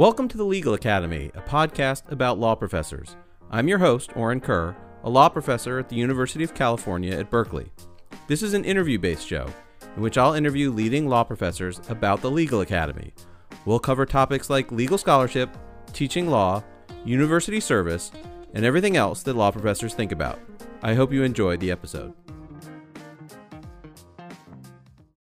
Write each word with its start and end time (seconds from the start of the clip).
Welcome 0.00 0.28
to 0.28 0.38
the 0.38 0.44
Legal 0.44 0.72
Academy, 0.72 1.30
a 1.34 1.42
podcast 1.42 2.10
about 2.10 2.38
law 2.38 2.54
professors. 2.54 3.16
I'm 3.50 3.68
your 3.68 3.76
host, 3.76 4.16
Orin 4.16 4.40
Kerr, 4.40 4.74
a 5.04 5.10
law 5.10 5.28
professor 5.28 5.78
at 5.78 5.90
the 5.90 5.96
University 5.96 6.42
of 6.42 6.54
California 6.54 7.14
at 7.14 7.28
Berkeley. 7.28 7.70
This 8.26 8.42
is 8.42 8.54
an 8.54 8.64
interview 8.64 8.98
based 8.98 9.28
show 9.28 9.46
in 9.94 10.00
which 10.00 10.16
I'll 10.16 10.32
interview 10.32 10.70
leading 10.70 11.06
law 11.06 11.22
professors 11.22 11.82
about 11.90 12.22
the 12.22 12.30
Legal 12.30 12.62
Academy. 12.62 13.12
We'll 13.66 13.78
cover 13.78 14.06
topics 14.06 14.48
like 14.48 14.72
legal 14.72 14.96
scholarship, 14.96 15.54
teaching 15.92 16.30
law, 16.30 16.64
university 17.04 17.60
service, 17.60 18.10
and 18.54 18.64
everything 18.64 18.96
else 18.96 19.22
that 19.24 19.36
law 19.36 19.50
professors 19.50 19.92
think 19.92 20.12
about. 20.12 20.38
I 20.82 20.94
hope 20.94 21.12
you 21.12 21.24
enjoyed 21.24 21.60
the 21.60 21.70
episode. 21.70 22.14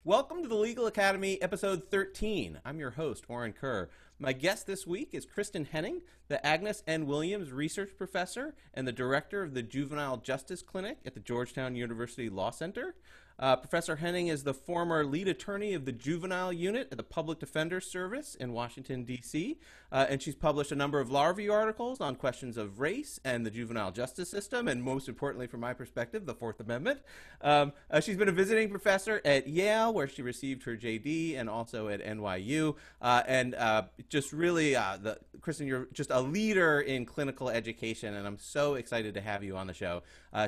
Welcome 0.03 0.41
to 0.43 0.47
the 0.47 0.55
Legal 0.55 0.85
Academy, 0.85 1.41
episode 1.41 1.89
13. 1.91 2.59
I'm 2.63 2.79
your 2.79 2.91
host, 2.91 3.25
Orin 3.27 3.51
Kerr. 3.51 3.89
My 4.19 4.33
guest 4.33 4.65
this 4.65 4.87
week 4.87 5.09
is 5.11 5.27
Kristin 5.27 5.67
Henning, 5.67 6.01
the 6.27 6.43
Agnes 6.43 6.81
N. 6.87 7.05
Williams 7.05 7.51
Research 7.51 7.91
Professor 7.95 8.55
and 8.73 8.87
the 8.87 8.91
Director 8.91 9.43
of 9.43 9.53
the 9.53 9.61
Juvenile 9.61 10.17
Justice 10.17 10.63
Clinic 10.63 10.97
at 11.05 11.13
the 11.13 11.19
Georgetown 11.19 11.75
University 11.75 12.27
Law 12.27 12.49
Center. 12.49 12.95
Uh, 13.39 13.55
Professor 13.55 13.97
Henning 13.97 14.27
is 14.27 14.43
the 14.43 14.53
former 14.53 15.05
lead 15.05 15.27
attorney 15.27 15.75
of 15.75 15.85
the 15.85 15.91
juvenile 15.91 16.51
unit 16.51 16.87
at 16.91 16.97
the 16.97 17.03
Public 17.03 17.37
Defender 17.37 17.79
Service 17.79 18.33
in 18.33 18.51
Washington, 18.51 19.03
D.C., 19.03 19.59
uh, 19.91 20.07
and 20.09 20.21
she's 20.21 20.35
published 20.35 20.71
a 20.71 20.75
number 20.75 20.99
of 20.99 21.11
law 21.11 21.27
review 21.27 21.53
articles 21.53 22.01
on 22.01 22.15
questions 22.15 22.57
of 22.57 22.79
race 22.79 23.19
and 23.23 23.45
the 23.45 23.51
juvenile 23.51 23.91
justice 23.91 24.29
system, 24.29 24.67
and 24.67 24.81
most 24.81 25.07
importantly, 25.07 25.45
from 25.45 25.59
my 25.59 25.71
perspective, 25.71 26.25
the 26.25 26.33
Fourth 26.33 26.59
Amendment. 26.59 26.99
Um, 27.41 27.73
uh, 27.91 27.99
she's 27.99 28.17
been 28.17 28.27
a 28.27 28.31
visiting 28.31 28.69
professor 28.69 29.21
at 29.23 29.47
Yale, 29.47 29.93
where 29.93 30.07
she 30.07 30.23
received 30.23 30.63
her 30.63 30.75
JD, 30.75 31.37
and 31.37 31.47
also 31.47 31.89
at 31.89 32.03
NYU, 32.03 32.75
uh, 33.03 33.21
and 33.27 33.53
uh, 33.53 33.83
just 34.09 34.33
really, 34.33 34.75
uh, 34.75 34.97
the, 34.99 35.19
Kristin, 35.39 35.67
you're 35.67 35.87
just 35.93 36.09
a 36.09 36.19
leader 36.19 36.81
in 36.81 37.05
clinical 37.05 37.49
education, 37.49 38.15
and 38.15 38.25
I'm 38.25 38.39
so 38.39 38.73
excited 38.73 39.13
to 39.13 39.21
have 39.21 39.43
you 39.43 39.55
on 39.57 39.67
the 39.67 39.75
show 39.75 40.01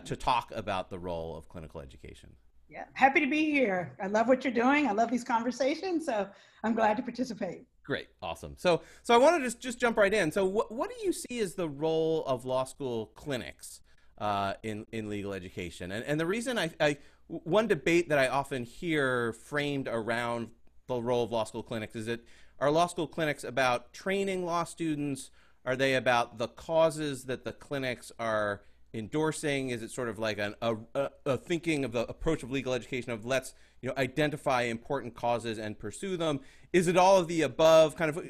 to 0.05 0.15
talk 0.15 0.51
about 0.55 0.89
the 0.89 0.97
role 0.97 1.37
of 1.37 1.47
clinical 1.49 1.81
education. 1.81 2.29
Yeah, 2.69 2.85
happy 2.93 3.19
to 3.19 3.27
be 3.27 3.49
here. 3.49 3.95
I 4.01 4.07
love 4.07 4.27
what 4.27 4.43
you're 4.43 4.53
doing. 4.53 4.87
I 4.87 4.91
love 4.91 5.09
these 5.09 5.23
conversations, 5.23 6.05
so 6.05 6.27
I'm 6.63 6.75
glad 6.75 6.97
to 6.97 7.03
participate. 7.03 7.65
Great, 7.83 8.09
awesome. 8.21 8.53
So, 8.57 8.83
so 9.01 9.15
I 9.15 9.17
want 9.17 9.37
to 9.37 9.43
just 9.43 9.59
just 9.59 9.79
jump 9.79 9.97
right 9.97 10.13
in. 10.13 10.31
So, 10.31 10.45
what 10.45 10.71
what 10.71 10.91
do 10.91 10.95
you 11.03 11.11
see 11.11 11.39
as 11.39 11.55
the 11.55 11.67
role 11.67 12.23
of 12.27 12.45
law 12.45 12.63
school 12.65 13.07
clinics 13.15 13.81
uh, 14.19 14.53
in 14.61 14.85
in 14.91 15.09
legal 15.09 15.33
education? 15.33 15.91
And 15.91 16.05
and 16.05 16.19
the 16.19 16.27
reason 16.27 16.59
I, 16.59 16.69
I 16.79 16.97
one 17.27 17.67
debate 17.67 18.09
that 18.09 18.19
I 18.19 18.27
often 18.27 18.63
hear 18.65 19.33
framed 19.33 19.87
around 19.87 20.49
the 20.85 21.01
role 21.01 21.23
of 21.23 21.31
law 21.31 21.45
school 21.45 21.63
clinics 21.63 21.95
is 21.95 22.05
that 22.05 22.19
are 22.59 22.69
law 22.69 22.85
school 22.85 23.07
clinics 23.07 23.43
about 23.43 23.93
training 23.93 24.45
law 24.45 24.63
students? 24.63 25.31
Are 25.65 25.75
they 25.75 25.95
about 25.95 26.37
the 26.37 26.47
causes 26.47 27.25
that 27.25 27.43
the 27.45 27.51
clinics 27.51 28.11
are 28.19 28.61
endorsing? 28.93 29.69
Is 29.69 29.83
it 29.83 29.91
sort 29.91 30.09
of 30.09 30.19
like 30.19 30.37
an, 30.37 30.55
a, 30.61 30.77
a, 31.25 31.37
thinking 31.37 31.85
of 31.85 31.91
the 31.91 32.07
approach 32.07 32.43
of 32.43 32.51
legal 32.51 32.73
education 32.73 33.11
of 33.11 33.25
let's 33.25 33.53
you 33.81 33.89
know 33.89 33.95
identify 33.97 34.63
important 34.63 35.15
causes 35.15 35.57
and 35.57 35.77
pursue 35.77 36.17
them? 36.17 36.39
Is 36.73 36.87
it 36.87 36.97
all 36.97 37.17
of 37.17 37.27
the 37.27 37.41
above? 37.41 37.95
Kind 37.95 38.09
of 38.09 38.17
uh, 38.17 38.21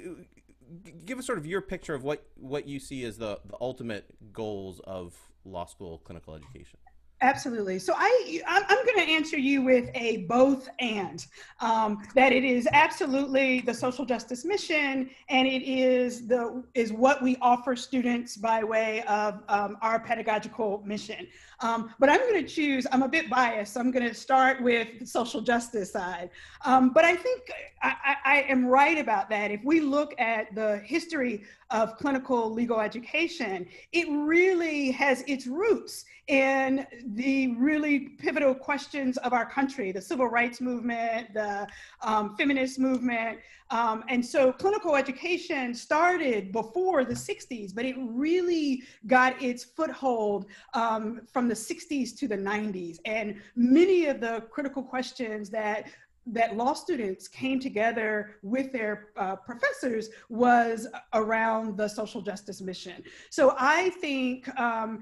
give 1.06 1.20
us 1.20 1.26
sort 1.26 1.38
of 1.38 1.46
your 1.46 1.62
picture 1.62 1.94
of 1.94 2.04
what 2.04 2.26
what 2.36 2.68
you 2.68 2.80
see 2.80 3.04
as 3.06 3.18
the, 3.18 3.40
the 3.46 3.58
ultimate 3.62 4.06
goals 4.34 4.80
of 4.84 5.16
law 5.46 5.66
school 5.66 6.00
clinical 6.00 6.36
education. 6.36 6.80
Absolutely. 7.22 7.80
So 7.80 7.94
I, 7.98 8.42
I'm 8.48 8.86
going 8.86 9.06
to 9.06 9.12
answer 9.12 9.38
you 9.38 9.62
with 9.62 9.90
a 9.94 10.18
both 10.30 10.70
and 10.80 11.26
um, 11.60 12.02
that 12.16 12.32
it 12.32 12.46
is 12.46 12.66
absolutely 12.72 13.60
the 13.60 13.74
social 13.74 14.06
justice 14.06 14.46
mission, 14.46 15.10
and 15.28 15.46
it 15.46 15.62
is 15.64 16.28
the 16.28 16.64
is 16.76 16.94
what 16.94 17.22
we 17.22 17.36
offer 17.42 17.76
students 17.76 18.38
by 18.38 18.64
way 18.64 19.04
of 19.04 19.44
um, 19.50 19.78
our 19.82 20.00
pedagogical 20.00 20.82
mission. 20.86 21.28
Um, 21.62 21.94
but 22.00 22.10
I'm 22.10 22.20
going 22.20 22.46
to 22.46 22.50
choose. 22.50 22.88
I'm 22.92 23.04
a 23.04 23.08
bit 23.08 23.30
biased. 23.30 23.78
I'm 23.78 23.92
going 23.92 24.08
to 24.08 24.14
start 24.14 24.62
with 24.62 25.00
the 25.00 25.06
social 25.06 25.42
justice 25.42 25.92
side. 25.92 26.30
Um, 26.64 26.92
but 26.92 27.04
I 27.04 27.16
think 27.16 27.52
I, 27.82 27.96
I, 28.06 28.16
I 28.26 28.42
am 28.44 28.66
right 28.66 28.98
about 28.98 29.30
that. 29.30 29.52
If 29.52 29.62
we 29.64 29.82
look 29.82 30.14
at 30.20 30.54
the 30.56 30.78
history 30.80 31.44
of 31.70 31.98
clinical 31.98 32.52
legal 32.52 32.80
education, 32.80 33.68
it 33.92 34.08
really 34.10 34.92
has 34.92 35.24
its 35.28 35.48
roots 35.48 36.06
in 36.30 36.86
the 37.16 37.56
really 37.56 38.00
pivotal 38.00 38.54
questions 38.54 39.18
of 39.18 39.34
our 39.34 39.50
country, 39.50 39.92
the 39.92 40.02
civil 40.02 40.28
rights 40.28 40.62
movement, 40.62 41.34
the 41.34 41.68
um, 42.04 42.36
feminist 42.38 42.78
movement. 42.78 43.40
Um, 43.72 44.04
and 44.10 44.24
so 44.24 44.52
clinical 44.52 44.96
education 44.96 45.74
started 45.74 46.52
before 46.52 47.04
the 47.04 47.14
60s, 47.14 47.74
but 47.74 47.84
it 47.84 47.96
really 48.00 48.84
got 49.08 49.42
its 49.42 49.64
foothold 49.64 50.46
um, 50.74 51.22
from 51.32 51.48
the 51.50 51.56
60s 51.56 52.18
to 52.18 52.28
the 52.28 52.38
90s. 52.38 52.98
And 53.06 53.36
many 53.56 54.06
of 54.06 54.22
the 54.22 54.46
critical 54.52 54.84
questions 54.84 55.50
that 55.50 55.88
that 56.32 56.56
law 56.56 56.74
students 56.74 57.28
came 57.28 57.60
together 57.60 58.36
with 58.44 58.72
their 58.72 59.08
uh, 59.18 59.36
professors 59.36 60.10
was 60.30 60.88
around 61.14 61.76
the 61.76 61.88
social 61.88 62.22
justice 62.22 62.62
mission. 62.62 63.04
So 63.32 63.56
I 63.58 63.90
think 64.02 64.48
um, 64.60 65.02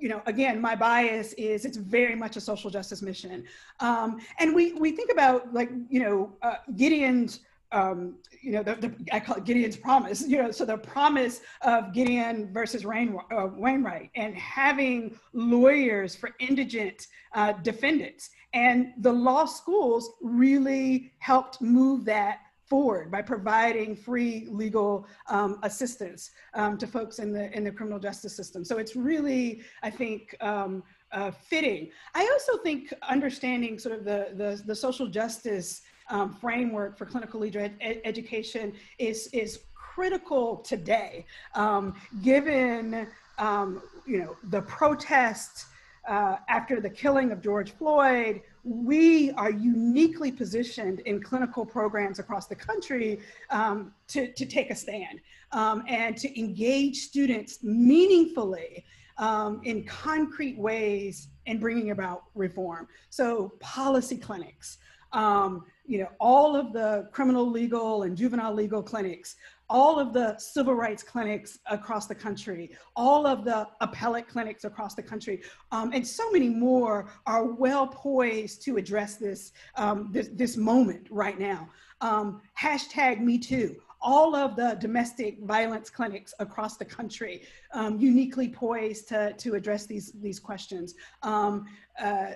you 0.00 0.08
know, 0.08 0.22
again, 0.26 0.60
my 0.60 0.74
bias 0.74 1.32
is 1.34 1.64
it's 1.64 1.76
very 1.76 2.16
much 2.16 2.36
a 2.36 2.40
social 2.40 2.70
justice 2.70 3.02
mission. 3.02 3.44
Um, 3.80 4.18
and 4.38 4.54
we, 4.54 4.72
we 4.74 4.92
think 4.92 5.10
about 5.12 5.52
like, 5.52 5.70
you 5.88 6.00
know, 6.00 6.36
uh, 6.42 6.56
Gideon's, 6.74 7.40
um, 7.72 8.16
you 8.42 8.52
know, 8.52 8.62
the, 8.62 8.74
the, 8.76 8.94
I 9.12 9.20
call 9.20 9.36
it 9.36 9.44
Gideon's 9.44 9.76
promise, 9.76 10.22
you 10.26 10.42
know, 10.42 10.50
so 10.50 10.64
the 10.64 10.78
promise 10.78 11.40
of 11.62 11.92
Gideon 11.92 12.52
versus 12.52 12.84
Rain, 12.84 13.16
uh, 13.30 13.48
Wainwright 13.54 14.10
and 14.16 14.34
having 14.34 15.18
lawyers 15.32 16.14
for 16.14 16.30
indigent 16.40 17.06
uh, 17.34 17.52
defendants. 17.52 18.30
And 18.52 18.92
the 18.98 19.12
law 19.12 19.44
schools 19.44 20.10
really 20.20 21.12
helped 21.18 21.60
move 21.60 22.04
that 22.06 22.38
forward 22.70 23.10
by 23.10 23.20
providing 23.20 23.96
free 23.96 24.46
legal 24.48 25.06
um, 25.28 25.58
assistance 25.64 26.30
um, 26.54 26.78
to 26.78 26.86
folks 26.86 27.18
in 27.18 27.32
the 27.32 27.52
in 27.56 27.64
the 27.64 27.70
criminal 27.70 27.98
justice 27.98 28.34
system. 28.34 28.64
So 28.64 28.78
it's 28.78 28.94
really, 28.94 29.62
I 29.82 29.90
think, 29.90 30.36
um, 30.40 30.84
uh, 31.10 31.32
fitting. 31.32 31.90
I 32.14 32.28
also 32.32 32.62
think 32.62 32.94
understanding 33.08 33.78
sort 33.78 33.98
of 33.98 34.04
the 34.04 34.28
the, 34.36 34.62
the 34.64 34.74
social 34.74 35.08
justice 35.08 35.82
um, 36.10 36.34
framework 36.34 36.98
for 36.98 37.06
clinical 37.06 37.40
legal 37.40 37.62
ed 37.62 38.00
education 38.04 38.72
is 38.98 39.28
is 39.32 39.60
critical 39.74 40.58
today, 40.58 41.24
um, 41.54 41.94
given 42.22 43.06
um, 43.38 43.82
you 44.06 44.18
know 44.18 44.36
the 44.50 44.62
protests 44.62 45.66
uh, 46.08 46.36
after 46.48 46.80
the 46.80 46.90
killing 46.90 47.30
of 47.30 47.40
George 47.40 47.72
Floyd, 47.72 48.40
we 48.64 49.30
are 49.32 49.50
uniquely 49.50 50.32
positioned 50.32 51.00
in 51.00 51.22
clinical 51.22 51.64
programs 51.64 52.18
across 52.18 52.46
the 52.46 52.54
country 52.54 53.20
um, 53.50 53.92
to, 54.08 54.32
to 54.32 54.46
take 54.46 54.70
a 54.70 54.74
stand 54.74 55.20
um, 55.52 55.82
and 55.86 56.16
to 56.16 56.38
engage 56.38 56.96
students 56.96 57.62
meaningfully 57.62 58.84
um, 59.18 59.60
in 59.64 59.84
concrete 59.84 60.58
ways 60.58 61.28
in 61.46 61.58
bringing 61.58 61.90
about 61.90 62.24
reform. 62.34 62.88
So 63.10 63.52
policy 63.60 64.16
clinics, 64.16 64.78
um, 65.12 65.64
you 65.90 65.98
know, 65.98 66.08
all 66.20 66.54
of 66.54 66.72
the 66.72 67.08
criminal 67.12 67.50
legal 67.50 68.04
and 68.04 68.16
juvenile 68.16 68.54
legal 68.54 68.82
clinics 68.82 69.36
all 69.70 70.00
of 70.00 70.12
the 70.12 70.36
civil 70.36 70.74
rights 70.74 71.02
clinics 71.02 71.60
across 71.66 72.06
the 72.06 72.14
country, 72.14 72.72
all 72.96 73.24
of 73.26 73.44
the 73.44 73.66
appellate 73.80 74.28
clinics 74.28 74.64
across 74.64 74.94
the 74.94 75.02
country, 75.02 75.42
um, 75.70 75.92
and 75.94 76.06
so 76.06 76.30
many 76.32 76.48
more 76.48 77.08
are 77.26 77.44
well 77.44 77.86
poised 77.86 78.62
to 78.62 78.76
address 78.76 79.14
this, 79.16 79.52
um, 79.76 80.10
this, 80.12 80.28
this, 80.32 80.56
moment 80.56 81.06
right 81.10 81.38
now. 81.38 81.68
Um, 82.00 82.42
hashtag 82.60 83.20
Me 83.20 83.38
Too. 83.38 83.76
All 84.02 84.34
of 84.34 84.56
the 84.56 84.76
domestic 84.80 85.38
violence 85.42 85.88
clinics 85.88 86.34
across 86.40 86.76
the 86.76 86.84
country 86.84 87.42
um, 87.72 88.00
uniquely 88.00 88.48
poised 88.48 89.08
to, 89.10 89.34
to 89.34 89.54
address 89.54 89.86
these, 89.86 90.12
these 90.20 90.40
questions. 90.40 90.94
Um, 91.22 91.66
uh, 92.02 92.30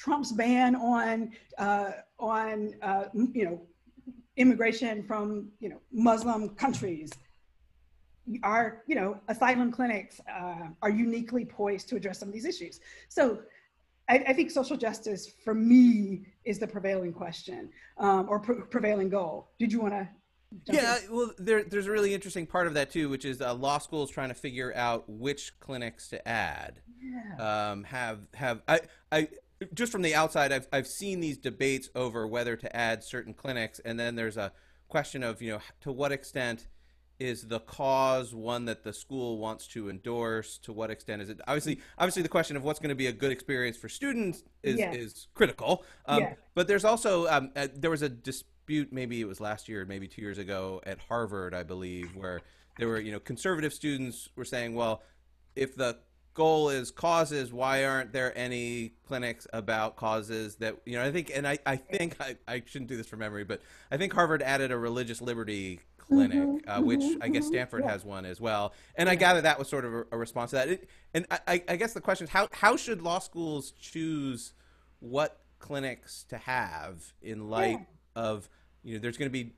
Trump's 0.00 0.32
ban 0.32 0.74
on 0.76 1.30
uh, 1.58 1.90
on 2.18 2.74
uh, 2.80 3.04
you 3.12 3.44
know 3.44 3.60
immigration 4.38 5.02
from 5.02 5.50
you 5.60 5.68
know 5.68 5.80
Muslim 5.92 6.48
countries. 6.50 7.10
Our 8.42 8.82
you 8.86 8.94
know 8.94 9.20
asylum 9.28 9.70
clinics 9.70 10.18
uh, 10.26 10.68
are 10.80 10.90
uniquely 10.90 11.44
poised 11.44 11.88
to 11.90 11.96
address 11.96 12.18
some 12.18 12.28
of 12.28 12.34
these 12.34 12.46
issues. 12.46 12.80
So 13.10 13.40
I, 14.08 14.24
I 14.28 14.32
think 14.32 14.50
social 14.50 14.78
justice 14.78 15.34
for 15.44 15.52
me 15.52 16.26
is 16.46 16.58
the 16.58 16.66
prevailing 16.66 17.12
question 17.12 17.68
um, 17.98 18.26
or 18.30 18.38
pr 18.40 18.52
prevailing 18.70 19.10
goal. 19.10 19.50
Did 19.58 19.70
you 19.70 19.80
want 19.80 19.92
to? 19.92 20.08
Yeah, 20.64 20.98
well, 21.10 21.30
there, 21.38 21.62
there's 21.62 21.86
a 21.86 21.92
really 21.92 22.12
interesting 22.12 22.44
part 22.44 22.66
of 22.66 22.74
that 22.74 22.90
too, 22.90 23.08
which 23.08 23.24
is 23.24 23.40
uh, 23.40 23.54
law 23.54 23.78
schools 23.78 24.10
trying 24.10 24.30
to 24.30 24.34
figure 24.34 24.72
out 24.74 25.04
which 25.08 25.60
clinics 25.60 26.08
to 26.08 26.26
add. 26.26 26.80
Yeah. 27.00 27.70
Um, 27.70 27.84
have 27.84 28.20
have 28.34 28.62
I 28.66 28.80
I 29.12 29.28
just 29.74 29.92
from 29.92 30.02
the 30.02 30.14
outside, 30.14 30.52
I've 30.52 30.68
I've 30.72 30.86
seen 30.86 31.20
these 31.20 31.38
debates 31.38 31.88
over 31.94 32.26
whether 32.26 32.56
to 32.56 32.76
add 32.76 33.04
certain 33.04 33.34
clinics, 33.34 33.78
and 33.80 33.98
then 33.98 34.14
there's 34.14 34.36
a 34.36 34.52
question 34.88 35.22
of 35.22 35.40
you 35.42 35.52
know 35.52 35.60
to 35.82 35.92
what 35.92 36.12
extent 36.12 36.66
is 37.18 37.46
the 37.48 37.60
cause 37.60 38.34
one 38.34 38.64
that 38.64 38.82
the 38.82 38.92
school 38.92 39.36
wants 39.36 39.66
to 39.68 39.90
endorse? 39.90 40.56
To 40.58 40.72
what 40.72 40.90
extent 40.90 41.20
is 41.20 41.28
it? 41.28 41.38
Obviously, 41.46 41.78
obviously, 41.98 42.22
the 42.22 42.30
question 42.30 42.56
of 42.56 42.64
what's 42.64 42.78
going 42.78 42.88
to 42.88 42.94
be 42.94 43.08
a 43.08 43.12
good 43.12 43.30
experience 43.30 43.76
for 43.76 43.90
students 43.90 44.42
is 44.62 44.78
Yes. 44.78 44.96
is 44.96 45.28
critical. 45.34 45.84
Um, 46.06 46.20
Yes. 46.20 46.36
But 46.54 46.66
there's 46.66 46.84
also 46.84 47.26
um, 47.28 47.52
uh, 47.54 47.68
there 47.74 47.90
was 47.90 48.02
a 48.02 48.08
dispute, 48.08 48.90
maybe 48.92 49.20
it 49.20 49.28
was 49.28 49.38
last 49.38 49.68
year, 49.68 49.84
maybe 49.84 50.08
two 50.08 50.22
years 50.22 50.38
ago, 50.38 50.80
at 50.86 50.98
Harvard, 50.98 51.54
I 51.54 51.62
believe, 51.62 52.16
where 52.16 52.40
there 52.78 52.88
were 52.88 52.98
you 52.98 53.12
know 53.12 53.20
conservative 53.20 53.74
students 53.74 54.30
were 54.34 54.46
saying, 54.46 54.74
well, 54.74 55.02
if 55.54 55.76
the 55.76 55.98
goal 56.34 56.70
is 56.70 56.90
causes, 56.90 57.52
why 57.52 57.84
aren't 57.84 58.12
there 58.12 58.36
any 58.36 58.92
clinics 59.06 59.46
about 59.52 59.96
causes 59.96 60.56
that 60.56 60.76
you 60.86 60.96
know? 60.96 61.04
I 61.04 61.10
think, 61.12 61.30
and 61.34 61.46
I 61.46 61.58
I 61.66 61.76
think 61.76 62.16
I, 62.20 62.36
I 62.48 62.62
shouldn't 62.66 62.88
do 62.88 62.96
this 62.96 63.06
from 63.08 63.18
memory, 63.20 63.44
but 63.44 63.60
I 63.90 63.96
think 63.96 64.12
Harvard 64.12 64.42
added 64.42 64.70
a 64.72 64.78
religious 64.78 65.20
liberty 65.20 65.80
clinic, 65.98 66.48
Mhm, 66.48 66.60
uh, 66.66 66.80
which 66.82 67.00
mhm, 67.02 67.16
I 67.20 67.28
guess 67.28 67.44
mhm, 67.44 67.48
Stanford 67.48 67.84
yeah. 67.84 67.90
has 67.90 68.04
one 68.04 68.24
as 68.24 68.40
well. 68.40 68.72
And 68.96 69.08
I 69.08 69.14
gather 69.14 69.40
that 69.42 69.58
was 69.58 69.68
sort 69.68 69.84
of 69.84 69.94
a, 69.94 70.04
a 70.12 70.18
response 70.18 70.50
to 70.50 70.56
that. 70.56 70.68
It, 70.68 70.88
and 71.14 71.26
I- 71.30 71.40
I, 71.46 71.64
I 71.68 71.76
guess 71.76 71.92
the 71.92 72.00
question 72.00 72.24
is 72.24 72.30
how 72.30 72.48
how 72.52 72.76
should 72.76 73.02
law 73.02 73.18
schools 73.18 73.72
choose 73.72 74.54
what 75.00 75.40
clinics 75.58 76.24
to 76.28 76.38
have 76.38 77.12
in 77.22 77.48
light 77.50 77.80
of 78.16 78.48
you 78.82 78.94
know 78.94 79.00
there's 79.00 79.16
going 79.18 79.28
to 79.30 79.32
be 79.32 79.52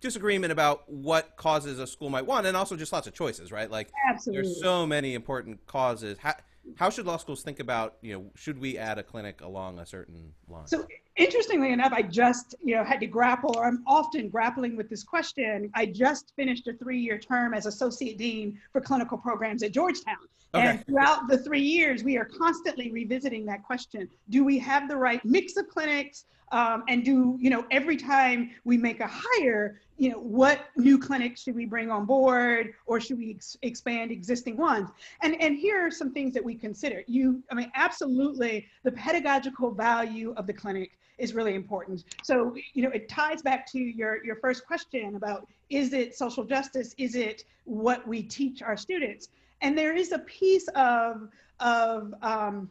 disagreement 0.00 0.52
about 0.52 0.88
what 0.90 1.36
causes 1.36 1.78
a 1.78 1.86
school 1.86 2.10
might 2.10 2.26
want 2.26 2.46
and 2.46 2.56
also 2.56 2.76
just 2.76 2.92
lots 2.92 3.06
of 3.06 3.14
choices 3.14 3.50
right 3.50 3.70
like 3.70 3.90
Absolutely. 4.08 4.42
there's 4.42 4.60
so 4.60 4.86
many 4.86 5.14
important 5.14 5.64
causes 5.66 6.18
how, 6.18 6.34
how 6.76 6.90
should 6.90 7.06
law 7.06 7.16
schools 7.16 7.42
think 7.42 7.60
about 7.60 7.96
you 8.02 8.12
know 8.12 8.26
should 8.34 8.60
we 8.60 8.76
add 8.76 8.98
a 8.98 9.02
clinic 9.02 9.40
along 9.40 9.78
a 9.78 9.86
certain 9.86 10.32
line 10.48 10.66
So 10.66 10.86
interestingly 11.16 11.72
enough, 11.72 11.92
I 11.92 12.02
just 12.02 12.54
you 12.62 12.74
know 12.76 12.84
had 12.84 13.00
to 13.00 13.06
grapple, 13.06 13.56
or 13.56 13.64
I'm 13.66 13.82
often 13.86 14.28
grappling 14.28 14.76
with 14.76 14.90
this 14.90 15.02
question. 15.02 15.70
I 15.74 15.86
just 15.86 16.32
finished 16.36 16.66
a 16.68 16.74
three-year 16.74 17.18
term 17.18 17.54
as 17.54 17.64
associate 17.66 18.18
dean 18.18 18.58
for 18.72 18.80
clinical 18.80 19.16
programs 19.16 19.62
at 19.62 19.72
Georgetown, 19.72 20.16
Okay. 20.54 20.66
and 20.66 20.86
throughout 20.86 21.28
the 21.28 21.38
three 21.38 21.62
years, 21.62 22.04
we 22.04 22.18
are 22.18 22.24
constantly 22.26 22.90
revisiting 22.90 23.46
that 23.46 23.62
question: 23.62 24.08
Do 24.28 24.44
we 24.44 24.58
have 24.58 24.88
the 24.88 24.96
right 24.96 25.24
mix 25.24 25.56
of 25.56 25.68
clinics? 25.68 26.26
Um, 26.52 26.84
and 26.88 27.04
do 27.04 27.36
you 27.40 27.50
know 27.50 27.64
every 27.70 27.96
time 27.96 28.50
we 28.64 28.76
make 28.76 29.00
a 29.00 29.10
hire, 29.10 29.80
you 29.98 30.10
know 30.10 30.18
what 30.18 30.66
new 30.76 30.98
clinics 30.98 31.42
should 31.42 31.56
we 31.56 31.66
bring 31.66 31.90
on 31.90 32.04
board, 32.04 32.74
or 32.86 33.00
should 33.00 33.18
we 33.18 33.30
ex- 33.30 33.56
expand 33.62 34.10
existing 34.10 34.56
ones? 34.56 34.90
And 35.22 35.40
and 35.40 35.56
here 35.56 35.84
are 35.84 35.90
some 35.90 36.12
things 36.12 36.34
that 36.34 36.44
we 36.44 36.54
consider. 36.54 37.02
You, 37.06 37.42
I 37.50 37.54
mean, 37.54 37.70
absolutely, 37.74 38.66
the 38.84 38.92
pedagogical 38.92 39.72
value 39.72 40.34
of 40.36 40.46
the 40.46 40.52
clinic 40.52 40.92
is 41.18 41.34
really 41.34 41.54
important. 41.54 42.04
So, 42.22 42.54
you 42.74 42.82
know, 42.82 42.90
it 42.90 43.08
ties 43.08 43.42
back 43.42 43.70
to 43.72 43.78
your 43.78 44.24
your 44.24 44.36
first 44.36 44.66
question 44.66 45.16
about 45.16 45.48
is 45.70 45.92
it 45.92 46.16
social 46.16 46.44
justice? 46.44 46.94
Is 46.98 47.14
it 47.14 47.44
what 47.64 48.06
we 48.06 48.22
teach 48.22 48.62
our 48.62 48.76
students? 48.76 49.28
And 49.62 49.76
there 49.76 49.96
is 49.96 50.12
a 50.12 50.20
piece 50.20 50.68
of 50.68 51.28
of 51.60 52.14
um, 52.22 52.68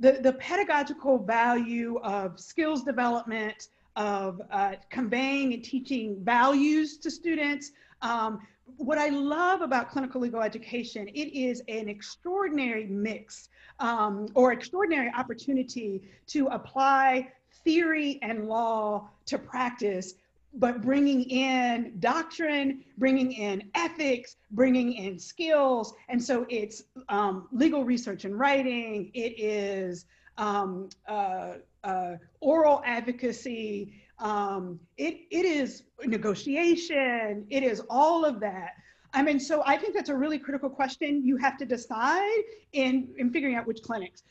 the 0.00 0.12
the 0.22 0.32
pedagogical 0.34 1.18
value 1.18 1.98
of 2.02 2.40
skills 2.40 2.82
development, 2.82 3.68
of 3.96 4.40
uh, 4.50 4.72
conveying 4.88 5.52
and 5.54 5.62
teaching 5.62 6.16
values 6.24 6.96
to 6.98 7.10
students. 7.10 7.72
Um, 8.02 8.40
what 8.76 8.98
I 8.98 9.08
love 9.08 9.62
about 9.62 9.90
clinical 9.90 10.20
legal 10.20 10.42
education, 10.42 11.08
it 11.08 11.34
is 11.34 11.62
an 11.68 11.88
extraordinary 11.88 12.86
mix 12.86 13.48
um, 13.78 14.28
or 14.34 14.52
extraordinary 14.52 15.10
opportunity 15.16 16.02
to 16.28 16.46
apply 16.48 17.30
theory 17.64 18.18
and 18.22 18.48
law 18.48 19.10
to 19.26 19.38
practice, 19.38 20.14
but 20.54 20.82
bringing 20.82 21.22
in 21.22 21.94
doctrine, 22.00 22.84
bringing 22.98 23.32
in 23.32 23.70
ethics, 23.74 24.36
bringing 24.50 24.92
in 24.94 25.18
skills. 25.18 25.94
And 26.08 26.22
so 26.22 26.46
it's 26.48 26.82
um, 27.08 27.46
legal 27.52 27.84
research 27.84 28.24
and 28.24 28.38
writing, 28.38 29.10
it 29.14 29.38
is 29.38 30.06
um, 30.38 30.88
uh, 31.06 31.54
uh, 31.84 32.16
oral 32.40 32.82
advocacy, 32.84 33.92
um, 34.18 34.80
it, 34.96 35.20
it 35.30 35.44
is 35.44 35.84
negotiation, 36.04 37.46
it 37.48 37.62
is 37.62 37.80
all 37.88 38.24
of 38.24 38.40
that. 38.40 38.74
I 39.12 39.22
mean, 39.22 39.40
so 39.40 39.62
I 39.66 39.76
think 39.76 39.94
that's 39.94 40.08
a 40.08 40.14
really 40.14 40.38
critical 40.38 40.70
question 40.70 41.24
you 41.24 41.36
have 41.38 41.56
to 41.58 41.64
decide 41.64 42.42
in, 42.72 43.08
in 43.18 43.30
figuring 43.30 43.56
out 43.56 43.66
which 43.66 43.82
clinics. 43.82 44.22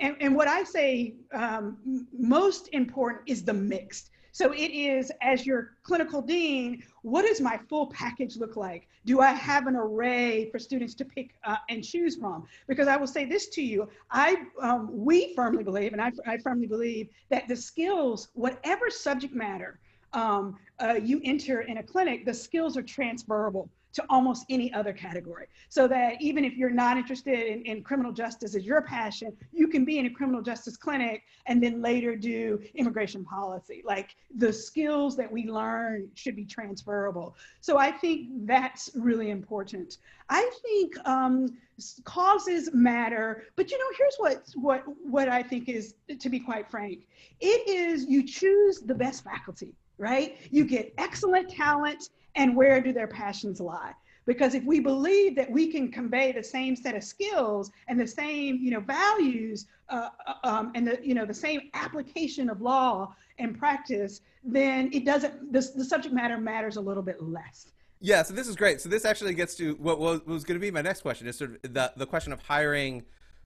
And, 0.00 0.16
and 0.20 0.34
what 0.34 0.48
I 0.48 0.64
say 0.64 1.14
um, 1.32 2.06
most 2.16 2.68
important 2.72 3.22
is 3.26 3.44
the 3.44 3.52
mixed. 3.52 4.10
So 4.34 4.50
it 4.52 4.72
is, 4.72 5.12
as 5.22 5.46
your 5.46 5.74
clinical 5.84 6.20
dean, 6.20 6.82
what 7.02 7.24
does 7.24 7.40
my 7.40 7.56
full 7.68 7.86
package 7.86 8.36
look 8.36 8.56
like? 8.56 8.88
Do 9.06 9.20
I 9.20 9.30
have 9.30 9.68
an 9.68 9.76
array 9.76 10.50
for 10.50 10.58
students 10.58 10.92
to 10.96 11.04
pick 11.04 11.36
uh, 11.44 11.58
and 11.68 11.84
choose 11.84 12.16
from? 12.16 12.44
Because 12.66 12.88
I 12.88 12.96
will 12.96 13.06
say 13.06 13.26
this 13.26 13.48
to 13.50 13.62
you, 13.62 13.88
I, 14.10 14.42
um, 14.60 14.90
we 14.90 15.36
firmly 15.36 15.62
believe, 15.62 15.92
and 15.92 16.02
I, 16.02 16.10
I 16.26 16.38
firmly 16.38 16.66
believe 16.66 17.10
that 17.28 17.46
the 17.46 17.54
skills, 17.54 18.30
whatever 18.34 18.90
subject 18.90 19.36
matter 19.36 19.78
um, 20.14 20.58
uh, 20.80 20.94
you 20.94 21.20
enter 21.22 21.60
in 21.60 21.78
a 21.78 21.82
clinic, 21.84 22.26
the 22.26 22.34
skills 22.34 22.76
are 22.76 22.82
transferable 22.82 23.70
to 23.94 24.04
almost 24.10 24.44
any 24.50 24.72
other 24.72 24.92
category. 24.92 25.46
So 25.68 25.88
that 25.88 26.20
even 26.20 26.44
if 26.44 26.54
you're 26.54 26.70
not 26.70 26.96
interested 26.96 27.46
in, 27.46 27.62
in 27.62 27.82
criminal 27.82 28.12
justice 28.12 28.54
as 28.54 28.64
your 28.64 28.82
passion, 28.82 29.36
you 29.52 29.68
can 29.68 29.84
be 29.84 29.98
in 29.98 30.06
a 30.06 30.10
criminal 30.10 30.42
justice 30.42 30.76
clinic 30.76 31.22
and 31.46 31.62
then 31.62 31.80
later 31.80 32.16
do 32.16 32.60
immigration 32.74 33.24
policy. 33.24 33.82
Like 33.84 34.16
the 34.36 34.52
skills 34.52 35.16
that 35.16 35.30
we 35.30 35.48
learn 35.48 36.10
should 36.14 36.36
be 36.36 36.44
transferable. 36.44 37.36
So 37.60 37.78
I 37.78 37.90
think 37.90 38.28
that's 38.46 38.90
really 38.94 39.30
important. 39.30 39.98
I 40.28 40.50
think 40.62 40.96
um, 41.06 41.56
causes 42.04 42.70
matter, 42.72 43.44
but 43.56 43.70
you 43.70 43.78
know, 43.78 43.84
here's 43.98 44.16
what 44.16 44.42
what 44.54 44.82
what 45.04 45.28
I 45.28 45.42
think 45.42 45.68
is, 45.68 45.94
to 46.18 46.28
be 46.28 46.40
quite 46.40 46.70
frank, 46.70 47.06
it 47.40 47.68
is 47.68 48.06
you 48.06 48.22
choose 48.26 48.80
the 48.80 48.94
best 48.94 49.24
faculty, 49.24 49.74
right? 49.98 50.36
You 50.50 50.64
get 50.64 50.92
excellent 50.98 51.50
talent 51.50 52.10
and 52.34 52.56
where 52.56 52.80
do 52.80 52.92
their 52.92 53.06
passions 53.06 53.60
lie 53.60 53.92
because 54.26 54.54
if 54.54 54.64
we 54.64 54.80
believe 54.80 55.36
that 55.36 55.50
we 55.50 55.70
can 55.70 55.90
convey 55.90 56.32
the 56.32 56.42
same 56.42 56.74
set 56.74 56.94
of 56.94 57.04
skills 57.04 57.70
and 57.88 58.00
the 58.00 58.06
same 58.06 58.56
you 58.56 58.70
know 58.70 58.80
values 58.80 59.66
uh, 59.88 60.08
uh, 60.26 60.34
um, 60.44 60.72
and 60.74 60.86
the 60.86 60.98
you 61.02 61.14
know 61.14 61.26
the 61.26 61.34
same 61.34 61.70
application 61.74 62.48
of 62.48 62.60
law 62.60 63.14
and 63.38 63.58
practice 63.58 64.20
then 64.42 64.90
it 64.92 65.04
doesn't 65.04 65.52
the, 65.52 65.60
the 65.76 65.84
subject 65.84 66.14
matter 66.14 66.38
matters 66.38 66.76
a 66.76 66.80
little 66.80 67.02
bit 67.02 67.22
less 67.22 67.66
Yeah, 68.00 68.22
so 68.22 68.34
this 68.34 68.48
is 68.48 68.56
great. 68.56 68.82
So 68.82 68.88
this 68.90 69.06
actually 69.06 69.32
gets 69.32 69.54
to 69.54 69.74
what 69.76 69.98
was, 69.98 70.20
was 70.26 70.44
going 70.44 70.60
to 70.60 70.60
be 70.60 70.70
my 70.70 70.82
next 70.82 71.00
question 71.00 71.26
is 71.26 71.38
sort 71.38 71.52
of 71.52 71.72
the, 71.72 71.92
the 71.96 72.06
question 72.06 72.32
of 72.34 72.40
hiring 72.40 73.04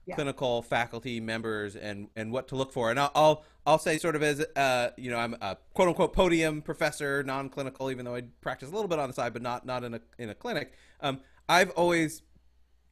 Yeah. 0.09 0.15
clinical 0.15 0.63
faculty 0.63 1.21
members 1.21 1.77
and, 1.77 2.09
and 2.17 2.33
what 2.33 2.49
to 2.49 2.57
look 2.57 2.73
for. 2.73 2.91
And 2.91 2.99
I'll, 2.99 3.11
I'll, 3.15 3.45
I'll 3.67 3.79
say 3.79 3.99
sort 3.99 4.17
of 4.17 4.23
as, 4.23 4.41
uh, 4.57 4.91
you 4.97 5.11
know, 5.11 5.19
I'm 5.19 5.35
a 5.43 5.59
quote 5.75 5.89
unquote 5.89 6.15
podium 6.15 6.63
professor, 6.63 7.23
non-clinical, 7.23 7.91
even 7.91 8.07
though 8.07 8.15
I 8.15 8.23
practice 8.41 8.71
a 8.71 8.73
little 8.73 8.89
bit 8.89 8.99
on 8.99 9.09
the 9.09 9.13
side, 9.13 9.35
but 9.35 9.43
not, 9.43 9.67
not 9.67 9.85
in 9.85 9.95
a, 9.95 10.01
in 10.19 10.31
a 10.31 10.35
clinic. 10.35 10.73
Um, 11.03 11.21
I've 11.47 11.71
always 11.71 12.23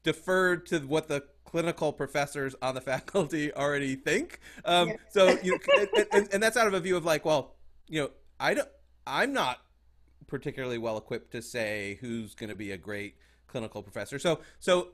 deferred 0.02 0.66
to 0.66 0.80
what 0.80 1.08
the 1.08 1.24
clinical 1.44 1.90
professors 1.90 2.54
on 2.60 2.74
the 2.74 2.80
faculty 2.82 3.50
already 3.54 3.96
think. 3.96 4.38
Um, 4.66 4.88
Yeah. 4.90 4.96
So, 5.08 5.38
you 5.42 5.58
and, 5.78 6.06
and, 6.12 6.28
and 6.34 6.42
that's 6.42 6.58
out 6.58 6.66
of 6.66 6.74
a 6.74 6.80
view 6.80 6.98
of 6.98 7.06
like, 7.06 7.24
well, 7.24 7.54
you 7.88 8.02
know, 8.02 8.10
I 8.38 8.52
don't, 8.52 8.68
I'm 9.06 9.32
not 9.32 9.58
particularly 10.26 10.76
well 10.76 10.98
equipped 10.98 11.32
to 11.32 11.40
say 11.40 11.96
who's 12.02 12.34
going 12.34 12.50
to 12.50 12.56
be 12.56 12.72
a 12.72 12.76
great 12.76 13.16
clinical 13.46 13.82
professor. 13.82 14.18
So, 14.18 14.40
so 14.58 14.88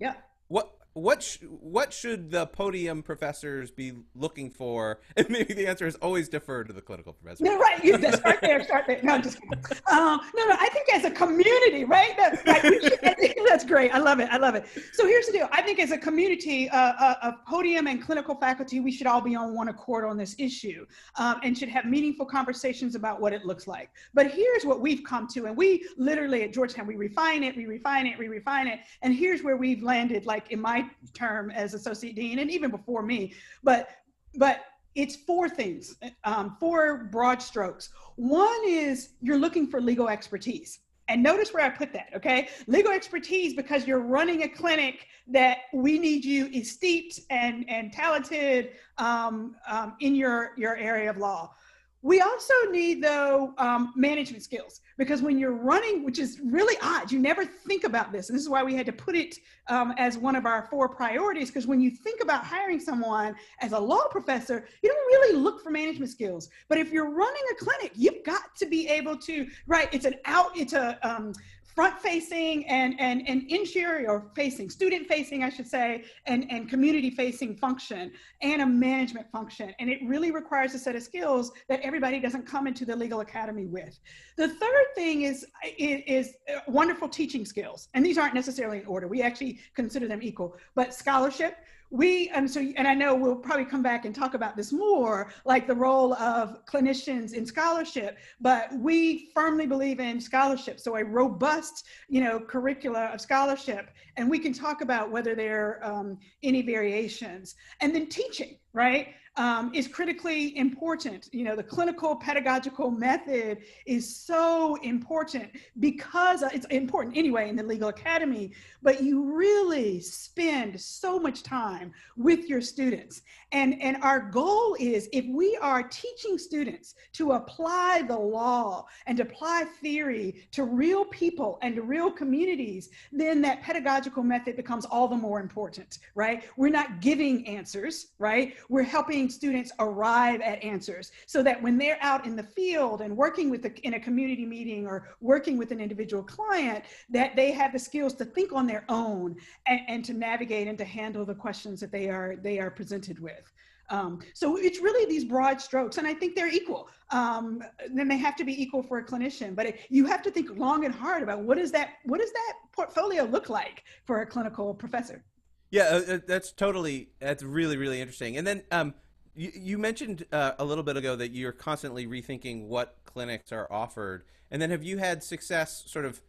yeah 0.00 0.14
what 0.48 0.75
what 0.96 1.22
sh- 1.22 1.38
what 1.60 1.92
should 1.92 2.30
the 2.30 2.46
podium 2.46 3.02
professors 3.02 3.70
be 3.70 3.92
looking 4.14 4.50
for? 4.50 5.00
And 5.16 5.30
maybe 5.30 5.54
the 5.54 5.66
answer 5.66 5.86
is 5.86 5.94
always 5.96 6.28
defer 6.28 6.62
to 6.64 6.72
the 6.72 6.82
clinical 6.82 7.14
professor. 7.14 7.42
No, 7.42 7.58
right. 7.58 7.82
You 7.82 7.96
start 8.12 8.38
there, 8.42 8.62
start 8.62 8.84
there. 8.86 9.00
No, 9.02 9.14
I'm 9.14 9.22
just 9.22 9.40
kidding. 9.40 9.58
Um, 9.90 10.20
no, 10.36 10.46
no. 10.46 10.56
I 10.58 10.68
think 10.68 10.92
as 10.92 11.04
a 11.04 11.10
community, 11.10 11.84
right? 11.84 12.14
That, 12.18 12.46
like, 12.46 13.32
that's 13.48 13.64
great. 13.64 13.94
I 13.94 13.98
love 13.98 14.20
it. 14.20 14.28
I 14.30 14.36
love 14.36 14.54
it. 14.54 14.66
So 14.92 15.06
here's 15.06 15.26
the 15.26 15.32
deal. 15.32 15.48
I 15.52 15.62
think 15.62 15.80
as 15.80 15.90
a 15.90 15.98
community 15.98 16.68
uh, 16.68 16.92
uh, 16.98 17.14
of 17.22 17.44
podium 17.46 17.86
and 17.86 18.02
clinical 18.02 18.34
faculty, 18.34 18.80
we 18.80 18.92
should 18.92 19.06
all 19.06 19.22
be 19.22 19.34
on 19.34 19.54
one 19.54 19.68
accord 19.68 20.04
on 20.04 20.18
this 20.18 20.34
issue 20.38 20.86
um, 21.16 21.40
and 21.42 21.56
should 21.56 21.70
have 21.70 21.86
meaningful 21.86 22.26
conversations 22.26 22.94
about 22.94 23.20
what 23.20 23.32
it 23.32 23.46
looks 23.46 23.66
like. 23.66 23.90
But 24.12 24.30
here's 24.30 24.64
what 24.64 24.80
we've 24.80 25.02
come 25.02 25.26
to, 25.28 25.46
and 25.46 25.56
we 25.56 25.86
literally 25.96 26.42
at 26.42 26.52
Georgetown, 26.52 26.86
we 26.86 26.96
refine 26.96 27.42
it, 27.42 27.56
we 27.56 27.66
refine 27.66 28.06
it, 28.06 28.18
we 28.18 28.28
refine 28.28 28.66
it, 28.66 28.80
and 29.02 29.14
here's 29.14 29.42
where 29.42 29.56
we've 29.56 29.82
landed. 29.82 30.26
Like 30.26 30.52
in 30.52 30.60
my 30.60 30.85
term 31.14 31.50
as 31.50 31.74
associate 31.74 32.16
dean, 32.16 32.38
and 32.38 32.50
even 32.50 32.70
before 32.70 33.02
me, 33.02 33.34
but 33.62 33.90
but 34.36 34.60
it's 34.94 35.14
four 35.14 35.48
things, 35.48 35.96
um, 36.24 36.56
four 36.58 37.04
broad 37.12 37.42
strokes. 37.42 37.90
One 38.16 38.60
is 38.66 39.10
you're 39.20 39.38
looking 39.38 39.66
for 39.68 39.80
legal 39.80 40.08
expertise. 40.08 40.80
And 41.08 41.22
notice 41.22 41.52
where 41.52 41.64
I 41.64 41.68
put 41.68 41.92
that, 41.92 42.08
okay? 42.16 42.48
Legal 42.66 42.90
expertise 42.90 43.54
because 43.54 43.86
you're 43.86 44.00
running 44.00 44.42
a 44.42 44.48
clinic 44.48 45.06
that 45.28 45.58
we 45.72 46.00
need 46.00 46.24
you 46.24 46.46
is 46.46 46.72
steeped 46.72 47.20
and, 47.30 47.64
and 47.68 47.92
talented 47.92 48.70
um, 48.98 49.54
um, 49.68 49.94
in 50.00 50.16
your, 50.16 50.52
your 50.56 50.76
area 50.76 51.08
of 51.08 51.16
law. 51.16 51.54
We 52.02 52.20
also 52.20 52.54
need, 52.70 53.02
though, 53.02 53.52
um, 53.58 53.92
management 53.96 54.42
skills 54.42 54.80
because 54.96 55.22
when 55.22 55.38
you're 55.38 55.54
running, 55.54 56.04
which 56.04 56.18
is 56.18 56.40
really 56.40 56.76
odd, 56.82 57.10
you 57.10 57.18
never 57.18 57.44
think 57.44 57.84
about 57.84 58.12
this. 58.12 58.28
And 58.28 58.36
this 58.36 58.42
is 58.42 58.48
why 58.48 58.62
we 58.62 58.74
had 58.74 58.86
to 58.86 58.92
put 58.92 59.16
it 59.16 59.36
um, 59.68 59.92
as 59.96 60.16
one 60.16 60.36
of 60.36 60.46
our 60.46 60.68
four 60.70 60.88
priorities 60.88 61.48
because 61.48 61.66
when 61.66 61.80
you 61.80 61.90
think 61.90 62.22
about 62.22 62.44
hiring 62.44 62.78
someone 62.78 63.34
as 63.60 63.72
a 63.72 63.78
law 63.78 64.06
professor, 64.08 64.66
you 64.82 64.88
don't 64.88 65.06
really 65.06 65.36
look 65.36 65.62
for 65.62 65.70
management 65.70 66.10
skills. 66.10 66.48
But 66.68 66.78
if 66.78 66.92
you're 66.92 67.10
running 67.10 67.42
a 67.52 67.64
clinic, 67.64 67.92
you've 67.96 68.24
got 68.24 68.54
to 68.56 68.66
be 68.66 68.86
able 68.88 69.16
to, 69.18 69.46
right? 69.66 69.88
It's 69.92 70.04
an 70.04 70.14
out, 70.26 70.56
it's 70.56 70.74
a, 70.74 70.98
um, 71.02 71.32
front 71.76 72.00
facing 72.00 72.66
and, 72.68 72.98
and, 72.98 73.28
and 73.28 73.42
interior 73.50 74.24
facing, 74.34 74.70
student 74.70 75.06
facing, 75.06 75.44
I 75.44 75.50
should 75.50 75.68
say, 75.68 76.04
and, 76.24 76.50
and 76.50 76.70
community 76.70 77.10
facing 77.10 77.54
function 77.54 78.12
and 78.40 78.62
a 78.62 78.66
management 78.66 79.30
function. 79.30 79.74
And 79.78 79.90
it 79.90 80.00
really 80.02 80.30
requires 80.30 80.74
a 80.74 80.78
set 80.78 80.96
of 80.96 81.02
skills 81.02 81.52
that 81.68 81.80
everybody 81.82 82.18
doesn't 82.18 82.46
come 82.46 82.66
into 82.66 82.86
the 82.86 82.96
legal 82.96 83.20
academy 83.20 83.66
with. 83.66 83.98
The 84.38 84.48
third 84.48 84.86
thing 84.94 85.22
is, 85.22 85.46
is, 85.76 86.02
is 86.06 86.34
uh, 86.48 86.60
wonderful 86.66 87.10
teaching 87.10 87.44
skills. 87.44 87.88
And 87.92 88.04
these 88.04 88.16
aren't 88.16 88.34
necessarily 88.34 88.78
in 88.78 88.86
order. 88.86 89.06
We 89.06 89.20
actually 89.20 89.60
consider 89.74 90.08
them 90.08 90.20
equal, 90.22 90.56
but 90.74 90.94
scholarship, 90.94 91.58
we 91.90 92.28
and 92.30 92.50
so 92.50 92.60
and 92.76 92.88
i 92.88 92.94
know 92.94 93.14
we'll 93.14 93.36
probably 93.36 93.64
come 93.64 93.82
back 93.82 94.04
and 94.04 94.14
talk 94.14 94.34
about 94.34 94.56
this 94.56 94.72
more 94.72 95.30
like 95.44 95.66
the 95.66 95.74
role 95.74 96.14
of 96.14 96.64
clinicians 96.66 97.32
in 97.32 97.46
scholarship 97.46 98.18
but 98.40 98.72
we 98.78 99.30
firmly 99.34 99.66
believe 99.66 100.00
in 100.00 100.20
scholarship. 100.20 100.80
So 100.80 100.96
a 100.96 101.04
robust 101.04 101.86
you 102.08 102.22
know 102.22 102.38
curricula 102.40 103.06
of 103.06 103.20
scholarship 103.20 103.90
and 104.16 104.30
we 104.30 104.38
can 104.38 104.52
talk 104.52 104.80
about 104.80 105.10
whether 105.10 105.34
there 105.34 105.80
are 105.82 105.84
um, 105.84 106.18
any 106.42 106.62
variations. 106.62 107.54
And 107.80 107.94
then 107.94 108.06
teaching 108.08 108.58
right 108.72 109.08
um, 109.36 109.70
is 109.74 109.86
critically 109.86 110.56
important. 110.56 111.28
You 111.32 111.44
know, 111.44 111.56
the 111.56 111.62
clinical 111.62 112.16
pedagogical 112.16 112.90
method 112.90 113.58
is 113.84 114.16
so 114.16 114.76
important 114.76 115.50
because 115.78 116.42
it's 116.42 116.66
important 116.66 117.16
anyway 117.16 117.48
in 117.48 117.56
the 117.56 117.62
legal 117.62 117.88
academy, 117.88 118.52
but 118.82 119.02
you 119.02 119.34
really 119.34 120.00
spend 120.00 120.80
so 120.80 121.18
much 121.18 121.42
time 121.42 121.92
with 122.16 122.48
your 122.48 122.60
students. 122.60 123.22
And, 123.52 123.80
and 123.82 123.98
our 124.02 124.20
goal 124.20 124.76
is 124.80 125.08
if 125.12 125.26
we 125.26 125.56
are 125.60 125.82
teaching 125.82 126.38
students 126.38 126.94
to 127.14 127.32
apply 127.32 128.04
the 128.08 128.16
law 128.16 128.86
and 129.06 129.20
apply 129.20 129.64
theory 129.80 130.48
to 130.52 130.64
real 130.64 131.04
people 131.06 131.58
and 131.62 131.76
to 131.76 131.82
real 131.82 132.10
communities, 132.10 132.90
then 133.12 133.40
that 133.42 133.62
pedagogical 133.62 134.22
method 134.22 134.56
becomes 134.56 134.84
all 134.86 135.08
the 135.08 135.16
more 135.16 135.40
important, 135.40 135.98
right? 136.14 136.44
We're 136.56 136.70
not 136.70 137.00
giving 137.00 137.46
answers, 137.46 138.08
right? 138.18 138.54
We're 138.68 138.82
helping 138.82 139.25
helping 139.26 139.34
students 139.34 139.72
arrive 139.78 140.40
at 140.40 140.62
answers 140.62 141.12
so 141.26 141.42
that 141.42 141.60
when 141.62 141.78
they're 141.78 141.98
out 142.00 142.26
in 142.26 142.36
the 142.36 142.42
field 142.42 143.00
and 143.00 143.16
working 143.16 143.50
with 143.50 143.62
the, 143.62 143.72
in 143.82 143.94
a 143.94 144.00
community 144.00 144.46
meeting 144.46 144.86
or 144.86 145.08
working 145.20 145.58
with 145.58 145.72
an 145.72 145.80
individual 145.80 146.22
client, 146.22 146.84
that 147.10 147.34
they 147.34 147.52
have 147.52 147.72
the 147.72 147.78
skills 147.78 148.14
to 148.14 148.24
think 148.24 148.52
on 148.52 148.66
their 148.66 148.84
own 148.88 149.36
and, 149.66 149.80
and 149.88 150.04
to 150.04 150.12
navigate 150.12 150.68
and 150.68 150.78
to 150.78 150.84
handle 150.84 151.24
the 151.24 151.34
questions 151.34 151.80
that 151.80 151.90
they 151.90 152.08
are, 152.08 152.36
they 152.42 152.58
are 152.58 152.70
presented 152.70 153.18
with. 153.18 153.52
Um, 153.88 154.20
so 154.34 154.56
it's 154.56 154.80
really 154.80 155.06
these 155.06 155.24
broad 155.24 155.60
strokes, 155.60 155.98
and 155.98 156.08
I 156.08 156.14
think 156.14 156.34
they're 156.34 156.52
equal. 156.52 156.88
Um, 157.10 157.62
then 157.94 158.08
they 158.08 158.18
have 158.18 158.34
to 158.36 158.44
be 158.44 158.60
equal 158.60 158.82
for 158.82 158.98
a 158.98 159.04
clinician, 159.04 159.54
but 159.54 159.66
it, 159.66 159.80
you 159.90 160.06
have 160.06 160.22
to 160.22 160.30
think 160.30 160.58
long 160.58 160.84
and 160.84 160.92
hard 160.92 161.22
about 161.22 161.42
what 161.42 161.56
is 161.56 161.70
that 161.70 161.90
what 162.04 162.20
does 162.20 162.32
that 162.32 162.54
portfolio 162.72 163.22
look 163.24 163.48
like 163.48 163.84
for 164.04 164.22
a 164.22 164.26
clinical 164.26 164.74
professor. 164.74 165.22
Yeah, 165.70 165.82
uh, 165.82 166.14
uh 166.14 166.18
that's 166.26 166.50
totally 166.50 167.10
that's 167.20 167.44
really 167.44 167.76
really 167.76 168.00
interesting. 168.00 168.36
And 168.38 168.44
then 168.46 168.64
um, 168.72 168.94
you, 169.36 169.52
you 169.54 169.78
mentioned 169.78 170.24
uh, 170.32 170.52
a 170.58 170.64
little 170.64 170.84
bit 170.84 170.96
ago 170.96 171.14
that 171.16 171.30
you're 171.30 171.52
constantly 171.52 172.06
rethinking 172.06 172.66
what 172.66 172.96
clinics 173.04 173.52
are 173.52 173.70
offered, 173.70 174.24
and 174.50 174.60
then 174.60 174.70
have 174.70 174.82
you 174.82 174.98
had 174.98 175.22
success 175.22 175.84
sort 175.86 176.04
of, 176.04 176.22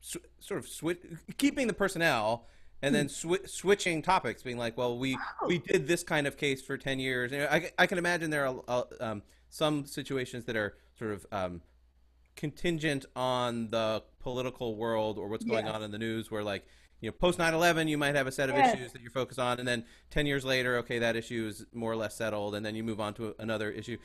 sw- 0.00 0.16
sort 0.40 0.58
of 0.58 0.68
switch, 0.68 0.98
keeping 1.36 1.66
the 1.66 1.72
personnel, 1.72 2.46
and 2.82 2.94
then 2.94 3.08
sw- 3.08 3.46
switching 3.46 4.02
topics, 4.02 4.42
being 4.42 4.58
like, 4.58 4.76
well, 4.76 4.96
we 4.96 5.18
we 5.46 5.58
did 5.58 5.88
this 5.88 6.02
kind 6.02 6.26
of 6.26 6.36
case 6.36 6.62
for 6.62 6.76
ten 6.76 6.98
years. 6.98 7.32
I, 7.32 7.70
I 7.78 7.86
can 7.86 7.98
imagine 7.98 8.30
there 8.30 8.46
are 8.46 8.62
uh, 8.68 8.82
um, 9.00 9.22
some 9.48 9.86
situations 9.86 10.44
that 10.44 10.56
are 10.56 10.76
sort 10.98 11.12
of 11.12 11.26
um, 11.32 11.62
contingent 12.36 13.06
on 13.16 13.70
the 13.70 14.02
political 14.20 14.76
world 14.76 15.18
or 15.18 15.28
what's 15.28 15.44
going 15.44 15.66
yeah. 15.66 15.72
on 15.72 15.82
in 15.82 15.90
the 15.90 15.98
news, 15.98 16.30
where 16.30 16.44
like 16.44 16.66
you 17.00 17.08
know, 17.08 17.12
post 17.12 17.38
9/11, 17.38 17.88
you 17.88 17.98
might 17.98 18.14
have 18.14 18.26
a 18.26 18.32
set 18.32 18.48
of 18.48 18.56
yes. 18.56 18.74
issues 18.74 18.92
that 18.92 19.02
you're 19.02 19.10
focused 19.10 19.38
on, 19.38 19.58
and 19.58 19.68
then 19.68 19.84
10 20.10 20.26
years 20.26 20.44
later, 20.44 20.78
okay, 20.78 20.98
that 20.98 21.16
issue 21.16 21.46
is 21.48 21.66
more 21.72 21.92
or 21.92 21.96
less 21.96 22.16
settled, 22.16 22.54
and 22.54 22.64
then 22.64 22.74
you 22.74 22.82
move 22.82 23.00
on 23.00 23.14
to 23.14 23.34
another 23.38 23.70
issue. 23.70 23.98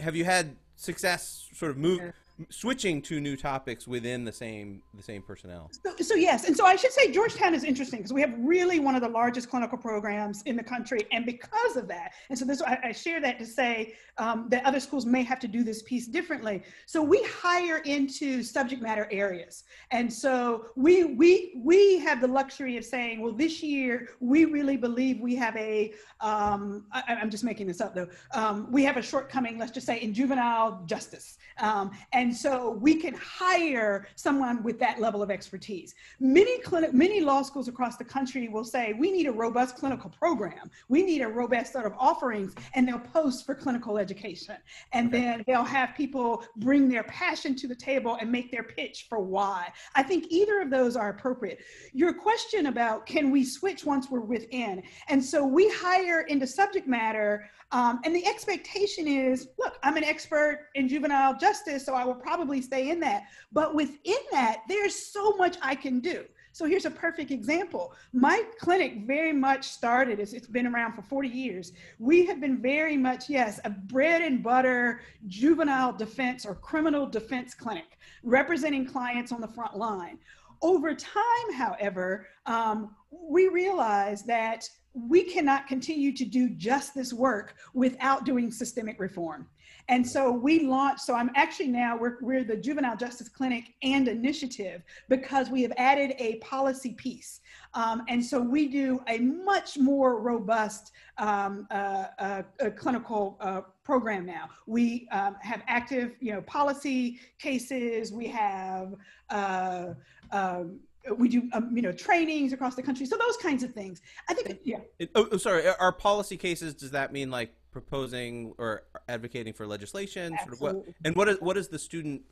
have 0.00 0.16
you 0.16 0.24
had 0.24 0.56
success, 0.76 1.48
sort 1.52 1.70
of 1.70 1.76
move, 1.76 2.12
switching 2.50 3.00
to 3.00 3.20
new 3.20 3.36
topics 3.36 3.86
within 3.86 4.24
the 4.24 4.32
same 4.32 4.82
the 4.94 5.02
same 5.02 5.22
personnel. 5.22 5.70
So, 5.84 5.94
so 6.02 6.14
yes 6.14 6.48
and 6.48 6.56
so 6.56 6.66
i 6.66 6.74
should 6.74 6.90
say 6.90 7.12
georgetown 7.12 7.54
is 7.54 7.62
interesting 7.62 8.00
because 8.00 8.12
we 8.12 8.20
have 8.20 8.34
really 8.38 8.80
one 8.80 8.96
of 8.96 9.02
the 9.02 9.08
largest 9.08 9.48
clinical 9.48 9.78
programs 9.78 10.42
in 10.42 10.56
the 10.56 10.62
country 10.62 11.06
and 11.12 11.24
because 11.24 11.76
of 11.76 11.86
that 11.88 12.12
and 12.30 12.38
so 12.38 12.44
this 12.44 12.60
i, 12.62 12.78
I 12.84 12.92
share 12.92 13.20
that 13.20 13.38
to 13.38 13.46
say 13.46 13.94
um, 14.18 14.46
that 14.50 14.64
other 14.64 14.80
schools 14.80 15.06
may 15.06 15.22
have 15.22 15.40
to 15.40 15.48
do 15.48 15.64
this 15.64 15.82
piece 15.82 16.06
differently. 16.06 16.62
So 16.86 17.02
we 17.02 17.22
hire 17.24 17.78
into 17.78 18.42
subject 18.42 18.80
matter 18.82 19.08
areas 19.10 19.64
and 19.90 20.12
so 20.12 20.66
we 20.76 21.04
we 21.04 21.54
we 21.56 21.98
have 22.00 22.20
the 22.20 22.28
luxury 22.28 22.76
of 22.76 22.84
saying 22.84 23.20
well 23.20 23.32
this 23.32 23.62
year 23.62 24.08
we 24.20 24.44
really 24.44 24.76
believe 24.76 25.20
we 25.20 25.34
have 25.36 25.56
a 25.56 25.92
um, 26.20 26.86
I, 26.92 27.02
am 27.20 27.30
just 27.30 27.44
making 27.44 27.66
this 27.66 27.80
up 27.80 27.94
though. 27.94 28.08
Um, 28.32 28.70
we 28.70 28.82
have 28.84 28.96
a 28.96 29.02
shortcoming 29.02 29.58
let's 29.58 29.72
just 29.72 29.86
say 29.86 30.00
in 30.00 30.14
juvenile 30.14 30.82
justice. 30.86 31.38
Um, 31.58 31.90
and 32.12 32.23
and 32.24 32.34
so 32.34 32.70
we 32.70 32.94
can 32.94 33.12
hire 33.12 34.06
someone 34.16 34.62
with 34.62 34.78
that 34.78 34.98
level 34.98 35.22
of 35.22 35.30
expertise. 35.30 35.94
Many 36.20 36.58
clinic, 36.60 36.94
many 36.94 37.20
law 37.20 37.42
schools 37.42 37.68
across 37.68 37.98
the 37.98 38.04
country 38.04 38.48
will 38.48 38.64
say, 38.64 38.94
we 38.94 39.12
need 39.12 39.26
a 39.26 39.32
robust 39.32 39.76
clinical 39.76 40.08
program. 40.08 40.70
We 40.88 41.02
need 41.02 41.20
a 41.20 41.28
robust 41.28 41.74
set 41.74 41.84
of 41.84 41.92
offerings, 41.98 42.54
and 42.72 42.88
they'll 42.88 42.98
post 42.98 43.44
for 43.44 43.54
clinical 43.54 43.98
education. 43.98 44.56
And 44.94 45.08
okay. 45.08 45.20
then 45.20 45.44
they'll 45.46 45.64
have 45.64 45.94
people 45.94 46.46
bring 46.56 46.88
their 46.88 47.02
passion 47.04 47.54
to 47.56 47.68
the 47.68 47.74
table 47.74 48.16
and 48.18 48.32
make 48.32 48.50
their 48.50 48.62
pitch 48.62 49.04
for 49.06 49.20
why. 49.20 49.70
I 49.94 50.02
think 50.02 50.28
either 50.30 50.62
of 50.62 50.70
those 50.70 50.96
are 50.96 51.10
appropriate. 51.10 51.58
Your 51.92 52.14
question 52.14 52.68
about 52.68 53.04
can 53.04 53.30
we 53.30 53.44
switch 53.44 53.84
once 53.84 54.10
we're 54.10 54.20
within? 54.20 54.82
And 55.08 55.22
so 55.22 55.44
we 55.44 55.70
hire 55.74 56.22
into 56.22 56.46
subject 56.46 56.88
matter 56.88 57.50
um, 57.72 58.00
and 58.04 58.14
the 58.14 58.26
expectation 58.26 59.08
is, 59.08 59.48
look, 59.58 59.78
I'm 59.82 59.96
an 59.96 60.04
expert 60.04 60.68
in 60.74 60.88
juvenile 60.88 61.36
justice, 61.36 61.84
so 61.84 61.94
I 61.94 62.04
will 62.04 62.14
probably 62.14 62.60
stay 62.60 62.90
in 62.90 63.00
that. 63.00 63.24
But 63.52 63.74
within 63.74 64.18
that, 64.32 64.62
there's 64.68 64.94
so 64.94 65.32
much 65.36 65.56
I 65.62 65.74
can 65.74 66.00
do. 66.00 66.24
So 66.54 66.66
here's 66.66 66.84
a 66.84 66.90
perfect 66.90 67.32
example. 67.32 67.94
My 68.12 68.44
clinic 68.60 69.06
very 69.08 69.32
much 69.32 69.66
started, 69.66 70.20
it's, 70.20 70.32
it's 70.32 70.46
been 70.46 70.68
around 70.68 70.92
for 70.92 71.02
40 71.02 71.28
years. 71.28 71.72
We 71.98 72.24
have 72.26 72.40
been 72.40 72.62
very 72.62 72.96
much, 72.96 73.28
yes, 73.28 73.58
a 73.64 73.70
bread 73.70 74.22
and 74.22 74.40
butter 74.40 75.00
juvenile 75.26 75.92
defense 75.92 76.46
or 76.46 76.54
criminal 76.54 77.06
defense 77.06 77.54
clinic, 77.54 77.98
representing 78.22 78.86
clients 78.86 79.32
on 79.32 79.40
the 79.40 79.48
front 79.48 79.76
line. 79.76 80.18
Over 80.62 80.94
time, 80.94 81.52
however, 81.56 82.28
um, 82.46 82.94
we 83.10 83.48
realized 83.48 84.28
that 84.28 84.68
we 84.94 85.24
cannot 85.24 85.66
continue 85.66 86.12
to 86.12 86.24
do 86.24 86.48
just 86.48 86.94
this 86.94 87.12
work 87.12 87.56
without 87.74 88.24
doing 88.24 88.50
systemic 88.50 89.00
reform. 89.00 89.46
And 89.88 90.06
so 90.06 90.32
we 90.32 90.60
launched, 90.60 91.00
so 91.00 91.14
I'm 91.14 91.30
actually 91.34 91.68
now, 91.68 91.96
we're, 91.96 92.16
we're 92.22 92.42
the 92.42 92.56
Juvenile 92.56 92.96
Justice 92.96 93.28
Clinic 93.28 93.74
and 93.82 94.08
Initiative 94.08 94.82
because 95.10 95.50
we 95.50 95.60
have 95.62 95.72
added 95.76 96.14
a 96.18 96.36
policy 96.36 96.92
piece. 96.92 97.40
Um, 97.74 98.02
and 98.08 98.24
so 98.24 98.40
we 98.40 98.68
do 98.68 99.00
a 99.08 99.18
much 99.18 99.76
more 99.76 100.20
robust 100.20 100.92
um, 101.18 101.66
uh, 101.70 102.06
uh, 102.18 102.42
uh, 102.60 102.70
clinical 102.70 103.38
program 103.82 104.24
now. 104.24 104.48
We 104.66 105.06
um, 105.12 105.36
have 105.42 105.62
active, 105.66 106.12
you 106.20 106.32
know, 106.32 106.40
policy 106.42 107.20
cases. 107.38 108.10
We 108.10 108.26
have 108.28 108.94
uh, 109.28 109.88
um, 110.30 110.80
we 111.16 111.28
do 111.28 111.48
um, 111.52 111.70
you 111.74 111.82
know 111.82 111.92
trainings 111.92 112.52
across 112.52 112.74
the 112.74 112.82
country. 112.82 113.06
So 113.06 113.16
those 113.16 113.36
kinds 113.36 113.62
of 113.62 113.72
things. 113.72 114.00
I 114.28 114.34
think 114.34 114.60
yeah. 114.64 114.78
it, 114.98 115.10
oh, 115.14 115.28
oh, 115.32 115.36
sorry 115.36 115.66
are 115.66 115.92
policy 115.92 116.36
cases 116.36 116.74
does 116.74 116.90
that 116.92 117.12
mean 117.12 117.30
like 117.30 117.54
proposing 117.70 118.54
or 118.58 118.84
advocating 119.08 119.52
for 119.52 119.66
legislation? 119.66 120.36
Sort 120.42 120.54
of 120.54 120.60
what 120.60 120.76
and 121.04 121.14
what 121.14 121.28
is 121.28 121.40
what 121.40 121.56
is 121.56 121.68
the 121.68 121.78
student 121.78 122.22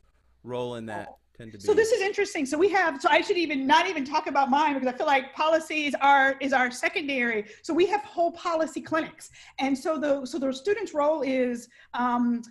role 0.43 0.75
in 0.75 0.85
that 0.87 1.09
tend 1.37 1.51
to 1.51 1.57
be? 1.57 1.63
So 1.63 1.73
this 1.73 1.91
is 1.91 2.01
interesting. 2.01 2.45
So 2.45 2.57
we 2.57 2.69
have 2.69 3.01
so 3.01 3.09
i 3.09 3.21
should 3.21 3.37
even 3.37 3.67
not 3.67 3.87
even 3.87 4.03
talk 4.05 4.27
about 4.27 4.49
mine 4.49 4.73
because 4.73 4.87
i 4.87 4.97
feel 4.97 5.07
like 5.07 5.33
policies 5.33 5.93
are 6.01 6.35
is 6.41 6.53
our 6.53 6.71
secondary. 6.71 7.45
So 7.61 7.73
we 7.73 7.85
have 7.87 8.01
whole 8.01 8.31
policy 8.31 8.81
clinics. 8.81 9.29
And 9.59 9.77
so 9.77 9.99
the 9.99 10.25
so 10.25 10.39
the 10.39 10.51
student's 10.51 10.93
role 10.93 11.21
is 11.21 11.69
um 11.93 12.41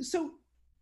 so 0.00 0.32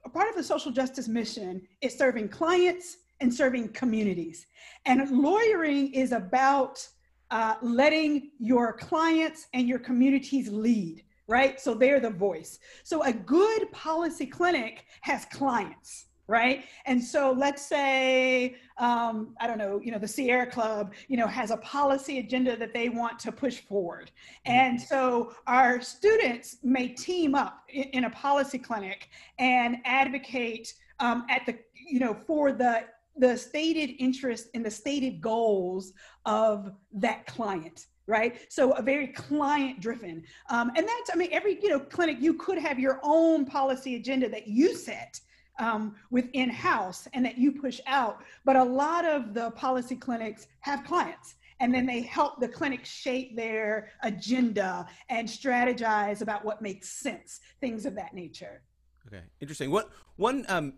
a 0.06 0.08
part 0.08 0.30
of 0.30 0.36
the 0.36 0.42
social 0.42 0.72
justice 0.72 1.08
mission 1.08 1.60
is 1.82 1.98
serving 1.98 2.28
clients 2.30 2.96
and 3.20 3.32
serving 3.32 3.68
communities. 3.70 4.46
And 4.86 5.10
lawyering 5.10 5.92
is 5.92 6.12
about 6.12 6.86
uh, 7.30 7.56
letting 7.62 8.30
your 8.38 8.72
clients 8.72 9.48
and 9.52 9.68
your 9.68 9.78
communities 9.78 10.48
lead, 10.48 11.04
right? 11.26 11.60
So 11.60 11.74
they're 11.74 12.00
the 12.00 12.10
voice. 12.10 12.58
So 12.84 13.02
a 13.02 13.12
good 13.12 13.70
policy 13.72 14.26
clinic 14.26 14.84
has 15.02 15.24
clients 15.26 16.06
right? 16.28 16.66
And 16.84 17.02
so 17.02 17.34
let's 17.36 17.64
say, 17.64 18.56
um, 18.76 19.34
I 19.40 19.46
don't 19.46 19.56
know, 19.56 19.80
you 19.82 19.90
know, 19.90 19.98
the 19.98 20.06
Sierra 20.06 20.46
Club, 20.46 20.92
you 21.08 21.16
know, 21.16 21.26
has 21.26 21.50
a 21.50 21.56
policy 21.56 22.18
agenda 22.18 22.54
that 22.58 22.74
they 22.74 22.90
want 22.90 23.18
to 23.20 23.32
push 23.32 23.60
forward. 23.60 24.10
Mm-hmm. 24.46 24.52
And 24.52 24.80
so 24.80 25.32
our 25.46 25.80
students 25.80 26.58
may 26.62 26.88
team 26.88 27.34
up 27.34 27.64
in, 27.70 27.84
in 27.84 28.04
a 28.04 28.10
policy 28.10 28.58
clinic 28.58 29.08
and 29.38 29.78
advocate 29.86 30.74
um, 31.00 31.24
at 31.30 31.46
the, 31.46 31.58
you 31.74 31.98
know, 31.98 32.14
for 32.14 32.52
the 32.52 32.84
the 33.18 33.36
stated 33.36 33.94
interest 33.98 34.48
and 34.54 34.64
the 34.64 34.70
stated 34.70 35.20
goals 35.20 35.92
of 36.26 36.72
that 36.92 37.26
client 37.26 37.86
right 38.06 38.40
so 38.48 38.72
a 38.72 38.82
very 38.82 39.08
client 39.08 39.80
driven 39.80 40.22
um, 40.50 40.70
and 40.76 40.86
that's 40.86 41.10
i 41.12 41.16
mean 41.16 41.28
every 41.32 41.58
you 41.62 41.68
know 41.68 41.80
clinic 41.80 42.16
you 42.20 42.34
could 42.34 42.58
have 42.58 42.78
your 42.78 43.00
own 43.02 43.44
policy 43.44 43.96
agenda 43.96 44.28
that 44.28 44.48
you 44.48 44.74
set 44.74 45.20
um, 45.58 45.96
within 46.10 46.48
house 46.48 47.08
and 47.12 47.24
that 47.24 47.36
you 47.36 47.52
push 47.52 47.80
out. 47.86 48.22
But 48.44 48.56
a 48.56 48.62
lot 48.62 49.04
of 49.04 49.34
the 49.34 49.50
policy 49.52 49.96
clinics 49.96 50.46
have 50.60 50.84
clients 50.84 51.34
and 51.60 51.74
then 51.74 51.86
they 51.86 52.02
help 52.02 52.40
the 52.40 52.48
clinic 52.48 52.84
shape 52.84 53.36
their 53.36 53.90
agenda 54.02 54.86
and 55.08 55.28
strategize 55.28 56.22
about 56.22 56.44
what 56.44 56.62
makes 56.62 56.88
sense, 56.88 57.40
things 57.60 57.84
of 57.84 57.94
that 57.96 58.14
nature. 58.14 58.62
Okay, 59.06 59.22
interesting. 59.40 59.70
What 59.70 59.90
one 60.16 60.44
um, 60.48 60.74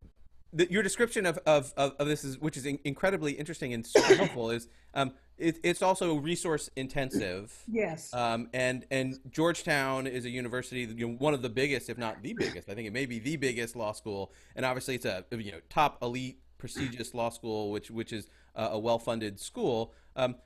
the, 0.52 0.70
your 0.70 0.82
description 0.82 1.26
of, 1.26 1.38
of, 1.46 1.72
of, 1.76 1.94
of, 1.98 2.08
this 2.08 2.24
is, 2.24 2.38
which 2.38 2.56
is 2.56 2.66
in, 2.66 2.78
incredibly 2.84 3.32
interesting 3.32 3.72
and 3.72 3.86
super 3.86 4.14
helpful, 4.16 4.50
is 4.50 4.68
um, 4.94 5.12
it, 5.38 5.58
it's 5.62 5.82
also 5.82 6.16
resource 6.16 6.68
intensive. 6.76 7.52
Yes. 7.68 8.12
Um, 8.12 8.48
and 8.52 8.84
and 8.90 9.18
Georgetown 9.30 10.06
is 10.06 10.24
a 10.24 10.30
university, 10.30 10.80
you 10.80 11.08
know, 11.08 11.14
one 11.14 11.34
of 11.34 11.42
the 11.42 11.48
biggest, 11.48 11.88
if 11.88 11.98
not 11.98 12.22
the 12.22 12.34
biggest. 12.34 12.68
I 12.68 12.74
think 12.74 12.86
it 12.86 12.92
may 12.92 13.06
be 13.06 13.18
the 13.18 13.36
biggest 13.36 13.76
law 13.76 13.92
school, 13.92 14.32
and 14.56 14.66
obviously 14.66 14.96
it's 14.96 15.06
a 15.06 15.24
you 15.30 15.52
know 15.52 15.60
top 15.68 15.98
elite 16.02 16.40
prestigious 16.58 17.14
law 17.14 17.30
school, 17.30 17.70
which 17.70 17.90
which 17.90 18.12
is 18.12 18.28
a 18.54 18.78
well 18.78 18.98
funded 18.98 19.40
school. 19.40 19.92
Um, 20.16 20.36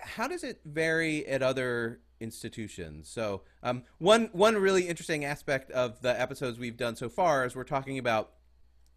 how 0.00 0.28
does 0.28 0.44
it 0.44 0.60
vary 0.64 1.26
at 1.26 1.42
other 1.42 2.00
institutions? 2.20 3.08
So 3.08 3.42
um, 3.62 3.82
one 3.98 4.30
one 4.32 4.56
really 4.56 4.88
interesting 4.88 5.24
aspect 5.24 5.70
of 5.70 6.00
the 6.00 6.18
episodes 6.18 6.58
we've 6.58 6.76
done 6.76 6.96
so 6.96 7.08
far 7.08 7.44
is 7.44 7.54
we're 7.54 7.64
talking 7.64 7.98
about 7.98 8.32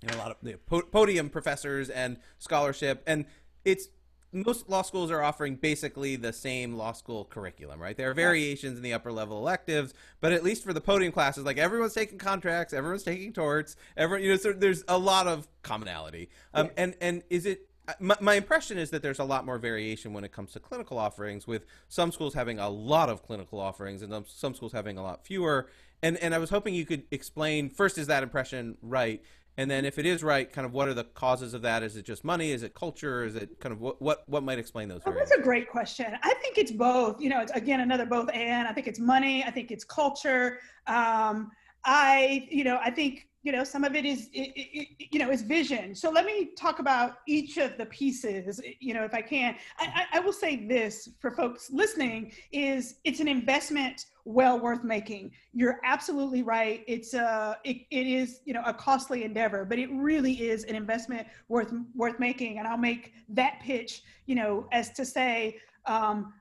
you 0.03 0.09
know, 0.09 0.15
a 0.15 0.21
lot 0.21 0.31
of 0.31 0.37
you 0.43 0.59
know, 0.69 0.81
podium 0.81 1.29
professors 1.29 1.89
and 1.89 2.17
scholarship, 2.39 3.03
and 3.07 3.25
it's 3.65 3.87
most 4.33 4.67
law 4.67 4.81
schools 4.81 5.11
are 5.11 5.21
offering 5.21 5.55
basically 5.55 6.15
the 6.15 6.33
same 6.33 6.73
law 6.75 6.91
school 6.91 7.25
curriculum, 7.25 7.79
right? 7.79 7.95
There 7.95 8.09
are 8.09 8.15
variations 8.15 8.77
in 8.77 8.83
the 8.83 8.93
upper 8.93 9.11
level 9.11 9.37
electives, 9.37 9.93
but 10.21 10.31
at 10.31 10.43
least 10.43 10.63
for 10.63 10.73
the 10.73 10.81
podium 10.81 11.11
classes, 11.11 11.45
like 11.45 11.59
everyone's 11.59 11.93
taking 11.93 12.17
contracts, 12.17 12.73
everyone's 12.73 13.03
taking 13.03 13.31
torts, 13.31 13.75
everyone, 13.95 14.23
you 14.23 14.31
know, 14.31 14.37
so 14.37 14.51
there's 14.51 14.83
a 14.87 14.97
lot 14.97 15.27
of 15.27 15.47
commonality. 15.61 16.29
Um, 16.53 16.71
and 16.75 16.95
and 16.99 17.23
is 17.29 17.45
it 17.45 17.69
my, 17.99 18.15
my, 18.21 18.35
impression 18.35 18.77
is 18.77 18.91
that 18.91 19.01
there's 19.01 19.19
a 19.19 19.25
lot 19.25 19.45
more 19.45 19.57
variation 19.57 20.13
when 20.13 20.23
it 20.23 20.31
comes 20.31 20.53
to 20.53 20.59
clinical 20.59 20.97
offerings, 20.97 21.45
with 21.45 21.65
some 21.89 22.11
schools 22.11 22.33
having 22.33 22.57
a 22.57 22.69
lot 22.69 23.09
of 23.09 23.23
clinical 23.23 23.59
offerings 23.59 24.01
and 24.01 24.25
some 24.27 24.55
schools 24.55 24.71
having 24.71 24.97
a 24.97 25.03
lot 25.03 25.25
fewer. 25.25 25.67
And 26.01 26.17
and 26.17 26.33
I 26.33 26.37
was 26.37 26.49
hoping 26.49 26.73
you 26.73 26.85
could 26.85 27.03
explain 27.11 27.69
first, 27.69 27.97
is 27.97 28.07
that 28.07 28.23
impression 28.23 28.77
right? 28.81 29.21
And 29.57 29.69
then 29.69 29.85
if 29.85 29.99
it 29.99 30.05
is 30.05 30.23
right, 30.23 30.51
kind 30.51 30.65
of 30.65 30.73
what 30.73 30.87
are 30.87 30.93
the 30.93 31.03
causes 31.03 31.53
of 31.53 31.61
that? 31.61 31.83
Is 31.83 31.95
it 31.95 32.05
just 32.05 32.23
money? 32.23 32.51
Is 32.51 32.63
it 32.63 32.73
culture? 32.73 33.23
Is 33.23 33.35
it 33.35 33.59
kind 33.59 33.71
of 33.71 33.81
what 33.81 34.01
what, 34.01 34.27
what 34.27 34.43
might 34.43 34.57
explain 34.57 34.89
those? 34.89 35.01
Oh, 35.05 35.13
that's 35.13 35.31
a 35.31 35.41
great 35.41 35.69
question. 35.69 36.07
I 36.23 36.33
think 36.35 36.57
it's 36.57 36.71
both. 36.71 37.21
You 37.21 37.29
know, 37.29 37.39
it's 37.39 37.51
again 37.51 37.81
another 37.81 38.05
both 38.05 38.29
and. 38.33 38.67
I 38.67 38.73
think 38.73 38.87
it's 38.87 38.99
money. 38.99 39.43
I 39.43 39.51
think 39.51 39.69
it's 39.69 39.83
culture. 39.83 40.59
Um, 40.87 41.51
I 41.85 42.47
you 42.49 42.63
know 42.63 42.79
I 42.81 42.89
think 42.89 43.27
you 43.43 43.51
know 43.51 43.63
some 43.63 43.83
of 43.83 43.93
it 43.93 44.05
is 44.05 44.29
it, 44.33 44.51
it, 44.55 44.87
you 45.11 45.19
know 45.19 45.29
is 45.29 45.41
vision. 45.41 45.93
So 45.93 46.09
let 46.09 46.25
me 46.25 46.51
talk 46.57 46.79
about 46.79 47.17
each 47.27 47.57
of 47.57 47.77
the 47.77 47.85
pieces 47.87 48.59
you 48.79 48.93
know 48.93 49.03
if 49.03 49.13
i 49.13 49.21
can. 49.21 49.55
I, 49.77 50.05
I, 50.13 50.19
will 50.21 50.33
say 50.33 50.65
this 50.65 51.09
for 51.19 51.31
folks 51.31 51.69
listening 51.69 52.31
is 52.51 52.95
it's 53.03 53.19
an 53.19 53.27
investment 53.27 54.05
well 54.25 54.59
worth 54.59 54.83
making. 54.83 55.31
You're 55.53 55.79
absolutely 55.83 56.41
right. 56.41 56.83
It's 56.87 57.13
a 57.13 57.57
it, 57.65 57.77
it 57.91 58.07
is 58.07 58.39
you 58.45 58.53
know 58.53 58.63
a 58.65 58.73
costly 58.73 59.23
endeavor 59.23 59.65
but 59.65 59.77
it 59.77 59.89
really 59.91 60.33
is 60.33 60.63
an 60.63 60.75
investment 60.75 61.27
worth 61.49 61.73
worth 61.93 62.19
making. 62.19 62.59
And 62.59 62.67
i'll 62.67 62.77
make 62.77 63.13
that 63.29 63.59
pitch 63.61 64.03
you 64.25 64.35
know 64.35 64.67
as 64.71 64.91
to 64.93 65.05
say 65.05 65.59
um, 65.85 66.33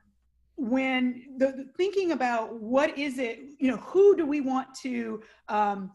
when 0.55 1.23
the, 1.37 1.47
the, 1.47 1.65
thinking 1.77 2.11
about 2.11 2.53
what 2.61 2.97
is 2.97 3.17
it 3.17 3.39
you 3.59 3.69
know 3.69 3.77
who 3.77 4.15
do 4.15 4.25
we 4.25 4.39
want 4.39 4.67
to 4.75 5.21
um, 5.49 5.91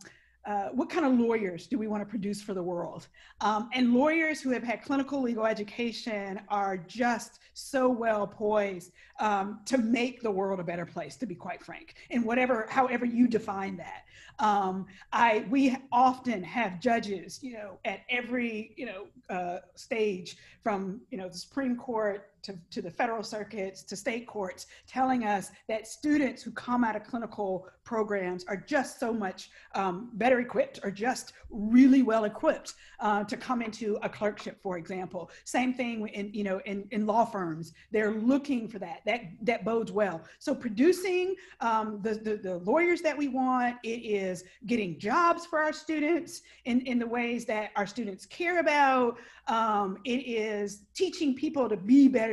uh, 0.48 0.70
what 0.70 0.88
kind 0.88 1.04
of 1.04 1.12
lawyers 1.12 1.66
do 1.66 1.76
we 1.76 1.86
want 1.86 2.00
to 2.00 2.06
produce 2.06 2.40
for 2.40 2.54
the 2.54 2.62
world? 2.62 3.06
Um, 3.42 3.68
and 3.74 3.92
lawyers 3.92 4.40
who 4.40 4.48
have 4.50 4.62
had 4.62 4.82
clinical 4.82 5.20
legal 5.20 5.44
education 5.44 6.40
are 6.48 6.78
just 6.78 7.40
so 7.52 7.86
well 7.86 8.26
poised 8.26 8.92
um, 9.20 9.60
to 9.66 9.76
make 9.76 10.22
the 10.22 10.30
world 10.30 10.58
a 10.58 10.64
better 10.64 10.86
place, 10.86 11.16
to 11.16 11.26
be 11.26 11.34
quite 11.34 11.62
frank, 11.62 11.96
in 12.08 12.22
whatever, 12.24 12.66
however 12.70 13.04
you 13.04 13.28
define 13.28 13.76
that. 13.76 14.04
Um, 14.38 14.86
I 15.12 15.44
we 15.50 15.76
often 15.92 16.42
have 16.44 16.80
judges, 16.80 17.42
you 17.42 17.52
know, 17.52 17.78
at 17.84 18.00
every 18.08 18.72
you 18.76 18.86
know 18.86 19.06
uh, 19.28 19.58
stage, 19.74 20.38
from 20.62 21.02
you 21.10 21.18
know 21.18 21.28
the 21.28 21.36
Supreme 21.36 21.76
Court 21.76 22.30
to, 22.42 22.58
to 22.70 22.82
the 22.82 22.90
federal 22.90 23.22
circuits 23.22 23.82
to 23.82 23.96
state 23.96 24.26
courts 24.26 24.66
telling 24.86 25.24
us 25.24 25.50
that 25.68 25.86
students 25.86 26.42
who 26.42 26.50
come 26.50 26.84
out 26.84 26.96
of 26.96 27.04
clinical 27.04 27.66
programs 27.84 28.44
are 28.44 28.56
just 28.56 29.00
so 29.00 29.12
much 29.12 29.50
um, 29.74 30.10
better 30.14 30.40
equipped 30.40 30.78
or 30.82 30.90
just 30.90 31.32
really 31.50 32.02
well 32.02 32.24
equipped 32.24 32.74
uh, 33.00 33.24
to 33.24 33.36
come 33.36 33.62
into 33.62 33.98
a 34.02 34.08
clerkship 34.08 34.60
for 34.62 34.76
example. 34.76 35.30
Same 35.44 35.72
thing 35.72 36.06
in 36.08 36.30
you 36.34 36.44
know 36.44 36.60
in, 36.66 36.86
in 36.90 37.06
law 37.06 37.24
firms. 37.24 37.72
They're 37.90 38.12
looking 38.12 38.68
for 38.68 38.78
that. 38.80 39.00
That 39.06 39.22
that 39.42 39.64
bodes 39.64 39.90
well. 39.90 40.22
So 40.38 40.54
producing 40.54 41.34
um, 41.60 42.00
the, 42.02 42.14
the, 42.14 42.36
the 42.36 42.56
lawyers 42.58 43.00
that 43.02 43.16
we 43.16 43.28
want 43.28 43.76
it 43.82 44.00
is 44.04 44.44
getting 44.66 44.98
jobs 44.98 45.46
for 45.46 45.58
our 45.58 45.72
students 45.72 46.42
in 46.66 46.80
in 46.82 46.98
the 46.98 47.06
ways 47.06 47.46
that 47.46 47.70
our 47.74 47.86
students 47.86 48.26
care 48.26 48.60
about. 48.60 49.16
Um, 49.46 49.96
it 50.04 50.26
is 50.26 50.82
teaching 50.94 51.34
people 51.34 51.70
to 51.70 51.76
be 51.76 52.06
better, 52.06 52.27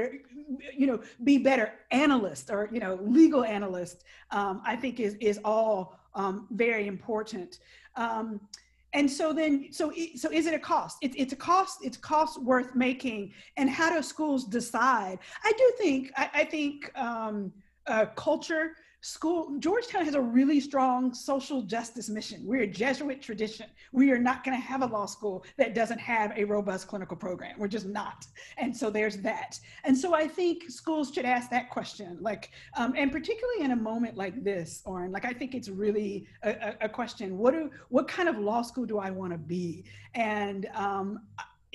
you 0.80 0.88
know, 0.90 0.98
be 1.24 1.36
better 1.50 1.68
analysts 1.92 2.50
or, 2.50 2.62
you 2.76 2.80
know, 2.84 2.94
legal 3.20 3.44
analysts, 3.58 4.04
um, 4.32 4.62
I 4.66 4.76
think 4.82 5.00
is, 5.00 5.14
is 5.32 5.40
all 5.44 5.78
um, 6.14 6.48
very 6.52 6.86
important. 6.96 7.60
Um, 7.96 8.28
and 8.94 9.12
so 9.20 9.34
then, 9.34 9.68
so, 9.72 9.92
so 10.16 10.28
is 10.32 10.46
it 10.50 10.54
a 10.54 10.64
cost? 10.74 10.98
It, 11.02 11.12
it's 11.22 11.34
a 11.34 11.42
cost, 11.52 11.80
it's 11.88 11.98
cost 11.98 12.42
worth 12.42 12.72
making. 12.76 13.34
And 13.58 13.70
how 13.70 13.88
do 13.94 14.02
schools 14.02 14.46
decide? 14.46 15.18
I 15.44 15.52
do 15.62 15.68
think, 15.82 16.12
I, 16.16 16.30
I 16.42 16.44
think 16.46 16.76
um, 16.98 17.52
uh, 17.88 18.06
culture 18.16 18.66
school 19.06 19.56
georgetown 19.60 20.04
has 20.04 20.16
a 20.16 20.22
really 20.22 20.60
strong 20.60 21.14
social 21.14 21.62
justice 21.62 22.10
mission. 22.10 22.42
We're 22.44 22.64
a 22.64 22.68
jesuit 22.68 23.22
tradition. 23.22 23.68
We 23.92 24.10
are 24.10 24.18
not 24.18 24.44
going 24.44 24.60
to 24.60 24.66
have 24.66 24.82
a 24.82 24.88
law 24.88 25.06
school 25.06 25.46
that 25.58 25.76
doesn't 25.76 26.00
have 26.00 26.34
a 26.36 26.44
robust 26.44 26.88
clinical 26.88 27.16
program. 27.16 27.54
We're 27.60 27.68
just 27.68 27.86
not. 27.86 28.26
And 28.58 28.76
so 28.76 28.90
there's 28.90 29.18
that. 29.18 29.60
And 29.84 29.96
so 29.96 30.16
i 30.16 30.28
think 30.28 30.72
schools 30.72 31.14
should 31.14 31.26
ask 31.26 31.52
that 31.52 31.70
question 31.70 32.18
like 32.20 32.50
um, 32.78 32.96
and 32.98 33.12
particularly 33.12 33.62
in 33.62 33.72
a 33.72 33.76
moment 33.76 34.18
like 34.18 34.44
this 34.44 34.82
or 34.86 35.08
like 35.10 35.26
i 35.26 35.34
think 35.34 35.54
it's 35.54 35.70
really 35.70 36.26
a, 36.44 36.74
a 36.82 36.90
question 36.90 37.38
what 37.38 37.54
do 37.54 37.70
what 37.90 38.08
kind 38.08 38.28
of 38.28 38.40
law 38.40 38.64
school 38.64 38.86
do 38.86 38.98
i 38.98 39.12
want 39.12 39.32
to 39.32 39.38
be? 39.38 39.86
And 40.16 40.68
um, 40.74 41.20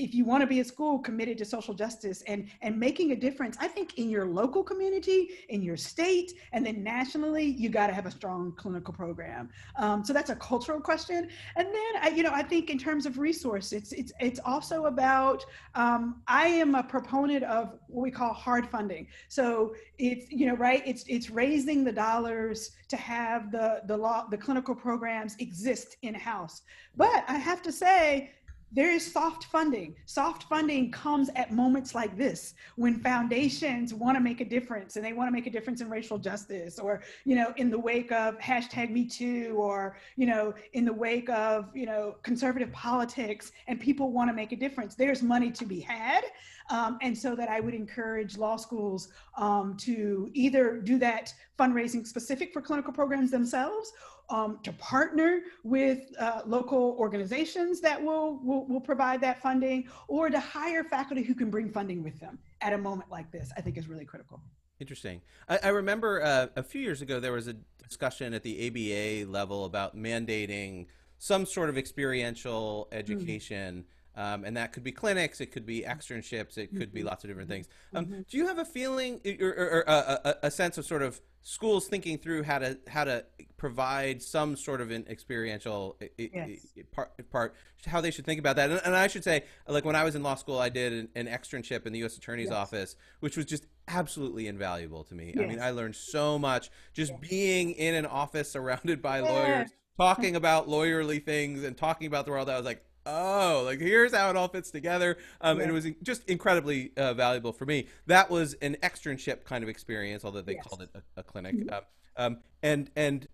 if 0.00 0.14
you 0.14 0.24
want 0.24 0.40
to 0.40 0.46
be 0.46 0.60
a 0.60 0.64
school 0.64 0.98
committed 0.98 1.36
to 1.38 1.44
social 1.44 1.74
justice 1.74 2.22
and 2.26 2.48
and 2.62 2.78
making 2.78 3.12
a 3.12 3.16
difference 3.16 3.56
i 3.60 3.68
think 3.68 3.98
in 3.98 4.08
your 4.08 4.26
local 4.26 4.62
community 4.62 5.30
in 5.48 5.62
your 5.62 5.76
state 5.76 6.32
and 6.52 6.64
then 6.64 6.82
nationally 6.82 7.44
you 7.44 7.68
got 7.68 7.88
to 7.88 7.92
have 7.92 8.06
a 8.06 8.10
strong 8.10 8.52
clinical 8.56 8.92
program. 8.94 9.48
Um, 9.76 10.04
so 10.04 10.12
that's 10.12 10.30
a 10.30 10.36
cultural 10.36 10.80
question. 10.80 11.28
And 11.56 11.66
then 11.66 11.92
I, 12.02 12.08
you 12.08 12.22
know 12.22 12.32
i 12.32 12.42
think 12.42 12.70
in 12.70 12.78
terms 12.78 13.06
of 13.06 13.18
resource 13.18 13.72
it's 13.72 13.92
it's 13.92 14.12
it's 14.20 14.40
also 14.44 14.86
about 14.86 15.44
um, 15.74 16.22
i 16.26 16.46
am 16.46 16.74
a 16.74 16.82
proponent 16.82 17.44
of 17.44 17.78
what 17.88 18.02
we 18.02 18.10
call 18.10 18.32
hard 18.32 18.68
funding. 18.68 19.06
So 19.28 19.74
it's 19.98 20.30
you 20.30 20.46
know 20.46 20.56
right 20.56 20.82
it's 20.86 21.04
it's 21.08 21.30
raising 21.30 21.84
the 21.84 21.92
dollars 21.92 22.70
to 22.88 22.96
have 22.96 23.52
the 23.52 23.82
the 23.86 23.96
law 23.96 24.26
the 24.30 24.36
clinical 24.36 24.74
programs 24.74 25.36
exist 25.38 25.96
in 26.02 26.14
house 26.14 26.62
but 26.96 27.24
i 27.28 27.36
have 27.36 27.62
to 27.62 27.70
say 27.70 28.30
there 28.72 28.90
is 28.90 29.10
soft 29.12 29.44
funding. 29.44 29.96
Soft 30.06 30.44
funding 30.44 30.92
comes 30.92 31.28
at 31.34 31.52
moments 31.52 31.94
like 31.94 32.16
this 32.16 32.54
when 32.76 33.00
foundations 33.00 33.92
want 33.92 34.16
to 34.16 34.20
make 34.20 34.40
a 34.40 34.44
difference 34.44 34.96
and 34.96 35.04
they 35.04 35.12
want 35.12 35.28
to 35.28 35.32
make 35.32 35.46
a 35.46 35.50
difference 35.50 35.80
in 35.80 35.90
racial 35.90 36.18
justice 36.18 36.78
or, 36.78 37.02
you 37.24 37.34
know, 37.34 37.52
in 37.56 37.70
the 37.70 37.78
wake 37.78 38.12
of 38.12 38.38
hashtag 38.38 38.90
me 38.90 39.04
too 39.04 39.56
or, 39.58 39.96
you 40.16 40.26
know, 40.26 40.54
in 40.72 40.84
the 40.84 40.92
wake 40.92 41.28
of, 41.30 41.74
you 41.74 41.86
know, 41.86 42.16
conservative 42.22 42.70
politics 42.72 43.50
and 43.66 43.80
people 43.80 44.12
want 44.12 44.30
to 44.30 44.34
make 44.34 44.52
a 44.52 44.56
difference. 44.56 44.94
There's 44.94 45.22
money 45.22 45.50
to 45.50 45.64
be 45.64 45.80
had. 45.80 46.24
Um, 46.70 46.98
and 47.02 47.18
so 47.18 47.34
that 47.34 47.48
I 47.48 47.58
would 47.58 47.74
encourage 47.74 48.38
law 48.38 48.56
schools 48.56 49.08
um, 49.36 49.76
to 49.78 50.30
either 50.34 50.80
do 50.80 50.98
that 50.98 51.34
fundraising 51.58 52.06
specific 52.06 52.52
for 52.52 52.62
clinical 52.62 52.92
programs 52.92 53.32
themselves 53.32 53.92
um, 54.30 54.58
to 54.62 54.72
partner 54.72 55.40
with 55.64 56.12
uh, 56.18 56.42
local 56.46 56.96
organizations 56.98 57.80
that 57.80 58.02
will, 58.02 58.40
will, 58.42 58.66
will 58.66 58.80
provide 58.80 59.20
that 59.20 59.42
funding 59.42 59.88
or 60.08 60.30
to 60.30 60.40
hire 60.40 60.84
faculty 60.84 61.22
who 61.22 61.34
can 61.34 61.50
bring 61.50 61.68
funding 61.68 62.02
with 62.02 62.18
them 62.20 62.38
at 62.60 62.72
a 62.72 62.78
moment 62.78 63.10
like 63.10 63.30
this, 63.30 63.50
I 63.56 63.60
think 63.60 63.76
is 63.76 63.88
really 63.88 64.04
critical. 64.04 64.40
Interesting. 64.78 65.20
I, 65.48 65.58
I 65.64 65.68
remember 65.68 66.22
uh, 66.22 66.46
a 66.56 66.62
few 66.62 66.80
years 66.80 67.02
ago 67.02 67.20
there 67.20 67.32
was 67.32 67.48
a 67.48 67.56
discussion 67.86 68.32
at 68.32 68.42
the 68.42 68.66
ABA 68.66 69.30
level 69.30 69.64
about 69.64 69.96
mandating 69.96 70.86
some 71.18 71.44
sort 71.44 71.68
of 71.68 71.76
experiential 71.76 72.88
mm. 72.90 72.96
education. 72.96 73.78
Mm-hmm 73.78 73.96
um, 74.16 74.44
and 74.44 74.56
that 74.56 74.72
could 74.72 74.82
be 74.82 74.92
clinics, 74.92 75.40
it 75.40 75.52
could 75.52 75.64
be 75.64 75.82
externships, 75.82 76.58
it 76.58 76.76
could 76.76 76.92
be 76.92 77.00
mm-hmm. 77.00 77.08
lots 77.08 77.24
of 77.24 77.30
different 77.30 77.48
things. 77.48 77.68
Um, 77.94 78.06
mm-hmm. 78.06 78.20
Do 78.28 78.36
you 78.36 78.46
have 78.48 78.58
a 78.58 78.64
feeling 78.64 79.20
or, 79.40 79.48
or, 79.48 79.70
or 79.70 79.84
a, 79.86 80.36
a, 80.42 80.50
sense 80.50 80.78
of 80.78 80.84
sort 80.84 81.02
of 81.02 81.20
schools 81.42 81.88
thinking 81.88 82.18
through 82.18 82.42
how 82.42 82.58
to 82.58 82.78
how 82.88 83.04
to 83.04 83.24
provide 83.56 84.22
some 84.22 84.56
sort 84.56 84.80
of 84.80 84.90
an 84.90 85.04
experiential 85.08 85.98
yes. 86.16 86.66
part, 86.92 87.30
part, 87.30 87.54
how 87.86 88.00
they 88.00 88.10
should 88.10 88.24
think 88.24 88.38
about 88.38 88.56
that? 88.56 88.70
And, 88.70 88.80
and, 88.84 88.94
I 88.94 89.06
should 89.06 89.24
say, 89.24 89.44
like 89.68 89.84
when 89.84 89.96
I 89.96 90.04
was 90.04 90.14
in 90.14 90.22
law 90.22 90.34
school, 90.34 90.58
I 90.58 90.68
did 90.68 90.92
an, 90.92 91.08
an 91.14 91.26
externship 91.26 91.86
in 91.86 91.92
the 91.92 92.00
U.S. 92.00 92.16
Attorney's 92.16 92.48
yes. 92.48 92.54
Office, 92.54 92.96
which 93.20 93.36
was 93.36 93.46
just 93.46 93.66
absolutely 93.88 94.46
invaluable 94.46 95.04
to 95.04 95.14
me. 95.14 95.32
Yes. 95.34 95.44
I 95.44 95.46
mean, 95.46 95.60
I 95.60 95.70
learned 95.70 95.96
so 95.96 96.38
much 96.38 96.70
just 96.92 97.18
being 97.20 97.72
in 97.72 97.94
an 97.94 98.06
office 98.06 98.50
surrounded 98.50 99.02
by 99.02 99.20
lawyers, 99.20 99.70
talking 99.96 100.36
about 100.36 100.68
lawyerly 100.68 101.24
things 101.24 101.64
and 101.64 101.76
talking 101.76 102.06
about 102.06 102.24
the 102.24 102.30
world. 102.30 102.48
I 102.48 102.56
was 102.56 102.66
like, 102.66 102.84
oh, 103.06 103.62
like 103.64 103.80
here's 103.80 104.14
how 104.14 104.30
it 104.30 104.36
all 104.36 104.48
fits 104.48 104.70
together. 104.70 105.18
Um, 105.40 105.56
yeah. 105.56 105.64
And 105.64 105.70
it 105.70 105.74
was 105.74 105.86
just 106.02 106.28
incredibly 106.28 106.92
uh, 106.96 107.14
valuable 107.14 107.52
for 107.52 107.66
me. 107.66 107.86
That 108.06 108.30
was 108.30 108.54
an 108.54 108.76
externship 108.82 109.44
kind 109.44 109.62
of 109.62 109.70
experience, 109.70 110.24
although 110.24 110.42
they 110.42 110.54
yes. 110.54 110.66
called 110.66 110.82
it 110.82 110.90
a, 110.94 111.20
a 111.20 111.22
clinic. 111.22 111.56
Mm-hmm. 111.56 111.74
Um, 111.74 111.82
um, 112.16 112.38
and 112.62 112.90
and 112.96 113.26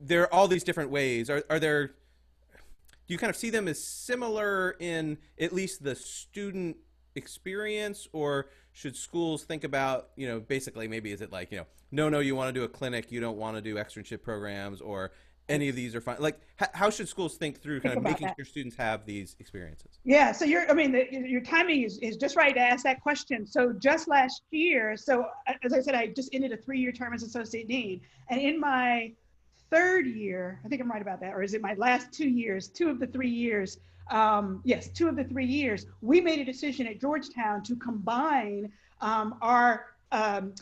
there 0.00 0.22
are 0.22 0.34
all 0.34 0.48
these 0.48 0.64
different 0.64 0.90
ways. 0.90 1.30
Are 1.30 1.44
are 1.50 1.58
there? 1.58 1.88
Do 3.06 3.12
you 3.12 3.18
kind 3.18 3.30
of 3.30 3.36
see 3.36 3.50
them 3.50 3.68
as 3.68 3.82
similar 3.82 4.76
in 4.80 5.18
at 5.38 5.52
least 5.52 5.84
the 5.84 5.94
student 5.94 6.76
experience, 7.14 8.08
or 8.12 8.46
should 8.72 8.96
schools 8.96 9.44
think 9.44 9.62
about 9.62 10.10
you 10.16 10.26
know 10.26 10.40
basically 10.40 10.88
maybe 10.88 11.12
is 11.12 11.20
it 11.20 11.30
like 11.30 11.52
you 11.52 11.58
know 11.58 11.66
no 11.92 12.08
no 12.08 12.18
you 12.18 12.34
want 12.34 12.52
to 12.52 12.52
do 12.52 12.64
a 12.64 12.68
clinic 12.68 13.12
you 13.12 13.20
don't 13.20 13.36
want 13.36 13.56
to 13.56 13.62
do 13.62 13.76
externship 13.76 14.20
programs 14.20 14.80
or 14.80 15.12
any 15.48 15.68
of 15.68 15.76
these 15.76 15.94
are 15.94 16.00
fine. 16.00 16.16
Like, 16.20 16.40
how 16.56 16.88
should 16.90 17.08
schools 17.08 17.36
think 17.36 17.60
through 17.60 17.80
kind 17.80 17.94
think 17.94 18.06
of 18.06 18.10
making 18.10 18.26
that. 18.28 18.36
sure 18.36 18.44
students 18.44 18.76
have 18.76 19.04
these 19.04 19.36
experiences? 19.38 19.98
Yeah, 20.04 20.32
so 20.32 20.44
you're, 20.44 20.70
I 20.70 20.74
mean, 20.74 20.92
the, 20.92 21.06
your 21.10 21.42
timing 21.42 21.82
is, 21.82 21.98
is 21.98 22.16
just 22.16 22.36
right 22.36 22.54
to 22.54 22.60
ask 22.60 22.82
that 22.84 23.02
question. 23.02 23.46
So 23.46 23.72
just 23.72 24.08
last 24.08 24.42
year, 24.50 24.96
so 24.96 25.26
as 25.62 25.72
I 25.72 25.80
said, 25.80 25.94
I 25.94 26.08
just 26.08 26.30
ended 26.32 26.52
a 26.52 26.56
three-year 26.56 26.92
term 26.92 27.12
as 27.12 27.22
associate 27.22 27.68
dean, 27.68 28.00
and 28.30 28.40
in 28.40 28.58
my 28.58 29.12
third 29.70 30.06
year, 30.06 30.60
I 30.64 30.68
think 30.68 30.80
I'm 30.80 30.90
right 30.90 31.02
about 31.02 31.20
that, 31.20 31.34
or 31.34 31.42
is 31.42 31.52
it 31.52 31.60
my 31.60 31.74
last 31.74 32.12
two 32.12 32.28
years? 32.28 32.68
Two 32.68 32.88
of 32.88 32.98
the 32.98 33.06
three 33.06 33.30
years, 33.30 33.78
um, 34.10 34.60
yes, 34.64 34.88
two 34.88 35.08
of 35.08 35.16
the 35.16 35.24
three 35.24 35.46
years, 35.46 35.86
we 36.00 36.20
made 36.20 36.38
a 36.38 36.44
decision 36.44 36.86
at 36.86 37.00
Georgetown 37.00 37.62
to 37.64 37.76
combine 37.76 38.72
um, 39.00 39.36
our 39.42 39.86
um, 40.12 40.54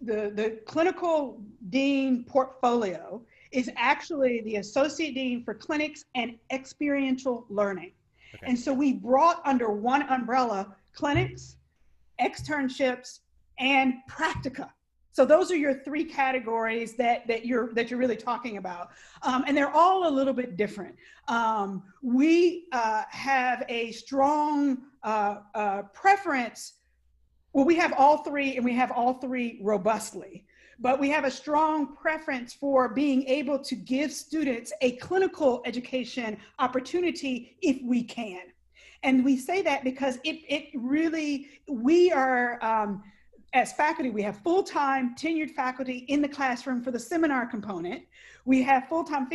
the 0.00 0.32
the 0.34 0.58
clinical 0.66 1.40
dean 1.70 2.24
portfolio 2.24 3.22
is 3.52 3.70
actually 3.76 4.40
the 4.42 4.56
Associate 4.56 5.14
Dean 5.14 5.44
for 5.44 5.54
Clinics 5.54 6.04
and 6.14 6.38
Experiential 6.50 7.46
Learning. 7.48 7.92
Okay. 8.34 8.46
And 8.46 8.58
so 8.58 8.72
we 8.72 8.92
brought 8.94 9.42
under 9.44 9.70
one 9.70 10.02
umbrella 10.08 10.74
clinics, 10.94 11.56
externships, 12.20 13.20
and 13.58 13.94
practica. 14.08 14.70
So 15.12 15.26
those 15.26 15.50
are 15.50 15.56
your 15.56 15.74
three 15.74 16.04
categories 16.04 16.94
that, 16.94 17.26
that 17.26 17.44
you're 17.44 17.74
that 17.74 17.90
you're 17.90 17.98
really 18.00 18.16
talking 18.16 18.56
about, 18.56 18.92
um, 19.22 19.44
and 19.46 19.54
they're 19.54 19.70
all 19.70 20.08
a 20.08 20.12
little 20.12 20.32
bit 20.32 20.56
different. 20.56 20.96
Um, 21.28 21.82
we 22.02 22.66
uh, 22.72 23.02
have 23.10 23.62
a 23.68 23.92
strong 23.92 24.78
uh, 25.02 25.40
uh, 25.54 25.82
preference. 25.92 26.74
Well, 27.52 27.66
we 27.66 27.76
have 27.76 27.92
all 27.98 28.24
three, 28.24 28.56
and 28.56 28.64
we 28.64 28.72
have 28.72 28.90
all 28.90 29.14
three 29.14 29.60
robustly 29.62 30.46
but 30.78 30.98
we 30.98 31.08
have 31.10 31.24
a 31.24 31.30
strong 31.30 31.94
preference 31.94 32.52
for 32.52 32.88
being 32.88 33.24
able 33.26 33.58
to 33.58 33.74
give 33.74 34.12
students 34.12 34.72
a 34.80 34.92
clinical 34.96 35.62
education 35.64 36.36
opportunity 36.58 37.56
if 37.62 37.80
we 37.82 38.02
can. 38.02 38.42
And 39.02 39.24
we 39.24 39.36
say 39.36 39.62
that 39.62 39.84
because 39.84 40.16
it, 40.24 40.40
it 40.48 40.68
really, 40.74 41.48
we 41.68 42.12
are, 42.12 42.62
um, 42.64 43.02
as 43.52 43.72
faculty, 43.72 44.10
we 44.10 44.22
have 44.22 44.38
full-time 44.38 45.14
tenured 45.16 45.50
faculty 45.50 45.98
in 46.08 46.22
the 46.22 46.28
classroom 46.28 46.82
for 46.82 46.90
the 46.90 46.98
seminar 46.98 47.46
component. 47.46 48.02
We 48.44 48.62
have 48.62 48.88
full-time, 48.88 49.28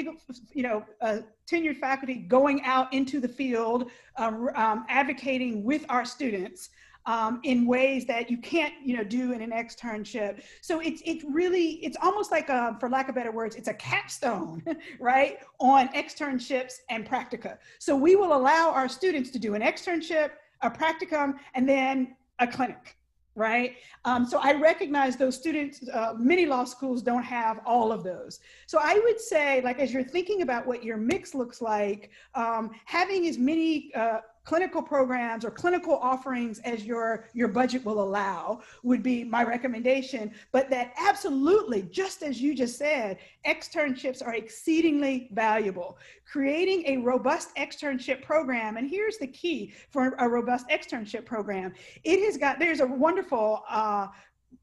you 0.54 0.64
know, 0.64 0.86
uh, 1.02 1.20
tenured 1.50 1.80
faculty 1.80 2.16
going 2.16 2.64
out 2.64 2.92
into 2.94 3.20
the 3.20 3.28
field, 3.28 3.92
um, 4.18 4.50
um, 4.56 4.86
advocating 4.90 5.64
with 5.64 5.86
our 5.90 6.04
students 6.04 6.70
um, 7.08 7.40
in 7.44 7.66
ways 7.66 8.06
that 8.06 8.30
you 8.30 8.38
can't, 8.38 8.74
you 8.84 8.96
know, 8.96 9.04
do 9.04 9.32
in 9.32 9.42
an 9.42 9.52
externship. 9.52 10.44
So 10.62 10.80
it's 10.82 11.02
it's 11.06 11.24
really 11.24 11.84
it's 11.84 11.98
almost 12.02 12.32
like, 12.32 12.50
a, 12.50 12.78
for 12.80 12.90
lack 12.90 13.10
of 13.10 13.16
better 13.16 13.32
words, 13.32 13.56
it's 13.56 13.70
a 13.70 13.74
capstone, 13.74 14.64
right, 15.00 15.40
on 15.60 15.88
externships 15.90 16.74
and 16.90 17.08
practica. 17.08 17.58
So 17.80 17.96
we 17.96 18.16
will 18.16 18.36
allow 18.36 18.72
our 18.72 18.90
students 18.90 19.32
to 19.32 19.40
do 19.40 19.56
an 19.56 19.62
externship, 19.62 20.32
a 20.62 20.70
practicum, 20.70 21.36
and 21.56 21.68
then 21.68 22.16
a 22.40 22.48
clinic 22.48 22.98
right? 23.38 23.76
Um, 24.04 24.26
so 24.26 24.40
I 24.42 24.54
recognize 24.54 25.16
those 25.16 25.36
students, 25.36 25.88
uh, 25.90 26.16
many 26.18 26.48
law 26.48 26.64
schools 26.64 27.04
don't 27.04 27.24
have 27.24 27.60
all 27.68 27.92
of 27.92 28.04
those. 28.04 28.40
So 28.66 28.80
I 28.82 29.00
would 29.04 29.20
say, 29.22 29.62
like, 29.62 29.80
as 29.80 29.94
you're 29.94 30.04
thinking 30.04 30.42
about 30.42 30.66
what 30.66 30.84
your 30.84 30.98
mix 30.98 31.36
looks 31.36 31.62
like, 31.62 32.10
um, 32.34 32.72
having 32.86 33.28
as 33.28 33.38
many 33.38 33.92
uh, 33.94 34.22
clinical 34.48 34.82
programs 34.82 35.44
or 35.44 35.52
clinical 35.52 35.98
offerings 35.98 36.60
as 36.60 36.86
your, 36.86 37.26
your 37.34 37.50
budget 37.50 37.84
will 37.84 38.02
allow 38.02 38.62
would 38.82 39.04
be 39.04 39.26
my 39.26 39.44
recommendation. 39.44 40.32
But 40.54 40.70
that 40.70 40.94
absolutely, 40.98 41.82
just 41.82 42.24
as 42.24 42.40
you 42.42 42.56
just 42.56 42.78
said, 42.78 43.18
externships 43.46 44.26
are 44.26 44.36
exceedingly 44.36 45.28
valuable. 45.34 45.98
Creating 46.24 46.86
a 46.86 46.96
robust 46.96 47.54
externship 47.58 48.22
program, 48.22 48.78
and 48.78 48.90
here's 48.90 49.18
the 49.18 49.28
key 49.28 49.74
for 49.90 50.16
a 50.18 50.30
robust 50.30 50.66
externship 50.70 51.26
program. 51.26 51.74
It 52.06 52.24
has 52.24 52.38
got, 52.38 52.58
there's 52.58 52.80
a 52.80 52.88
wonderful 52.88 53.64
uh, 53.70 54.08